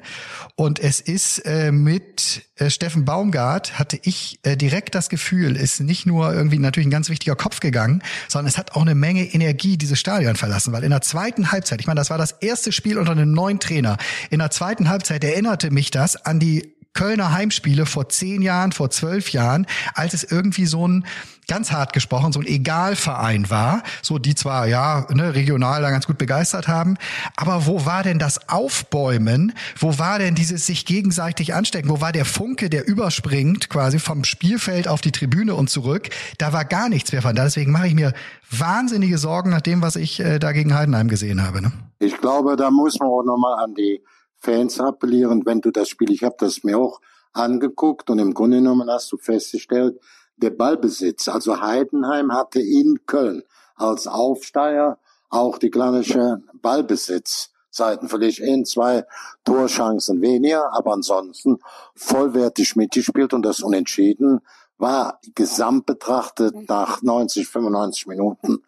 und 0.57 0.79
es 0.79 1.01
ist 1.01 1.41
äh, 1.41 1.73
mit 1.73 2.43
äh, 2.55 2.71
Steffen 2.71 3.05
Baumgart 3.05 3.77
hatte 3.77 3.99
ich 4.03 4.39
äh, 4.45 4.57
direkt 4.57 4.95
das 4.95 5.09
Gefühl, 5.09 5.57
ist 5.57 5.81
nicht 5.81 6.07
nur 6.07 6.33
irgendwie 6.33 6.61
natürlich 6.61 6.87
ein 6.87 6.93
ganz 6.93 7.09
wichtiger 7.09 7.35
Kopf 7.35 7.59
gegangen, 7.59 8.03
sondern 8.29 8.49
es 8.49 8.57
hat 8.57 8.73
auch 8.73 8.83
eine 8.83 8.95
Menge 8.95 9.25
Energie 9.25 9.77
dieses 9.77 9.99
Stadion 9.99 10.37
verlassen, 10.37 10.73
weil 10.73 10.85
in 10.85 10.91
der 10.91 11.01
zweiten 11.01 11.51
Halbzeit, 11.51 11.81
ich 11.81 11.89
meine, 11.89 11.99
das 11.99 12.11
war 12.11 12.19
das 12.19 12.33
erste 12.41 12.71
Spiel 12.71 12.99
unter 12.99 13.13
einem 13.13 13.33
neuen 13.33 13.59
Trainer, 13.59 13.97
in 14.31 14.39
der 14.39 14.51
zweiten 14.51 14.89
Halbzeit 14.89 15.25
erinnerte 15.25 15.73
mich 15.73 15.91
das 15.91 16.15
an 16.25 16.39
die 16.39 16.73
Kölner 16.95 17.33
Heimspiele 17.33 17.87
vor 17.87 18.09
zehn 18.09 18.41
Jahren, 18.41 18.73
vor 18.73 18.89
zwölf 18.91 19.31
Jahren, 19.31 19.67
als 19.95 20.15
es 20.15 20.23
irgendwie 20.25 20.67
so 20.67 20.87
ein 20.87 21.05
ganz 21.49 21.73
hart 21.73 21.93
gesprochen, 21.93 22.33
so 22.33 22.41
ein 22.41 22.47
Egalverein 22.47 23.51
war, 23.51 23.83
so 24.03 24.19
die 24.19 24.35
zwar 24.35 24.67
ja 24.67 25.07
ne, 25.13 25.35
regional 25.35 25.83
da 25.83 25.91
ganz 25.91 26.07
gut 26.07 26.19
begeistert 26.19 26.69
haben, 26.69 26.97
aber 27.37 27.67
wo 27.67 27.85
war 27.85 28.03
denn 28.03 28.19
das 28.19 28.49
Aufbäumen? 28.49 29.53
Wo 29.79 29.99
war 29.99 30.19
denn 30.19 30.35
dieses 30.35 30.67
sich 30.67 30.87
gegenseitig 30.87 31.55
anstecken? 31.55 31.91
Wo 31.91 32.01
war 32.01 32.13
der 32.13 32.25
Funke, 32.25 32.71
der 32.71 32.87
überspringt 32.87 33.69
quasi 33.69 33.99
vom 33.99 34.25
Spielfeld 34.25 34.89
auf 34.89 35.01
die 35.01 35.13
Tribüne 35.13 35.55
und 35.55 35.69
zurück? 35.69 36.09
Da 36.39 36.53
war 36.53 36.65
gar 36.65 36.89
nichts 36.89 37.13
mehr 37.13 37.23
von 37.23 37.35
da. 37.35 37.45
Deswegen 37.45 37.73
mache 37.73 37.89
ich 37.89 37.95
mir 37.95 38.13
wahnsinnige 38.51 39.19
Sorgen 39.19 39.51
nach 39.51 39.61
dem, 39.61 39.83
was 39.83 39.97
ich 39.97 40.21
äh, 40.21 40.39
da 40.39 40.53
gegen 40.53 40.75
Heidenheim 40.75 41.09
gesehen 41.09 41.43
habe. 41.43 41.61
Ne? 41.61 41.73
Ich 41.99 42.17
glaube, 42.19 42.57
da 42.57 42.71
muss 42.71 42.99
man 42.99 43.09
auch 43.09 43.25
nochmal 43.25 43.63
an 43.65 43.75
die 43.75 44.01
Fans 44.45 44.79
appellieren, 44.79 45.47
wenn 45.47 45.61
du 45.61 45.71
das 45.71 45.89
Spiel, 45.89 46.11
ich 46.11 46.23
habe 46.23 46.37
das 46.39 46.65
mir 46.65 46.79
auch 46.79 47.01
angeguckt 47.33 48.11
und 48.11 48.19
im 48.19 48.35
Grunde 48.35 48.59
genommen 48.59 48.91
hast 48.91 49.11
du 49.11 49.17
festgestellt, 49.17 49.99
der 50.37 50.51
Ballbesitz, 50.51 51.29
also 51.29 51.61
Heidenheim 51.61 52.33
hatte 52.33 52.61
in 52.61 53.07
Köln 53.07 53.43
als 53.77 54.07
Aufsteiger 54.07 54.99
auch 55.31 55.59
die 55.59 55.71
gleiche 55.71 56.43
Ballbesitzzeiten, 56.53 58.09
vielleicht 58.09 58.43
ein, 58.43 58.65
zwei 58.65 59.07
Torchancen 59.45 60.21
weniger, 60.21 60.73
aber 60.75 60.93
ansonsten 60.93 61.59
vollwertig 61.95 62.77
mitgespielt 62.77 63.33
und 63.33 63.43
das 63.43 63.61
Unentschieden 63.61 64.41
war 64.77 65.21
gesamt 65.35 65.87
betrachtet 65.87 66.69
nach 66.69 67.01
90, 67.01 67.49
95 67.49 68.07
Minuten 68.09 68.63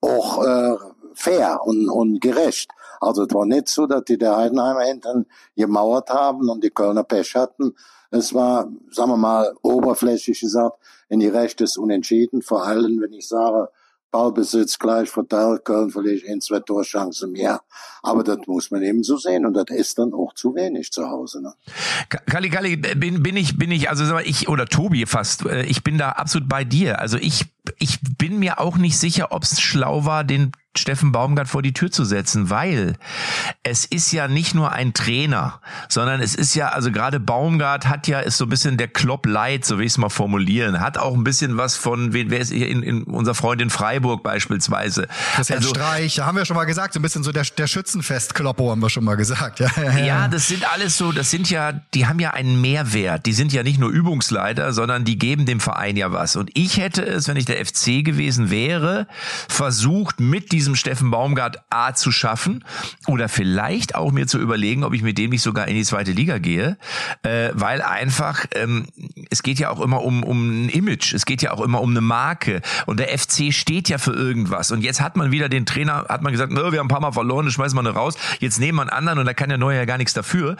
auch 0.00 0.44
äh, 0.44 0.76
fair 1.14 1.60
und, 1.64 1.88
und 1.88 2.20
gerecht. 2.20 2.70
Also 3.00 3.24
es 3.24 3.34
war 3.34 3.46
nicht 3.46 3.68
so, 3.68 3.86
dass 3.86 4.04
die 4.04 4.18
der 4.18 4.36
Heidenheimer 4.36 4.82
hinten 4.82 5.26
gemauert 5.56 6.10
haben 6.10 6.48
und 6.48 6.62
die 6.62 6.70
Kölner 6.70 7.02
Pech 7.02 7.34
hatten. 7.34 7.74
Es 8.10 8.34
war, 8.34 8.70
sagen 8.90 9.10
wir 9.10 9.16
mal, 9.16 9.54
oberflächlich 9.62 10.40
gesagt, 10.40 10.76
in 11.08 11.20
die 11.20 11.28
Recht 11.28 11.60
des 11.60 11.76
Unentschieden. 11.76 12.42
Vor 12.42 12.64
allem, 12.64 13.00
wenn 13.00 13.12
ich 13.12 13.26
sage, 13.26 13.68
Ballbesitz 14.10 14.78
gleich 14.78 15.08
verteilt, 15.08 15.64
Köln 15.64 15.90
vielleicht 15.90 16.26
ein, 16.26 16.40
zwei 16.40 16.60
Torchancen 16.60 17.32
mehr. 17.32 17.60
Aber 18.02 18.24
das 18.24 18.38
muss 18.46 18.70
man 18.70 18.82
eben 18.82 19.02
so 19.02 19.16
sehen 19.16 19.46
und 19.46 19.54
das 19.54 19.66
ist 19.68 19.98
dann 19.98 20.12
auch 20.12 20.34
zu 20.34 20.54
wenig 20.54 20.90
zu 20.90 21.08
Hause. 21.08 21.42
Ne? 21.42 21.54
Kalli, 22.26 22.50
Kalli, 22.50 22.76
bin, 22.76 23.22
bin 23.22 23.36
ich, 23.36 23.56
bin 23.56 23.70
ich, 23.70 23.88
also 23.88 24.04
sag 24.04 24.14
mal, 24.14 24.26
ich 24.26 24.48
oder 24.48 24.66
Tobi 24.66 25.06
fast, 25.06 25.46
äh, 25.46 25.62
ich 25.62 25.84
bin 25.84 25.98
da 25.98 26.10
absolut 26.10 26.48
bei 26.48 26.64
dir. 26.64 26.98
Also 26.98 27.18
ich, 27.18 27.46
ich 27.78 28.00
bin 28.18 28.38
mir 28.38 28.58
auch 28.58 28.76
nicht 28.76 28.98
sicher, 28.98 29.28
ob 29.30 29.44
es 29.44 29.60
schlau 29.60 30.04
war, 30.04 30.24
den 30.24 30.52
Steffen 30.76 31.10
Baumgart 31.10 31.48
vor 31.48 31.62
die 31.62 31.72
Tür 31.72 31.90
zu 31.90 32.04
setzen, 32.04 32.48
weil 32.48 32.96
es 33.64 33.84
ist 33.84 34.12
ja 34.12 34.28
nicht 34.28 34.54
nur 34.54 34.70
ein 34.70 34.94
Trainer, 34.94 35.60
sondern 35.88 36.20
es 36.20 36.36
ist 36.36 36.54
ja, 36.54 36.68
also 36.68 36.92
gerade 36.92 37.18
Baumgart 37.18 37.88
hat 37.88 38.06
ja, 38.06 38.20
ist 38.20 38.36
so 38.36 38.44
ein 38.44 38.50
bisschen 38.50 38.76
der 38.76 38.86
Klopp 38.86 39.26
Light, 39.26 39.64
so 39.64 39.78
will 39.78 39.86
ich 39.86 39.92
es 39.92 39.98
mal 39.98 40.10
formulieren, 40.10 40.80
hat 40.80 40.96
auch 40.96 41.14
ein 41.14 41.24
bisschen 41.24 41.56
was 41.56 41.76
von, 41.76 42.12
wer 42.12 42.38
ist 42.38 42.52
hier 42.52 42.68
in, 42.68 42.84
in 42.84 43.02
unser 43.02 43.34
Freund 43.34 43.60
in 43.60 43.68
Freiburg 43.68 44.22
beispielsweise. 44.22 45.08
Christian 45.34 45.58
also, 45.58 45.70
Streich, 45.70 46.20
haben 46.20 46.38
wir 46.38 46.44
schon 46.44 46.56
mal 46.56 46.66
gesagt, 46.66 46.94
so 46.94 47.00
ein 47.00 47.02
bisschen 47.02 47.24
so 47.24 47.32
der, 47.32 47.44
der 47.58 47.66
Schützenfest-Kloppo 47.66 48.70
haben 48.70 48.80
wir 48.80 48.90
schon 48.90 49.04
mal 49.04 49.16
gesagt. 49.16 49.58
Ja, 49.58 49.70
ja, 49.76 49.82
ja. 49.90 50.04
ja, 50.04 50.28
das 50.28 50.46
sind 50.46 50.72
alles 50.72 50.96
so, 50.96 51.10
das 51.10 51.32
sind 51.32 51.50
ja, 51.50 51.72
die 51.94 52.06
haben 52.06 52.20
ja 52.20 52.30
einen 52.30 52.60
Mehrwert. 52.60 53.26
Die 53.26 53.32
sind 53.32 53.52
ja 53.52 53.64
nicht 53.64 53.80
nur 53.80 53.90
Übungsleiter, 53.90 54.72
sondern 54.72 55.04
die 55.04 55.18
geben 55.18 55.46
dem 55.46 55.58
Verein 55.58 55.96
ja 55.96 56.12
was. 56.12 56.36
Und 56.36 56.50
ich 56.54 56.76
hätte 56.76 57.02
es, 57.02 57.26
wenn 57.26 57.36
ich 57.36 57.44
der 57.44 57.64
FC 57.64 58.04
gewesen 58.04 58.50
wäre, 58.50 59.08
versucht 59.48 60.20
mit 60.20 60.52
diesem 60.52 60.59
Steffen 60.60 61.10
Baumgart 61.10 61.62
A 61.70 61.94
zu 61.94 62.12
schaffen 62.12 62.64
oder 63.06 63.28
vielleicht 63.28 63.94
auch 63.94 64.12
mir 64.12 64.26
zu 64.26 64.38
überlegen, 64.38 64.84
ob 64.84 64.94
ich 64.94 65.02
mit 65.02 65.18
dem 65.18 65.30
nicht 65.30 65.42
sogar 65.42 65.68
in 65.68 65.74
die 65.74 65.84
zweite 65.84 66.12
Liga 66.12 66.38
gehe, 66.38 66.76
äh, 67.22 67.50
weil 67.54 67.82
einfach 67.82 68.46
ähm, 68.54 68.86
es 69.30 69.42
geht 69.42 69.58
ja 69.58 69.70
auch 69.70 69.80
immer 69.80 70.02
um 70.02 70.22
um 70.22 70.66
ein 70.66 70.68
Image, 70.68 71.12
es 71.14 71.24
geht 71.24 71.42
ja 71.42 71.52
auch 71.52 71.60
immer 71.60 71.80
um 71.80 71.90
eine 71.90 72.00
Marke 72.00 72.60
und 72.86 73.00
der 73.00 73.08
FC 73.16 73.52
steht 73.52 73.88
ja 73.88 73.98
für 73.98 74.12
irgendwas. 74.12 74.70
Und 74.70 74.82
jetzt 74.82 75.00
hat 75.00 75.16
man 75.16 75.30
wieder 75.30 75.48
den 75.48 75.66
Trainer, 75.66 76.06
hat 76.08 76.22
man 76.22 76.32
gesagt, 76.32 76.52
wir 76.52 76.64
haben 76.64 76.78
ein 76.78 76.88
paar 76.88 77.00
Mal 77.00 77.12
verloren, 77.12 77.46
dann 77.46 77.52
schmeißen 77.52 77.76
wir 77.76 77.80
eine 77.80 77.90
raus, 77.90 78.14
jetzt 78.38 78.60
nehmen 78.60 78.78
wir 78.78 78.82
einen 78.82 78.90
anderen 78.90 79.18
und 79.18 79.26
da 79.26 79.34
kann 79.34 79.48
der 79.48 79.58
Neue 79.58 79.78
ja 79.78 79.84
gar 79.84 79.98
nichts 79.98 80.12
dafür, 80.12 80.56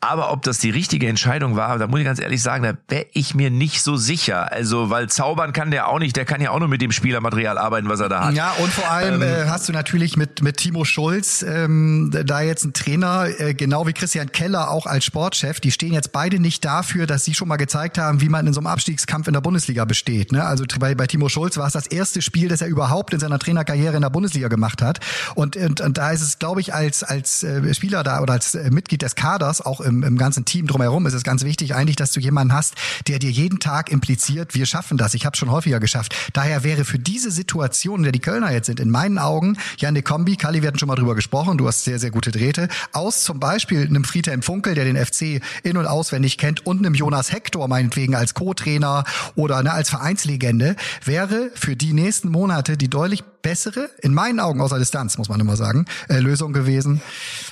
aber 0.00 0.32
ob 0.32 0.42
das 0.42 0.58
die 0.58 0.70
richtige 0.70 1.08
Entscheidung 1.08 1.56
war, 1.56 1.78
da 1.78 1.86
muss 1.86 2.00
ich 2.00 2.06
ganz 2.06 2.20
ehrlich 2.20 2.42
sagen, 2.42 2.64
da 2.64 2.74
wäre 2.88 3.06
ich 3.12 3.34
mir 3.34 3.50
nicht 3.50 3.82
so 3.82 3.96
sicher, 3.96 4.52
also 4.52 4.90
weil 4.90 5.08
zaubern 5.08 5.52
kann 5.52 5.70
der 5.70 5.88
auch 5.88 5.98
nicht, 5.98 6.16
der 6.16 6.24
kann 6.24 6.40
ja 6.40 6.50
auch 6.50 6.58
nur 6.58 6.68
mit 6.68 6.82
dem 6.82 6.92
Spielermaterial 6.92 7.58
arbeiten, 7.58 7.88
was 7.88 8.00
er 8.00 8.08
da 8.08 8.24
hat. 8.26 8.34
Ja 8.34 8.52
und 8.58 8.72
vor 8.72 8.90
allem 8.90 9.22
ähm, 9.22 9.22
äh, 9.22 9.43
hast 9.48 9.68
du 9.68 9.72
natürlich 9.72 10.16
mit, 10.16 10.42
mit 10.42 10.56
Timo 10.56 10.84
Schulz 10.84 11.44
ähm, 11.46 12.10
da 12.24 12.40
jetzt 12.40 12.64
ein 12.64 12.72
Trainer, 12.72 13.26
äh, 13.38 13.54
genau 13.54 13.86
wie 13.86 13.92
Christian 13.92 14.32
Keller 14.32 14.70
auch 14.70 14.86
als 14.86 15.04
Sportchef, 15.04 15.60
die 15.60 15.70
stehen 15.70 15.92
jetzt 15.92 16.12
beide 16.12 16.38
nicht 16.38 16.64
dafür, 16.64 17.06
dass 17.06 17.24
sie 17.24 17.34
schon 17.34 17.48
mal 17.48 17.56
gezeigt 17.56 17.98
haben, 17.98 18.20
wie 18.20 18.28
man 18.28 18.46
in 18.46 18.52
so 18.52 18.60
einem 18.60 18.66
Abstiegskampf 18.66 19.26
in 19.26 19.34
der 19.34 19.40
Bundesliga 19.40 19.84
besteht. 19.84 20.32
Ne? 20.32 20.44
Also 20.44 20.64
bei, 20.78 20.94
bei 20.94 21.06
Timo 21.06 21.28
Schulz 21.28 21.56
war 21.56 21.66
es 21.66 21.72
das 21.72 21.86
erste 21.86 22.22
Spiel, 22.22 22.48
das 22.48 22.60
er 22.60 22.68
überhaupt 22.68 23.12
in 23.14 23.20
seiner 23.20 23.38
Trainerkarriere 23.38 23.94
in 23.96 24.02
der 24.02 24.10
Bundesliga 24.10 24.48
gemacht 24.48 24.82
hat. 24.82 25.00
Und, 25.34 25.56
und, 25.56 25.80
und 25.80 25.98
da 25.98 26.10
ist 26.10 26.22
es, 26.22 26.38
glaube 26.38 26.60
ich, 26.60 26.74
als, 26.74 27.02
als 27.02 27.42
äh, 27.42 27.74
Spieler 27.74 28.02
da 28.02 28.20
oder 28.20 28.34
als 28.34 28.54
äh, 28.54 28.70
Mitglied 28.70 29.02
des 29.02 29.14
Kaders, 29.14 29.60
auch 29.60 29.80
im, 29.80 30.02
im 30.02 30.18
ganzen 30.18 30.44
Team 30.44 30.66
drumherum, 30.66 31.06
ist 31.06 31.14
es 31.14 31.24
ganz 31.24 31.44
wichtig 31.44 31.74
eigentlich, 31.74 31.96
dass 31.96 32.12
du 32.12 32.20
jemanden 32.20 32.54
hast, 32.54 32.74
der 33.08 33.18
dir 33.18 33.30
jeden 33.30 33.60
Tag 33.60 33.90
impliziert, 33.90 34.54
wir 34.54 34.66
schaffen 34.66 34.96
das. 34.96 35.14
Ich 35.14 35.26
habe 35.26 35.36
schon 35.36 35.50
häufiger 35.50 35.80
geschafft. 35.80 36.14
Daher 36.32 36.64
wäre 36.64 36.84
für 36.84 36.98
diese 36.98 37.30
Situation, 37.30 38.00
in 38.00 38.02
der 38.04 38.12
die 38.12 38.20
Kölner 38.20 38.52
jetzt 38.52 38.66
sind, 38.66 38.80
in 38.80 38.90
meinen 38.90 39.18
Augen 39.18 39.33
ja 39.78 39.88
eine 39.88 40.02
Kombi, 40.02 40.36
Kali, 40.36 40.62
wir 40.62 40.68
hatten 40.68 40.78
schon 40.78 40.88
mal 40.88 40.96
drüber 40.96 41.14
gesprochen, 41.14 41.58
du 41.58 41.66
hast 41.66 41.84
sehr, 41.84 41.98
sehr 41.98 42.10
gute 42.10 42.30
Drähte, 42.30 42.68
aus 42.92 43.24
zum 43.24 43.40
Beispiel 43.40 43.86
einem 43.86 44.04
Friedhelm 44.04 44.42
Funkel, 44.42 44.74
der 44.74 44.84
den 44.84 44.96
FC 44.96 45.40
in- 45.62 45.76
und 45.76 45.86
auswendig 45.86 46.38
kennt, 46.38 46.66
und 46.66 46.78
einem 46.78 46.94
Jonas 46.94 47.32
Hector 47.32 47.66
meinetwegen 47.68 48.14
als 48.14 48.34
Co-Trainer 48.34 49.04
oder 49.34 49.62
ne, 49.62 49.72
als 49.72 49.90
Vereinslegende, 49.90 50.76
wäre 51.04 51.50
für 51.54 51.76
die 51.76 51.92
nächsten 51.92 52.28
Monate 52.30 52.76
die 52.76 52.88
deutlich 52.88 53.24
bessere, 53.42 53.90
in 54.00 54.14
meinen 54.14 54.40
Augen 54.40 54.60
außer 54.60 54.78
Distanz, 54.78 55.18
muss 55.18 55.28
man 55.28 55.40
immer 55.40 55.56
sagen, 55.56 55.86
äh, 56.08 56.18
Lösung 56.18 56.52
gewesen, 56.52 57.00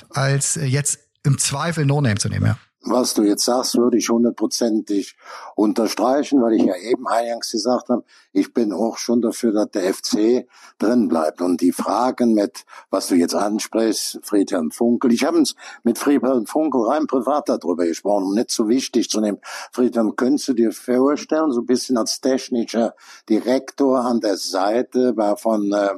als 0.09 0.57
äh, 0.57 0.65
jetzt 0.65 0.99
im 1.23 1.37
Zweifel 1.37 1.85
No-Name 1.85 2.15
zu 2.15 2.29
nehmen, 2.29 2.45
ja 2.45 2.57
was 2.85 3.13
du 3.13 3.23
jetzt 3.23 3.45
sagst, 3.45 3.77
würde 3.77 3.97
ich 3.97 4.09
hundertprozentig 4.09 5.15
unterstreichen, 5.55 6.41
weil 6.41 6.53
ich 6.53 6.63
ja 6.63 6.75
eben 6.75 7.07
eingangs 7.07 7.51
gesagt 7.51 7.89
habe, 7.89 8.03
ich 8.33 8.53
bin 8.53 8.73
auch 8.73 8.97
schon 8.97 9.21
dafür, 9.21 9.53
dass 9.53 9.71
der 9.71 9.93
FC 9.93 10.47
drin 10.79 11.07
bleibt. 11.07 11.41
Und 11.41 11.61
die 11.61 11.71
Fragen 11.71 12.33
mit, 12.33 12.65
was 12.89 13.07
du 13.07 13.15
jetzt 13.15 13.35
ansprichst, 13.35 14.19
Friedhelm 14.23 14.71
Funkel, 14.71 15.11
ich 15.13 15.23
habe 15.23 15.37
uns 15.37 15.55
mit 15.83 15.97
Friedhelm 15.97 16.45
Funkel 16.45 16.81
rein 16.81 17.07
privat 17.07 17.47
darüber 17.47 17.85
gesprochen, 17.85 18.25
um 18.25 18.33
nicht 18.33 18.51
so 18.51 18.67
wichtig 18.67 19.09
zu 19.09 19.21
nehmen. 19.21 19.39
Friedhelm, 19.71 20.15
könntest 20.15 20.49
du 20.49 20.53
dir 20.53 20.71
vorstellen, 20.71 21.51
so 21.51 21.61
ein 21.61 21.65
bisschen 21.65 21.97
als 21.97 22.19
technischer 22.21 22.95
Direktor 23.29 24.01
an 24.01 24.19
der 24.19 24.37
Seite 24.37 25.15
von 25.37 25.71
äh, 25.71 25.93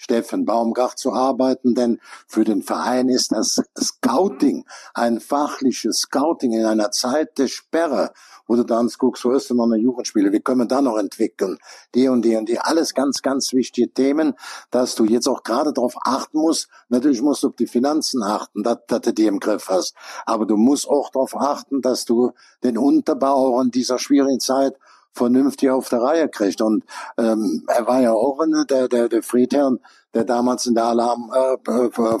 Steffen 0.00 0.46
Baumgart 0.46 0.98
zu 0.98 1.12
arbeiten, 1.12 1.74
denn 1.74 2.00
für 2.26 2.42
den 2.44 2.62
Verein 2.62 3.10
ist 3.10 3.32
das 3.32 3.60
Scouting, 3.78 4.64
ein 4.94 5.20
fachliches 5.20 6.00
Scouting 6.00 6.52
in 6.52 6.64
einer 6.64 6.90
Zeit 6.90 7.36
der 7.36 7.48
Sperre, 7.48 8.14
wo 8.46 8.56
du 8.56 8.64
dann 8.64 8.90
guckst, 8.96 9.26
wo 9.26 9.32
ist 9.32 9.50
denn 9.50 9.58
noch 9.58 9.66
eine 9.66 9.76
Jugendspiele, 9.76 10.32
wie 10.32 10.40
können 10.40 10.60
wir 10.60 10.66
da 10.66 10.80
noch 10.80 10.96
entwickeln, 10.96 11.58
die 11.94 12.08
und 12.08 12.22
die 12.22 12.34
und 12.34 12.48
die, 12.48 12.58
alles 12.58 12.94
ganz, 12.94 13.20
ganz 13.20 13.52
wichtige 13.52 13.92
Themen, 13.92 14.32
dass 14.70 14.94
du 14.94 15.04
jetzt 15.04 15.28
auch 15.28 15.42
gerade 15.42 15.74
darauf 15.74 15.96
achten 16.06 16.38
musst, 16.38 16.68
natürlich 16.88 17.20
musst 17.20 17.42
du 17.42 17.48
auf 17.48 17.56
die 17.56 17.66
Finanzen 17.66 18.22
achten, 18.22 18.62
dass, 18.62 18.78
dass 18.86 19.02
du 19.02 19.12
die 19.12 19.26
im 19.26 19.38
Griff 19.38 19.68
hast, 19.68 19.94
aber 20.24 20.46
du 20.46 20.56
musst 20.56 20.88
auch 20.88 21.10
darauf 21.10 21.36
achten, 21.36 21.82
dass 21.82 22.06
du 22.06 22.32
den 22.64 22.78
Unterbau 22.78 23.60
in 23.60 23.70
dieser 23.70 23.98
schwierigen 23.98 24.40
Zeit 24.40 24.76
vernünftig 25.12 25.70
auf 25.70 25.88
der 25.88 26.02
Reihe 26.02 26.28
kriegt. 26.28 26.60
Und 26.60 26.84
ähm, 27.18 27.64
er 27.66 27.86
war 27.86 28.00
ja 28.00 28.12
auch 28.12 28.44
ne, 28.46 28.64
der, 28.68 28.88
der, 28.88 29.08
der 29.08 29.22
Friedherrn, 29.22 29.80
der 30.14 30.24
damals 30.24 30.66
in 30.66 30.74
der 30.74 30.84
Alarm 30.84 31.30
äh, 31.32 31.90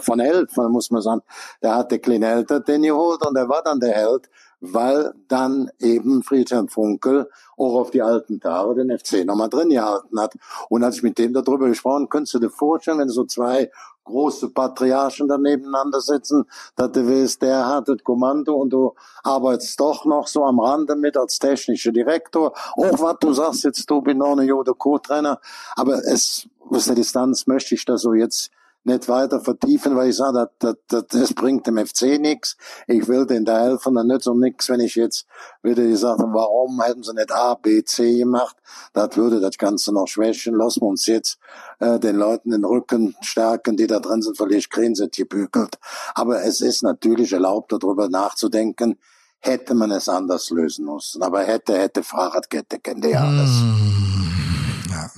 von 0.00 0.20
Held, 0.20 0.56
muss 0.56 0.90
man 0.90 1.02
sagen, 1.02 1.22
der 1.62 1.76
hat 1.76 1.90
der 1.90 1.98
kleine 1.98 2.26
Älter 2.26 2.60
den 2.60 2.82
geholt 2.82 3.24
und 3.26 3.36
er 3.36 3.48
war 3.48 3.62
dann 3.62 3.80
der 3.80 3.92
Held, 3.92 4.28
weil 4.60 5.12
dann 5.28 5.70
eben 5.78 6.22
Friedhelm 6.22 6.68
Funkel 6.68 7.28
auch 7.56 7.80
auf 7.80 7.90
die 7.90 8.02
alten 8.02 8.40
Tage 8.40 8.74
den 8.74 8.96
FC 8.96 9.24
nochmal 9.24 9.48
drin 9.48 9.70
gehalten 9.70 10.20
hat. 10.20 10.34
Und 10.68 10.82
als 10.82 10.96
ich 10.96 11.02
mit 11.02 11.18
dem 11.18 11.32
darüber 11.32 11.68
gesprochen, 11.68 12.08
könntest 12.08 12.34
du 12.34 12.38
dir 12.38 12.50
vorstellen, 12.50 12.98
wenn 12.98 13.08
so 13.08 13.24
zwei 13.24 13.70
große 14.08 14.48
Patriarchen 14.50 15.28
da 15.28 15.38
nebeneinander 15.38 16.00
sitzen, 16.00 16.44
dass 16.76 16.92
du 16.92 17.06
weißt, 17.06 17.42
der 17.42 17.66
hat 17.66 17.88
das 17.88 18.02
Kommando 18.02 18.54
und 18.54 18.70
du 18.70 18.94
arbeitest 19.22 19.78
doch 19.78 20.04
noch 20.06 20.26
so 20.26 20.44
am 20.44 20.58
Rande 20.58 20.96
mit 20.96 21.16
als 21.16 21.38
technischer 21.38 21.92
Direktor. 21.92 22.52
Auch 22.72 23.00
was 23.00 23.16
du 23.20 23.32
sagst 23.32 23.64
jetzt, 23.64 23.88
du 23.88 24.00
bin 24.00 24.18
noch 24.18 24.36
ein 24.36 24.46
Jode 24.46 24.74
Co-Trainer, 24.74 25.40
aber 25.76 25.98
es, 25.98 26.48
aus 26.70 26.86
der 26.86 26.94
Distanz 26.94 27.46
möchte 27.46 27.74
ich 27.74 27.84
da 27.84 27.98
so 27.98 28.14
jetzt 28.14 28.50
nicht 28.84 29.08
weiter 29.08 29.40
vertiefen, 29.40 29.96
weil 29.96 30.10
ich 30.10 30.16
sage, 30.16 30.50
das, 30.58 30.76
das, 30.88 31.04
das 31.08 31.34
bringt 31.34 31.66
dem 31.66 31.78
FC 31.78 32.18
nichts. 32.18 32.56
Ich 32.86 33.06
will 33.08 33.26
den 33.26 33.44
da 33.44 33.60
helfen, 33.60 33.94
dann 33.94 34.06
nützt 34.06 34.28
um 34.28 34.40
nichts, 34.40 34.68
wenn 34.68 34.80
ich 34.80 34.94
jetzt 34.94 35.26
wieder 35.62 35.82
gesagt 35.82 36.20
habe, 36.20 36.32
warum 36.32 36.80
hätten 36.82 37.02
sie 37.02 37.14
nicht 37.14 37.32
A, 37.32 37.54
B, 37.54 37.84
C 37.84 38.18
gemacht? 38.18 38.56
Das 38.92 39.16
würde 39.16 39.40
das 39.40 39.58
Ganze 39.58 39.92
noch 39.92 40.06
schwächen. 40.06 40.54
Lassen 40.54 40.80
wir 40.80 40.88
uns 40.88 41.06
jetzt 41.06 41.38
äh, 41.80 41.98
den 41.98 42.16
Leuten 42.16 42.50
den 42.50 42.64
Rücken 42.64 43.14
stärken, 43.20 43.76
die 43.76 43.86
da 43.86 44.00
drin 44.00 44.22
sind, 44.22 44.36
vielleicht 44.36 44.70
kriegen 44.70 44.94
sie 44.94 45.08
gebügelt. 45.10 45.78
Aber 46.14 46.42
es 46.42 46.60
ist 46.60 46.82
natürlich 46.82 47.32
erlaubt, 47.32 47.72
darüber 47.72 48.08
nachzudenken, 48.08 48.98
hätte 49.40 49.74
man 49.74 49.90
es 49.90 50.08
anders 50.08 50.50
lösen 50.50 50.86
müssen. 50.86 51.22
Aber 51.22 51.42
hätte, 51.42 51.78
hätte 51.78 52.02
Fahrradkette, 52.02 52.80
kennt 52.80 53.04
ihr 53.04 53.20
alles. 53.20 53.50
Mm. 53.50 54.07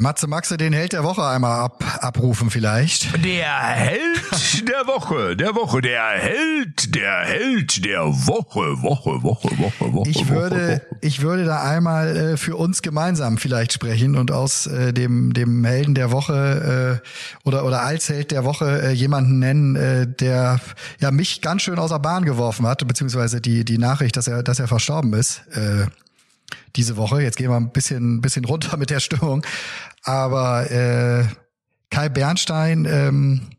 Matze 0.01 0.29
Maxe, 0.29 0.57
den 0.57 0.73
Held 0.73 0.95
der 0.95 1.05
Woche 1.05 1.23
einmal 1.27 1.61
ab, 1.61 1.85
abrufen 2.01 2.49
vielleicht. 2.49 3.23
Der 3.23 3.59
Held 3.59 4.67
der 4.67 4.87
Woche, 4.87 5.37
der 5.37 5.55
Woche, 5.55 5.83
der 5.83 6.03
Held, 6.13 6.95
der 6.95 7.19
Held 7.27 7.85
der 7.85 8.07
Woche, 8.07 8.81
Woche, 8.81 9.23
Woche, 9.23 9.59
Woche, 9.59 9.93
Woche. 9.93 10.09
Ich 10.09 10.31
würde, 10.31 10.57
Woche. 10.57 10.97
ich 11.03 11.21
würde 11.21 11.45
da 11.45 11.63
einmal 11.63 12.17
äh, 12.17 12.37
für 12.39 12.57
uns 12.57 12.81
gemeinsam 12.81 13.37
vielleicht 13.37 13.75
sprechen 13.75 14.17
und 14.17 14.31
aus 14.31 14.67
äh, 14.67 14.95
dem, 14.95 15.35
dem 15.35 15.67
Helden 15.67 15.95
der 15.95 16.11
Woche 16.11 17.03
äh, 17.05 17.47
oder, 17.47 17.67
oder 17.67 17.83
als 17.83 18.09
Held 18.09 18.31
der 18.31 18.47
Woche 18.47 18.81
äh, 18.83 18.93
jemanden 18.93 19.39
nennen, 19.39 19.77
äh, 19.77 20.07
der 20.07 20.61
ja 21.01 21.11
mich 21.11 21.43
ganz 21.43 21.61
schön 21.61 21.79
aus 21.79 21.91
der 21.91 21.99
Bahn 21.99 22.25
geworfen 22.25 22.67
hat, 22.67 22.89
beziehungsweise 22.89 23.43
die, 23.43 23.67
die 23.67 23.77
Nachricht, 23.77 24.17
dass 24.17 24.29
er, 24.29 24.43
dass 24.43 24.61
er 24.61 24.67
verstorben 24.67 25.13
ist. 25.13 25.43
Äh, 25.49 25.89
diese 26.77 26.97
Woche. 26.97 27.23
Jetzt 27.23 27.37
gehen 27.37 27.51
wir 27.51 27.57
ein 27.57 27.71
bisschen, 27.71 28.21
bisschen 28.21 28.45
runter 28.45 28.77
mit 28.77 28.91
der 28.91 29.01
Stimmung. 29.01 29.45
Aber 30.03 30.71
äh, 30.71 31.25
Kai 31.91 32.09
Bernstein, 32.09 32.87
ähm, 32.89 33.51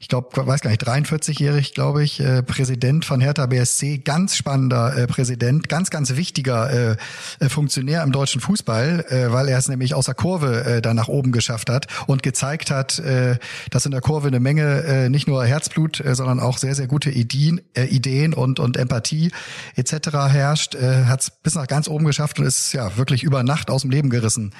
ich 0.00 0.06
glaube, 0.06 0.46
weiß 0.46 0.60
gar 0.60 0.70
nicht, 0.70 0.86
43-jährig, 0.86 1.74
glaube 1.74 2.04
ich, 2.04 2.20
äh, 2.20 2.44
Präsident 2.44 3.04
von 3.04 3.20
Hertha 3.20 3.46
BSC, 3.46 3.98
ganz 3.98 4.36
spannender 4.36 4.96
äh, 4.96 5.06
Präsident, 5.08 5.68
ganz, 5.68 5.90
ganz 5.90 6.14
wichtiger 6.14 6.70
äh, 6.70 6.96
äh, 7.40 7.48
Funktionär 7.48 8.04
im 8.04 8.12
deutschen 8.12 8.40
Fußball, 8.40 9.04
äh, 9.08 9.32
weil 9.32 9.48
er 9.48 9.58
es 9.58 9.68
nämlich 9.68 9.94
aus 9.94 10.06
der 10.06 10.14
Kurve 10.14 10.64
äh, 10.64 10.82
da 10.82 10.94
nach 10.94 11.08
oben 11.08 11.32
geschafft 11.32 11.68
hat 11.68 11.88
und 12.06 12.22
gezeigt 12.22 12.70
hat, 12.70 13.00
äh, 13.00 13.38
dass 13.70 13.86
in 13.86 13.90
der 13.90 14.00
Kurve 14.00 14.28
eine 14.28 14.38
Menge 14.38 14.84
äh, 14.84 15.08
nicht 15.08 15.26
nur 15.26 15.44
Herzblut, 15.44 15.98
äh, 15.98 16.14
sondern 16.14 16.38
auch 16.38 16.58
sehr, 16.58 16.76
sehr 16.76 16.86
gute 16.86 17.10
Ideen, 17.10 17.60
äh, 17.74 17.86
Ideen 17.86 18.34
und, 18.34 18.60
und 18.60 18.76
Empathie 18.76 19.32
etc. 19.74 20.10
herrscht, 20.30 20.76
äh, 20.76 21.06
hat 21.06 21.22
es 21.22 21.30
bis 21.30 21.56
nach 21.56 21.66
ganz 21.66 21.88
oben 21.88 22.04
geschafft 22.04 22.38
und 22.38 22.46
ist 22.46 22.72
ja 22.72 22.96
wirklich 22.96 23.24
über 23.24 23.42
Nacht 23.42 23.68
aus 23.68 23.82
dem 23.82 23.90
Leben 23.90 24.10
gerissen 24.10 24.54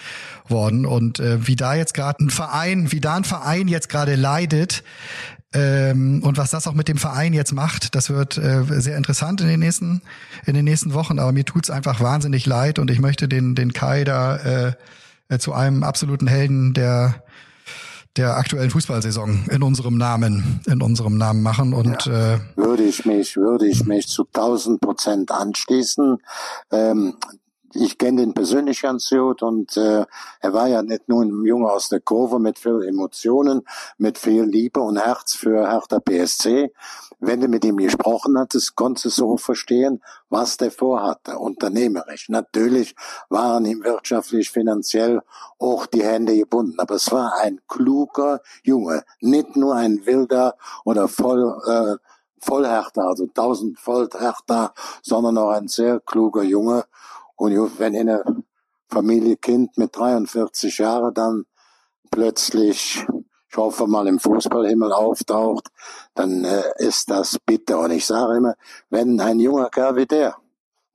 worden. 0.48 0.84
Und 0.84 1.20
äh, 1.20 1.46
wie 1.46 1.54
da 1.54 1.74
jetzt 1.74 1.94
gerade 1.94 2.24
ein 2.24 2.30
Verein, 2.30 2.90
wie 2.90 3.00
da 3.00 3.14
ein 3.14 3.24
Verein 3.24 3.68
jetzt 3.68 3.88
gerade 3.88 4.16
leidet, 4.16 4.82
ähm, 5.54 6.22
und 6.22 6.36
was 6.36 6.50
das 6.50 6.66
auch 6.66 6.74
mit 6.74 6.88
dem 6.88 6.98
Verein 6.98 7.32
jetzt 7.32 7.52
macht, 7.52 7.94
das 7.94 8.10
wird 8.10 8.36
äh, 8.36 8.64
sehr 8.68 8.98
interessant 8.98 9.40
in 9.40 9.48
den 9.48 9.60
nächsten 9.60 10.02
in 10.44 10.54
den 10.54 10.64
nächsten 10.64 10.92
Wochen. 10.92 11.18
Aber 11.18 11.32
mir 11.32 11.44
tut's 11.44 11.70
einfach 11.70 12.00
wahnsinnig 12.00 12.44
leid 12.44 12.78
und 12.78 12.90
ich 12.90 13.00
möchte 13.00 13.28
den 13.28 13.54
den 13.54 13.72
Kai 13.72 14.04
da 14.04 14.36
äh, 14.36 14.72
äh, 15.28 15.38
zu 15.38 15.54
einem 15.54 15.84
absoluten 15.84 16.26
Helden 16.26 16.74
der 16.74 17.22
der 18.18 18.36
aktuellen 18.36 18.70
Fußballsaison 18.70 19.46
in 19.50 19.62
unserem 19.62 19.96
Namen 19.96 20.60
in 20.66 20.82
unserem 20.82 21.16
Namen 21.16 21.42
machen 21.42 21.72
und 21.72 22.04
ja, 22.04 22.34
äh, 22.34 22.38
würde 22.56 22.82
ich 22.82 23.06
mich 23.06 23.36
würde 23.36 23.66
ich 23.66 23.86
mich 23.86 24.06
zu 24.06 24.24
1000 24.26 24.80
Prozent 24.82 25.30
anschließen. 25.30 26.18
Ähm, 26.72 27.14
ich 27.74 27.98
kenne 27.98 28.22
den 28.22 28.34
persönlich 28.34 28.82
ganz 28.82 29.10
gut 29.10 29.42
und 29.42 29.76
äh, 29.76 30.04
er 30.40 30.52
war 30.52 30.68
ja 30.68 30.82
nicht 30.82 31.08
nur 31.08 31.22
ein 31.22 31.44
Junge 31.44 31.70
aus 31.70 31.88
der 31.88 32.00
Kurve 32.00 32.38
mit 32.38 32.58
viel 32.58 32.82
Emotionen, 32.82 33.62
mit 33.98 34.18
viel 34.18 34.44
Liebe 34.44 34.80
und 34.80 34.96
Herz 34.96 35.34
für 35.34 35.68
Hertha 35.68 35.98
BSC. 35.98 36.72
Wenn 37.20 37.40
du 37.40 37.48
mit 37.48 37.64
ihm 37.64 37.76
gesprochen 37.76 38.38
hattest, 38.38 38.76
konntest 38.76 39.04
du 39.04 39.10
so 39.10 39.36
verstehen, 39.36 40.00
was 40.30 40.56
der 40.56 40.70
vorhatte, 40.70 41.38
unternehmerisch. 41.38 42.28
Natürlich 42.28 42.94
waren 43.28 43.64
ihm 43.66 43.82
wirtschaftlich, 43.84 44.50
finanziell 44.50 45.20
auch 45.58 45.86
die 45.86 46.04
Hände 46.04 46.36
gebunden, 46.36 46.78
aber 46.78 46.94
es 46.94 47.10
war 47.10 47.34
ein 47.40 47.60
kluger 47.66 48.40
Junge, 48.62 49.04
nicht 49.20 49.56
nur 49.56 49.74
ein 49.74 50.06
wilder 50.06 50.56
oder 50.84 51.08
voll 51.08 51.60
äh, 51.66 51.96
Vollhärter, 52.40 53.02
also 53.02 53.24
1000 53.24 53.80
Vollhärter, 53.80 54.72
sondern 55.02 55.38
auch 55.38 55.50
ein 55.50 55.66
sehr 55.66 55.98
kluger 55.98 56.44
Junge 56.44 56.84
und 57.38 57.78
wenn 57.78 57.94
in 57.94 58.10
einer 58.10 58.24
Familie 58.88 59.36
Kind 59.36 59.78
mit 59.78 59.96
43 59.96 60.78
Jahren 60.78 61.14
dann 61.14 61.44
plötzlich, 62.10 63.06
ich 63.48 63.56
hoffe 63.56 63.86
mal 63.86 64.08
im 64.08 64.18
Fußballhimmel 64.18 64.92
auftaucht, 64.92 65.68
dann 66.14 66.44
äh, 66.44 66.64
ist 66.78 67.10
das 67.10 67.38
bitter. 67.46 67.78
Und 67.78 67.92
ich 67.92 68.04
sage 68.06 68.36
immer, 68.36 68.54
wenn 68.90 69.20
ein 69.20 69.38
junger 69.38 69.70
Kerl 69.70 69.96
wie 69.96 70.06
der 70.06 70.36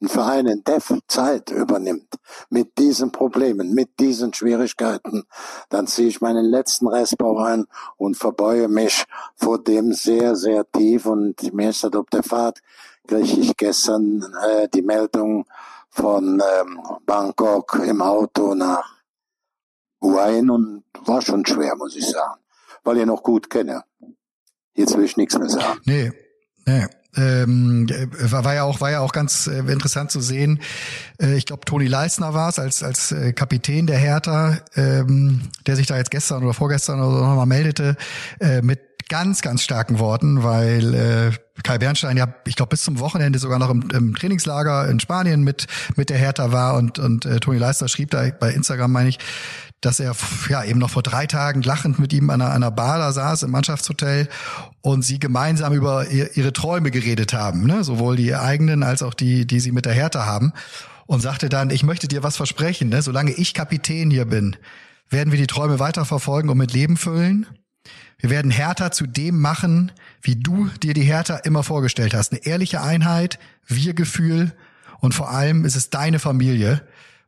einen 0.01 0.09
Verein 0.09 0.47
in 0.47 0.63
der 0.65 0.81
Zeit 1.07 1.49
übernimmt, 1.49 2.15
mit 2.49 2.77
diesen 2.77 3.13
Problemen, 3.13 3.73
mit 3.73 3.97
diesen 4.01 4.33
Schwierigkeiten, 4.33 5.23
dann 5.69 5.87
ziehe 5.87 6.09
ich 6.09 6.19
meinen 6.19 6.43
letzten 6.43 6.89
Restbau 6.89 7.37
ein 7.37 7.67
und 7.95 8.17
verbeue 8.17 8.67
mich 8.67 9.05
vor 9.37 9.63
dem 9.63 9.93
sehr, 9.93 10.35
sehr 10.35 10.69
tief. 10.69 11.05
Und 11.05 11.53
mir 11.53 11.69
ist 11.69 11.85
das 11.85 11.95
ob 11.95 12.09
der 12.09 12.23
Fahrt, 12.23 12.59
kriege 13.07 13.23
ich 13.23 13.55
gestern 13.55 14.25
äh, 14.45 14.67
die 14.67 14.81
Meldung, 14.81 15.45
von 15.93 16.41
ähm, 16.41 16.79
Bangkok 17.05 17.79
im 17.85 18.01
Auto 18.01 18.55
nach 18.55 18.83
Huen 20.01 20.49
und 20.49 20.83
war 21.05 21.21
schon 21.21 21.45
schwer, 21.45 21.75
muss 21.75 21.95
ich 21.95 22.07
sagen, 22.07 22.41
weil 22.83 22.97
ich 22.97 23.05
noch 23.05 23.21
gut 23.21 23.49
kenne. 23.49 23.83
Jetzt 24.75 24.97
will 24.97 25.05
ich 25.05 25.17
nichts 25.17 25.37
mehr 25.37 25.49
sagen. 25.49 25.79
Nee, 25.85 26.11
nee. 26.65 26.87
Ähm, 27.15 27.87
war, 28.31 28.43
war 28.43 28.55
ja 28.55 28.63
auch 28.63 28.81
war 28.81 28.89
ja 28.89 29.01
auch 29.01 29.11
ganz 29.11 29.45
äh, 29.45 29.59
interessant 29.59 30.09
zu 30.09 30.19
sehen. 30.19 30.59
Äh, 31.21 31.35
ich 31.35 31.45
glaube, 31.45 31.63
Toni 31.63 31.85
Leisner 31.85 32.33
war 32.33 32.49
es 32.49 32.57
als 32.57 32.81
als 32.81 33.11
äh, 33.11 33.33
Kapitän 33.33 33.85
der 33.85 33.99
Hertha, 33.99 34.57
ähm, 34.73 35.41
der 35.67 35.75
sich 35.75 35.85
da 35.85 35.95
jetzt 35.95 36.09
gestern 36.09 36.43
oder 36.43 36.55
vorgestern 36.55 36.99
oder 36.99 37.19
so 37.19 37.23
nochmal 37.23 37.45
meldete 37.45 37.97
äh, 38.39 38.63
mit 38.63 38.79
ganz, 39.09 39.43
ganz 39.43 39.61
starken 39.61 39.99
Worten, 39.99 40.41
weil 40.41 40.93
äh, 40.95 41.31
Kai 41.61 41.77
Bernstein 41.77 42.17
ja, 42.17 42.33
ich 42.45 42.55
glaube, 42.55 42.71
bis 42.71 42.81
zum 42.81 42.99
Wochenende 42.99 43.37
sogar 43.37 43.59
noch 43.59 43.69
im, 43.69 43.87
im 43.91 44.15
Trainingslager 44.15 44.89
in 44.89 44.99
Spanien 44.99 45.43
mit 45.43 45.67
mit 45.95 46.09
der 46.09 46.17
Hertha 46.17 46.51
war 46.51 46.75
und 46.75 46.97
und 46.97 47.25
äh, 47.25 47.39
Toni 47.39 47.59
Leister 47.59 47.87
schrieb 47.87 48.09
da 48.09 48.27
bei 48.39 48.51
Instagram, 48.51 48.91
meine 48.91 49.09
ich, 49.09 49.19
dass 49.83 49.99
er 49.99 50.15
ja 50.49 50.63
eben 50.63 50.79
noch 50.79 50.89
vor 50.89 51.03
drei 51.03 51.27
Tagen 51.27 51.61
lachend 51.61 51.99
mit 51.99 52.13
ihm 52.13 52.29
an 52.29 52.41
einer, 52.41 52.53
einer 52.53 52.71
Bar 52.71 52.97
da 52.97 53.11
saß 53.11 53.43
im 53.43 53.51
Mannschaftshotel 53.51 54.29
und 54.81 55.03
sie 55.03 55.19
gemeinsam 55.19 55.73
über 55.73 56.07
ihr, 56.09 56.35
ihre 56.37 56.53
Träume 56.53 56.91
geredet 56.91 57.33
haben, 57.33 57.65
ne? 57.65 57.83
sowohl 57.83 58.15
die 58.15 58.35
eigenen 58.35 58.83
als 58.83 59.03
auch 59.03 59.13
die, 59.13 59.45
die 59.45 59.59
sie 59.59 59.71
mit 59.71 59.85
der 59.85 59.93
Hertha 59.93 60.25
haben 60.25 60.53
und 61.05 61.21
sagte 61.21 61.49
dann, 61.49 61.69
ich 61.69 61.83
möchte 61.83 62.07
dir 62.07 62.23
was 62.23 62.37
versprechen, 62.37 62.89
ne? 62.89 63.01
solange 63.01 63.31
ich 63.31 63.53
Kapitän 63.53 64.09
hier 64.09 64.25
bin, 64.25 64.55
werden 65.09 65.31
wir 65.31 65.39
die 65.39 65.47
Träume 65.47 65.79
weiterverfolgen 65.79 66.49
und 66.49 66.57
mit 66.57 66.73
Leben 66.73 66.97
füllen. 66.97 67.47
Wir 68.23 68.29
werden 68.29 68.51
Hertha 68.51 68.89
zu 68.89 69.05
dem 69.05 69.41
machen, 69.41 69.91
wie 70.21 70.37
du 70.37 70.69
dir 70.81 70.93
die 70.93 71.01
Hertha 71.01 71.35
immer 71.35 71.61
vorgestellt 71.61 72.13
hast. 72.13 72.31
Eine 72.31 72.45
ehrliche 72.45 72.81
Einheit, 72.81 73.37
Wir-Gefühl 73.67 74.53
und 75.01 75.13
vor 75.13 75.29
allem 75.29 75.65
ist 75.65 75.75
es 75.75 75.89
deine 75.89 76.19
Familie. 76.19 76.81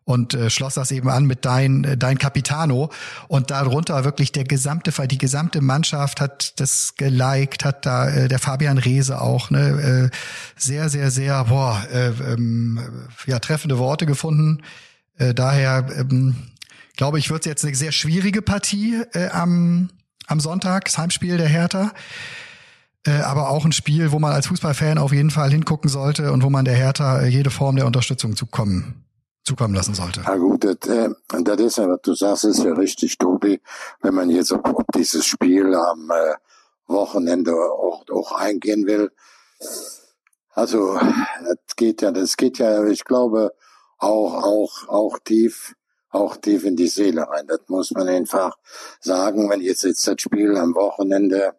Und 0.06 0.36
äh, 0.36 0.50
schloss 0.50 0.76
das 0.76 0.92
eben 0.92 1.10
an 1.10 1.26
mit 1.26 1.44
dein 1.44 1.84
äh, 1.84 1.98
dein 1.98 2.18
Capitano. 2.18 2.92
Und 3.28 3.52
darunter 3.52 4.06
wirklich 4.06 4.32
der 4.32 4.46
gesamte 4.46 4.94
die 5.08 5.18
gesamte 5.18 5.60
Mannschaft 5.60 6.22
hat 6.22 6.58
das 6.62 6.94
geliked 6.96 7.66
hat 7.66 7.86
da 7.86 8.08
äh, 8.08 8.28
der 8.30 8.40
Fabian 8.40 8.78
Reese 8.78 9.20
auch 9.20 9.50
ne 9.50 10.12
äh, 10.14 10.16
sehr 10.56 10.88
sehr 10.88 11.12
sehr 11.12 11.44
boah 11.44 11.86
äh, 11.92 12.12
ähm, 12.34 12.80
ja 13.26 13.40
treffende 13.40 13.80
Worte 13.80 14.06
gefunden. 14.06 14.62
Äh, 15.18 15.34
daher 15.34 15.88
ähm, 15.98 16.36
glaube 16.96 17.20
ich 17.20 17.30
wird 17.30 17.42
es 17.42 17.50
jetzt 17.50 17.66
eine 17.66 17.76
sehr 17.76 17.92
schwierige 17.92 18.42
Partie 18.42 19.02
äh, 19.12 19.28
am 19.28 19.90
am 20.28 20.40
Sonntag, 20.40 20.86
das 20.86 20.98
Heimspiel 20.98 21.38
der 21.38 21.48
Hertha. 21.48 21.92
Äh, 23.06 23.22
aber 23.22 23.50
auch 23.50 23.66
ein 23.66 23.72
Spiel, 23.72 24.12
wo 24.12 24.20
man 24.20 24.34
als 24.34 24.48
Fußballfan 24.48 24.98
auf 24.98 25.14
jeden 25.14 25.30
Fall 25.30 25.52
hingucken 25.52 25.90
sollte 25.90 26.32
und 26.32 26.44
wo 26.44 26.50
man 26.50 26.66
der 26.66 26.76
Hertha 26.76 27.22
äh, 27.22 27.28
jede 27.28 27.52
Form 27.52 27.76
der 27.76 27.86
Unterstützung 27.86 28.36
zukommen, 28.36 29.06
zukommen 29.44 29.76
lassen 29.76 29.94
sollte. 29.94 30.22
Ja 30.26 30.36
gut, 30.38 30.64
das, 30.64 30.90
äh, 30.90 31.10
das 31.44 31.60
ist 31.60 31.78
ja, 31.78 31.88
was 31.88 32.02
du 32.02 32.16
sagst, 32.16 32.46
ist 32.46 32.64
ja 32.64 32.74
richtig, 32.74 33.18
Tobi. 33.20 33.62
Wenn 34.02 34.16
man 34.16 34.30
jetzt 34.32 34.52
auf, 34.52 34.66
auf 34.66 34.84
dieses 34.96 35.26
Spiel 35.26 35.76
am 35.76 36.10
äh, 36.10 36.36
Wochenende 36.88 37.54
auch, 37.54 38.06
auch 38.12 38.32
eingehen 38.32 38.88
will. 38.88 39.12
Also, 40.54 40.98
das 40.98 41.76
geht 41.76 42.02
ja, 42.02 42.12
das 42.12 42.38
geht 42.38 42.58
ja, 42.58 42.86
ich 42.86 43.04
glaube, 43.04 43.54
auch, 43.98 44.44
auch, 44.44 44.88
auch 44.88 45.20
tief 45.20 45.76
auch 46.16 46.38
tief 46.38 46.64
in 46.66 46.76
die 46.76 46.88
Seele 46.88 47.28
rein. 47.28 47.48
Das 47.48 47.62
muss 47.68 47.92
man 47.92 48.08
einfach 48.08 48.58
sagen. 49.00 49.50
Wenn 49.50 49.62
jetzt 49.62 49.84
jetzt 49.84 50.08
das 50.08 50.20
Spiel 50.20 50.56
am 50.58 50.76
Wochenende 50.76 51.54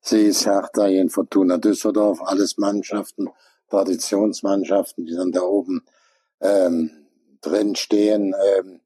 sehe, 0.00 0.28
ist 0.28 0.46
Hertha 0.46 0.86
in 0.86 1.10
Fortuna 1.10 1.58
Düsseldorf, 1.58 2.20
alles 2.22 2.58
Mannschaften, 2.58 3.28
Traditionsmannschaften, 3.68 5.06
die 5.06 5.14
dann 5.14 5.32
da 5.32 5.42
oben 5.42 5.84
ähm, 6.40 6.90
drin 7.40 7.74
stehen. 7.76 8.34
Ähm, 8.58 8.79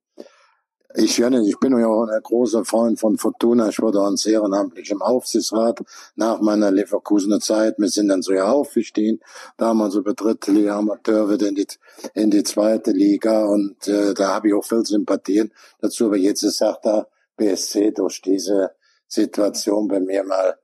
ich, 0.96 1.18
ich 1.18 1.58
bin 1.58 1.78
ja 1.78 1.88
auch 1.88 2.06
ein 2.06 2.22
großer 2.22 2.64
Freund 2.64 3.00
von 3.00 3.18
Fortuna. 3.18 3.68
Ich 3.68 3.80
wurde 3.80 4.00
auch 4.00 4.14
ehrenamtlich 4.24 4.90
im 4.90 5.02
Aufsichtsrat 5.02 5.80
nach 6.14 6.40
meiner 6.40 6.70
Leverkusener 6.70 7.40
Zeit. 7.40 7.74
Wir 7.78 7.88
sind 7.88 8.08
dann 8.08 8.22
so 8.22 8.32
ja 8.32 8.46
aufgestiegen. 8.46 9.20
Damals 9.56 9.96
über 9.96 10.14
dritte 10.14 10.52
Liga 10.52 10.78
Amateur 10.78 11.28
wird 11.28 11.42
in 11.42 11.56
die, 11.56 11.66
in 12.14 12.30
die 12.30 12.44
zweite 12.44 12.92
Liga 12.92 13.44
und 13.44 13.88
äh, 13.88 14.14
da 14.14 14.34
habe 14.34 14.48
ich 14.48 14.54
auch 14.54 14.64
viel 14.64 14.84
Sympathien 14.84 15.52
dazu. 15.80 16.06
Aber 16.06 16.16
jetzt 16.16 16.44
ist 16.44 16.62
auch 16.62 16.80
da 16.80 17.08
BSC 17.36 17.90
durch 17.90 18.22
diese 18.22 18.70
Situation 19.08 19.88
bei 19.88 19.98
mir 19.98 20.22
mal. 20.22 20.58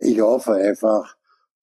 Ich 0.00 0.20
hoffe 0.20 0.54
einfach, 0.54 1.16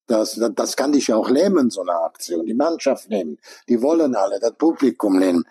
das, 0.06 0.40
das 0.54 0.76
kann 0.76 0.92
dich 0.92 1.08
ja 1.08 1.16
auch 1.16 1.30
lähmen, 1.30 1.70
so 1.70 1.82
eine 1.82 1.94
Aktion. 2.00 2.46
Die 2.46 2.54
Mannschaft 2.54 3.10
nehmen, 3.10 3.38
die 3.68 3.82
wollen 3.82 4.14
alle, 4.14 4.38
das 4.38 4.52
Publikum 4.52 5.18
nehmen. 5.18 5.44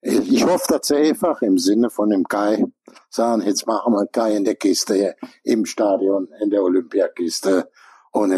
Ich 0.00 0.44
hoffe, 0.44 0.64
dass 0.68 0.88
sie 0.88 0.96
einfach 0.96 1.42
im 1.42 1.58
Sinne 1.58 1.90
von 1.90 2.10
dem 2.10 2.24
Kai 2.24 2.64
sagen, 3.10 3.42
jetzt 3.42 3.66
machen 3.66 3.92
wir 3.92 4.06
Kai 4.06 4.36
in 4.36 4.44
der 4.44 4.54
Kiste 4.54 5.16
im 5.42 5.66
Stadion, 5.66 6.28
in 6.40 6.50
der 6.50 6.62
Olympiakiste. 6.62 7.68
Und 8.12 8.32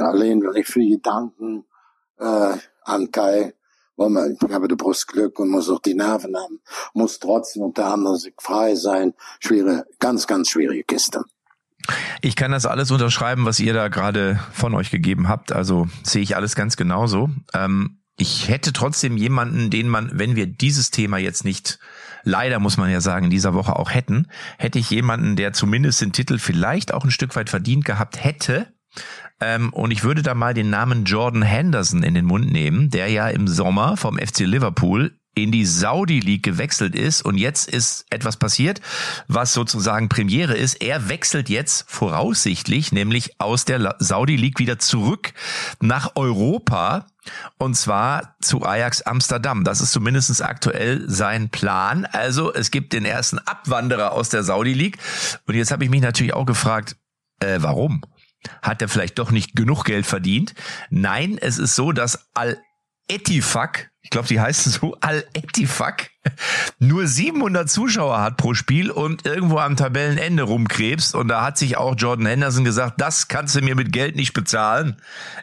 allein, 0.00 0.42
wenn 0.42 0.56
ich 0.56 0.66
viele 0.66 0.96
Gedanken 0.96 1.66
äh, 2.18 2.56
an 2.84 3.10
Kai, 3.12 3.54
weil 3.96 4.10
man, 4.10 4.36
ich 4.42 4.52
habe 4.52 4.66
du 4.66 4.76
brauchst 4.76 5.06
Glück 5.08 5.38
und 5.38 5.50
muss 5.50 5.68
auch 5.68 5.80
die 5.80 5.94
Nerven 5.94 6.36
haben, 6.36 6.60
muss 6.94 7.18
trotzdem 7.18 7.62
unter 7.62 7.86
anderem 7.86 8.18
frei 8.38 8.74
sein. 8.74 9.14
Schwere, 9.40 9.86
ganz, 10.00 10.26
ganz 10.26 10.48
schwierige 10.48 10.84
Kiste. 10.84 11.22
Ich 12.22 12.34
kann 12.34 12.50
das 12.50 12.64
alles 12.64 12.90
unterschreiben, 12.90 13.44
was 13.44 13.60
ihr 13.60 13.74
da 13.74 13.88
gerade 13.88 14.40
von 14.52 14.74
euch 14.74 14.90
gegeben 14.90 15.28
habt. 15.28 15.52
Also 15.52 15.86
sehe 16.02 16.22
ich 16.22 16.34
alles 16.34 16.56
ganz 16.56 16.76
genauso. 16.76 17.28
Ähm, 17.52 18.00
ich 18.16 18.48
hätte 18.48 18.72
trotzdem 18.72 19.16
jemanden, 19.16 19.70
den 19.70 19.88
man, 19.88 20.10
wenn 20.14 20.36
wir 20.36 20.46
dieses 20.46 20.90
Thema 20.90 21.18
jetzt 21.18 21.44
nicht, 21.44 21.78
leider 22.22 22.60
muss 22.60 22.76
man 22.76 22.90
ja 22.90 23.00
sagen, 23.00 23.26
in 23.26 23.30
dieser 23.30 23.54
Woche 23.54 23.76
auch 23.76 23.90
hätten, 23.90 24.28
hätte 24.56 24.78
ich 24.78 24.90
jemanden, 24.90 25.36
der 25.36 25.52
zumindest 25.52 26.00
den 26.00 26.12
Titel 26.12 26.38
vielleicht 26.38 26.94
auch 26.94 27.04
ein 27.04 27.10
Stück 27.10 27.34
weit 27.34 27.50
verdient 27.50 27.84
gehabt 27.84 28.22
hätte. 28.22 28.72
Ähm, 29.40 29.72
und 29.72 29.90
ich 29.90 30.04
würde 30.04 30.22
da 30.22 30.34
mal 30.34 30.54
den 30.54 30.70
Namen 30.70 31.04
Jordan 31.04 31.42
Henderson 31.42 32.04
in 32.04 32.14
den 32.14 32.24
Mund 32.24 32.52
nehmen, 32.52 32.90
der 32.90 33.08
ja 33.08 33.28
im 33.28 33.48
Sommer 33.48 33.96
vom 33.96 34.16
FC 34.16 34.40
Liverpool 34.40 35.18
in 35.34 35.50
die 35.50 35.66
Saudi 35.66 36.20
League 36.20 36.42
gewechselt 36.42 36.94
ist 36.94 37.22
und 37.22 37.38
jetzt 37.38 37.68
ist 37.68 38.06
etwas 38.10 38.36
passiert, 38.36 38.80
was 39.26 39.52
sozusagen 39.52 40.08
Premiere 40.08 40.54
ist. 40.54 40.74
Er 40.82 41.08
wechselt 41.08 41.48
jetzt 41.48 41.84
voraussichtlich 41.88 42.92
nämlich 42.92 43.40
aus 43.40 43.64
der 43.64 43.96
Saudi 43.98 44.36
League 44.36 44.58
wieder 44.58 44.78
zurück 44.78 45.32
nach 45.80 46.12
Europa 46.14 47.06
und 47.58 47.74
zwar 47.74 48.36
zu 48.40 48.64
Ajax 48.64 49.02
Amsterdam. 49.02 49.64
Das 49.64 49.80
ist 49.80 49.92
zumindest 49.92 50.42
aktuell 50.42 51.08
sein 51.08 51.48
Plan. 51.48 52.04
Also 52.04 52.52
es 52.52 52.70
gibt 52.70 52.92
den 52.92 53.04
ersten 53.04 53.38
Abwanderer 53.38 54.12
aus 54.12 54.28
der 54.28 54.42
Saudi 54.42 54.72
League 54.72 54.98
und 55.46 55.54
jetzt 55.54 55.70
habe 55.70 55.84
ich 55.84 55.90
mich 55.90 56.02
natürlich 56.02 56.34
auch 56.34 56.46
gefragt, 56.46 56.96
äh, 57.40 57.58
warum? 57.60 58.02
Hat 58.62 58.82
er 58.82 58.88
vielleicht 58.88 59.18
doch 59.18 59.30
nicht 59.30 59.56
genug 59.56 59.84
Geld 59.84 60.06
verdient? 60.06 60.54
Nein, 60.90 61.38
es 61.40 61.58
ist 61.58 61.74
so, 61.74 61.92
dass 61.92 62.28
Al 62.34 62.58
Etifak, 63.08 63.90
ich 64.04 64.10
glaube, 64.10 64.28
die 64.28 64.38
heißen 64.38 64.70
so 64.70 64.96
Al-Etifak, 65.00 66.10
nur 66.78 67.06
700 67.06 67.68
Zuschauer 67.68 68.20
hat 68.20 68.36
pro 68.36 68.54
Spiel 68.54 68.90
und 68.90 69.26
irgendwo 69.26 69.58
am 69.58 69.76
Tabellenende 69.76 70.42
rumkrebst. 70.44 71.14
Und 71.14 71.28
da 71.28 71.44
hat 71.44 71.58
sich 71.58 71.76
auch 71.76 71.94
Jordan 71.96 72.26
Henderson 72.26 72.64
gesagt, 72.64 73.00
das 73.00 73.28
kannst 73.28 73.54
du 73.54 73.60
mir 73.60 73.74
mit 73.74 73.92
Geld 73.92 74.16
nicht 74.16 74.32
bezahlen. 74.32 74.96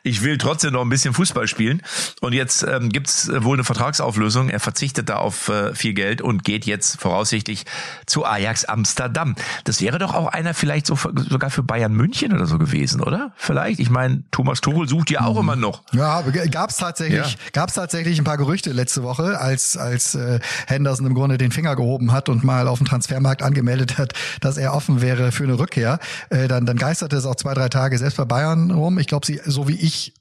Ich 0.03 0.23
will 0.23 0.37
trotzdem 0.37 0.73
noch 0.73 0.81
ein 0.81 0.89
bisschen 0.89 1.13
Fußball 1.13 1.47
spielen. 1.47 1.81
Und 2.21 2.33
jetzt 2.33 2.63
ähm, 2.63 2.89
gibt's 2.89 3.29
wohl 3.33 3.55
eine 3.55 3.63
Vertragsauflösung. 3.63 4.49
Er 4.49 4.59
verzichtet 4.59 5.09
da 5.09 5.17
auf 5.17 5.49
äh, 5.49 5.73
viel 5.75 5.93
Geld 5.93 6.21
und 6.21 6.43
geht 6.43 6.65
jetzt 6.65 6.99
voraussichtlich 6.99 7.65
zu 8.05 8.25
Ajax 8.25 8.65
Amsterdam. 8.65 9.35
Das 9.63 9.81
wäre 9.81 9.99
doch 9.99 10.13
auch 10.13 10.27
einer 10.27 10.53
vielleicht 10.53 10.85
so 10.85 10.95
sogar 10.95 11.49
für 11.49 11.63
Bayern 11.63 11.93
München 11.93 12.33
oder 12.33 12.45
so 12.45 12.57
gewesen, 12.57 13.01
oder? 13.01 13.31
Vielleicht. 13.35 13.79
Ich 13.79 13.89
meine, 13.89 14.23
Thomas 14.31 14.61
Tuchel 14.61 14.87
sucht 14.87 15.09
ja 15.11 15.21
auch 15.21 15.35
mhm. 15.35 15.41
immer 15.41 15.55
noch. 15.55 15.83
Ja, 15.91 16.21
gab's 16.21 16.77
tatsächlich, 16.77 17.33
ja. 17.33 17.39
gab's 17.53 17.73
tatsächlich 17.73 18.17
ein 18.19 18.23
paar 18.23 18.37
Gerüchte 18.37 18.71
letzte 18.71 19.03
Woche, 19.03 19.39
als 19.39 19.77
als 19.77 20.15
äh, 20.15 20.39
Henderson 20.71 21.05
im 21.05 21.13
Grunde 21.13 21.37
den 21.37 21.51
Finger 21.51 21.75
gehoben 21.75 22.11
hat 22.11 22.29
und 22.29 22.43
mal 22.43 22.67
auf 22.67 22.79
dem 22.79 22.87
Transfermarkt 22.87 23.43
angemeldet 23.43 23.97
hat, 23.97 24.13
dass 24.39 24.57
er 24.57 24.73
offen 24.73 25.01
wäre 25.01 25.31
für 25.31 25.43
eine 25.43 25.59
Rückkehr, 25.59 25.99
äh, 26.29 26.47
dann, 26.47 26.65
dann 26.65 26.77
geisterte 26.77 27.15
es 27.15 27.25
auch 27.25 27.35
zwei, 27.35 27.53
drei 27.53 27.69
Tage 27.69 27.97
selbst 27.97 28.17
bei 28.17 28.25
Bayern 28.25 28.71
rum. 28.71 28.97
Ich 28.97 29.07
glaube, 29.07 29.25
sie, 29.25 29.39
so 29.45 29.67
wie 29.67 29.75
ich 29.75 30.13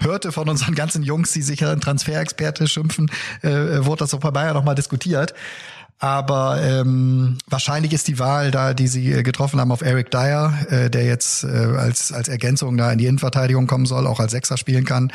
hörte 0.00 0.32
von 0.32 0.48
unseren 0.48 0.74
ganzen 0.74 1.02
Jungs, 1.02 1.32
die 1.32 1.42
sich 1.42 1.60
ja 1.60 1.74
Transferexperte 1.76 2.66
schimpfen, 2.66 3.10
äh, 3.42 3.48
äh, 3.48 3.86
wurde 3.86 4.00
das 4.00 4.14
auch 4.14 4.20
bei 4.20 4.30
Bayern 4.30 4.54
nochmal 4.54 4.74
diskutiert. 4.74 5.34
Aber 6.00 6.62
ähm, 6.62 7.38
wahrscheinlich 7.48 7.92
ist 7.92 8.06
die 8.06 8.20
Wahl 8.20 8.52
da, 8.52 8.72
die 8.72 8.86
sie 8.86 9.12
äh, 9.12 9.22
getroffen 9.24 9.58
haben, 9.58 9.72
auf 9.72 9.82
Eric 9.82 10.12
Dyer, 10.12 10.54
äh, 10.70 10.90
der 10.90 11.04
jetzt 11.04 11.42
äh, 11.42 11.48
als, 11.48 12.12
als 12.12 12.28
Ergänzung 12.28 12.76
da 12.76 12.92
in 12.92 12.98
die 12.98 13.06
Innenverteidigung 13.06 13.66
kommen 13.66 13.84
soll, 13.84 14.06
auch 14.06 14.20
als 14.20 14.30
Sechser 14.30 14.56
spielen 14.56 14.84
kann 14.84 15.10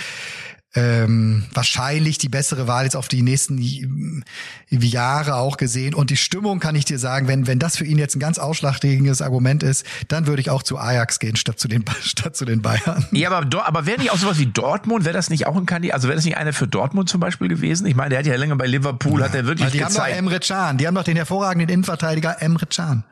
ähm, 0.76 1.46
wahrscheinlich 1.54 2.18
die 2.18 2.30
bessere 2.30 2.68
Wahl 2.68 2.86
jetzt 2.86 2.96
auf 2.96 3.08
die 3.08 3.22
nächsten 3.22 4.24
Jahre 4.70 5.36
auch 5.36 5.58
gesehen. 5.58 5.94
Und 5.94 6.10
die 6.10 6.18
Stimmung 6.18 6.60
kann 6.60 6.76
ich 6.76 6.86
dir 6.86 6.98
sagen, 6.98 7.28
wenn, 7.28 7.46
wenn 7.46 7.60
das 7.60 7.78
für 7.78 7.86
ihn 7.86 8.00
jetzt 8.00 8.16
ein 8.16 8.20
ganz 8.20 8.40
ausschlaggebendes 8.40 9.22
Argument 9.22 9.62
ist, 9.62 9.86
dann 10.08 10.26
würde 10.26 10.42
ich 10.42 10.50
auch 10.50 10.64
zu 10.64 10.80
Ajax 10.80 11.20
gehen, 11.20 11.36
statt 11.36 11.60
zu 11.60 11.68
den, 11.68 11.86
statt 12.02 12.36
zu 12.36 12.46
den 12.46 12.62
Bayern. 12.62 13.06
Ja, 13.12 13.32
aber, 13.32 13.66
aber 13.66 13.86
wäre 13.86 14.00
nicht 14.00 14.12
auch 14.12 14.18
sowas 14.18 14.40
wie 14.40 14.48
Dortmund, 14.48 15.06
wäre 15.06 15.14
das 15.14 15.30
nicht 15.30 15.46
auch 15.46 15.56
ein 15.56 15.66
Kandidat, 15.66 15.96
also 15.96 16.08
wäre 16.08 16.16
das 16.16 16.26
nicht 16.26 16.38
einer 16.38 16.54
für 16.54 16.68
Dortmund 16.68 17.10
zum 17.10 17.20
Beispiel 17.20 17.48
gewesen? 17.48 17.86
Ich 17.86 17.96
meine, 17.96 18.10
der 18.10 18.20
hat 18.20 18.26
ja 18.26 18.36
länger 18.36 18.56
bei 18.56 18.66
Liverpool, 18.66 19.20
ja, 19.20 19.28
hat 19.28 19.36
er 19.36 19.46
wirklich 19.46 19.72
die 19.72 19.78
gezeigt. 19.78 20.00
haben 20.00 20.12
doch 20.12 20.18
Emre 20.18 20.40
Can, 20.40 20.78
die 20.78 20.88
haben 20.88 20.96
doch 20.96 21.04
den 21.04 21.18
hervorragenden 21.18 21.70
Innenverteidiger 21.70 22.42
Emre 22.42 22.66
Can. 22.66 23.04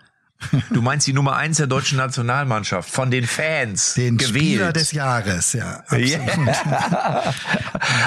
Du 0.69 0.81
meinst 0.81 1.07
die 1.07 1.13
Nummer 1.13 1.35
eins 1.35 1.57
der 1.57 1.67
deutschen 1.67 1.97
Nationalmannschaft, 1.97 2.89
von 2.89 3.11
den 3.11 3.25
Fans 3.25 3.93
den 3.93 4.17
gewählt. 4.17 4.35
Spieler 4.35 4.73
des 4.73 4.91
Jahres, 4.91 5.53
ja. 5.53 5.83
Yeah. 5.91 6.19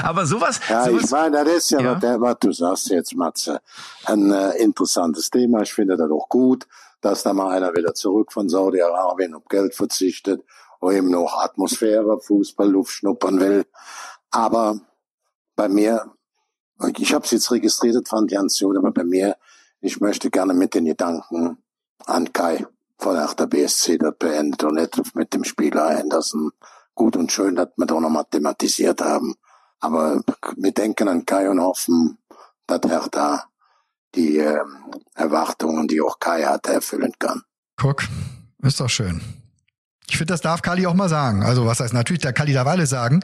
Aber 0.02 0.26
sowas. 0.26 0.60
Ja, 0.68 0.84
sowas, 0.84 1.04
ich 1.04 1.10
meine, 1.10 1.44
das 1.44 1.54
ist 1.54 1.70
ja, 1.70 1.80
ja. 1.80 2.02
Was, 2.02 2.20
was 2.20 2.38
du 2.40 2.52
sagst 2.52 2.90
jetzt, 2.90 3.14
Matze, 3.16 3.60
ein 4.06 4.30
äh, 4.30 4.56
interessantes 4.58 5.30
Thema. 5.30 5.62
Ich 5.62 5.72
finde 5.72 5.96
das 5.96 6.10
auch 6.10 6.28
gut, 6.28 6.66
dass 7.00 7.22
da 7.22 7.32
mal 7.32 7.54
einer 7.56 7.74
wieder 7.74 7.94
zurück 7.94 8.32
von 8.32 8.48
Saudi-Arabien 8.48 9.34
auf 9.34 9.44
Geld 9.48 9.74
verzichtet, 9.74 10.42
wo 10.80 10.90
eben 10.90 11.10
noch 11.10 11.42
Atmosphäre, 11.42 12.20
Fußball, 12.20 12.68
Luft 12.68 12.92
schnuppern 12.92 13.40
will. 13.40 13.66
Aber 14.30 14.80
bei 15.56 15.68
mir, 15.68 16.10
ich 16.98 17.14
habe 17.14 17.24
es 17.24 17.30
jetzt 17.30 17.50
registriert, 17.50 18.08
fand 18.08 18.32
Jans 18.32 18.58
Jod, 18.58 18.76
aber 18.76 18.90
bei 18.90 19.04
mir, 19.04 19.36
ich 19.80 20.00
möchte 20.00 20.30
gerne 20.30 20.54
mit 20.54 20.74
den 20.74 20.86
Gedanken 20.86 21.58
an 22.06 22.32
Kai 22.32 22.66
von 22.98 23.16
der 23.16 23.46
BSC 23.46 23.98
das 23.98 24.14
beendet 24.18 24.62
und 24.64 24.74
nicht 24.74 25.14
mit 25.14 25.32
dem 25.34 25.44
Spieler 25.44 25.86
Anderson. 25.98 26.50
Gut 26.94 27.16
und 27.16 27.32
schön, 27.32 27.56
dass 27.56 27.68
wir 27.76 27.86
da 27.86 28.00
nochmal 28.00 28.24
thematisiert 28.30 29.00
haben. 29.00 29.34
Aber 29.80 30.20
wir 30.56 30.72
denken 30.72 31.08
an 31.08 31.26
Kai 31.26 31.50
und 31.50 31.60
hoffen, 31.60 32.18
dass 32.66 32.80
er 32.88 33.08
da 33.10 33.44
die 34.14 34.38
äh, 34.38 34.60
Erwartungen, 35.14 35.88
die 35.88 36.00
auch 36.00 36.18
Kai 36.18 36.44
hat, 36.44 36.66
erfüllen 36.66 37.12
kann. 37.18 37.42
Guck, 37.76 38.04
ist 38.62 38.80
doch 38.80 38.88
schön. 38.88 39.20
Ich 40.08 40.16
finde, 40.16 40.32
das 40.32 40.42
darf 40.42 40.62
Kali 40.62 40.86
auch 40.86 40.94
mal 40.94 41.08
sagen. 41.08 41.42
Also 41.42 41.66
was 41.66 41.80
heißt 41.80 41.94
natürlich, 41.94 42.22
der 42.22 42.32
Kali 42.32 42.52
darf 42.52 42.66
alles 42.66 42.90
sagen, 42.90 43.20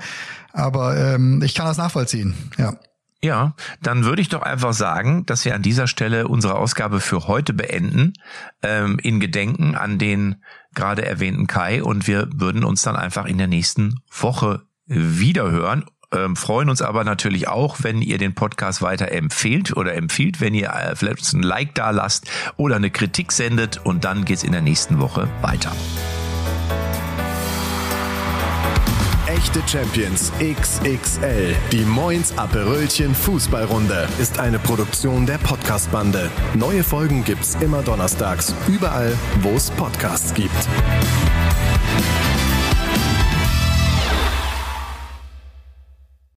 aber 0.52 0.96
ähm, 0.96 1.40
ich 1.44 1.54
kann 1.54 1.66
das 1.66 1.78
nachvollziehen. 1.78 2.34
Ja. 2.58 2.74
Ja, 3.22 3.54
dann 3.82 4.04
würde 4.04 4.22
ich 4.22 4.30
doch 4.30 4.42
einfach 4.42 4.72
sagen, 4.72 5.26
dass 5.26 5.44
wir 5.44 5.54
an 5.54 5.60
dieser 5.60 5.86
Stelle 5.86 6.26
unsere 6.26 6.54
Ausgabe 6.54 7.00
für 7.00 7.26
heute 7.28 7.52
beenden, 7.52 8.14
ähm, 8.62 8.98
in 8.98 9.20
Gedenken 9.20 9.74
an 9.74 9.98
den 9.98 10.36
gerade 10.74 11.04
erwähnten 11.04 11.46
Kai 11.46 11.82
und 11.82 12.06
wir 12.06 12.28
würden 12.34 12.64
uns 12.64 12.80
dann 12.82 12.96
einfach 12.96 13.26
in 13.26 13.36
der 13.36 13.46
nächsten 13.46 14.00
Woche 14.10 14.62
wiederhören. 14.86 15.84
Ähm, 16.12 16.34
freuen 16.34 16.70
uns 16.70 16.82
aber 16.82 17.04
natürlich 17.04 17.46
auch, 17.46 17.76
wenn 17.82 18.02
ihr 18.02 18.18
den 18.18 18.34
Podcast 18.34 18.82
weiter 18.82 19.12
empfehlt 19.12 19.76
oder 19.76 19.94
empfiehlt, 19.94 20.40
wenn 20.40 20.54
ihr 20.54 20.70
äh, 20.70 20.96
vielleicht 20.96 21.32
ein 21.34 21.42
Like 21.42 21.74
da 21.74 21.90
lasst 21.90 22.28
oder 22.56 22.76
eine 22.76 22.90
Kritik 22.90 23.32
sendet 23.32 23.84
und 23.84 24.04
dann 24.04 24.24
geht's 24.24 24.42
in 24.42 24.52
der 24.52 24.62
nächsten 24.62 24.98
Woche 24.98 25.28
weiter. 25.42 25.72
Echte 29.42 29.62
Champions 29.66 30.32
XXL. 30.38 31.56
Die 31.72 31.84
Moins 31.86 32.36
Aperölchen 32.36 33.14
Fußballrunde 33.14 34.06
ist 34.18 34.38
eine 34.38 34.58
Produktion 34.58 35.24
der 35.24 35.38
Podcastbande. 35.38 36.30
Neue 36.54 36.84
Folgen 36.84 37.24
gibt's 37.24 37.56
immer 37.62 37.80
donnerstags, 37.80 38.54
überall, 38.68 39.16
wo 39.40 39.52
es 39.52 39.70
Podcasts 39.70 40.34
gibt. 40.34 40.68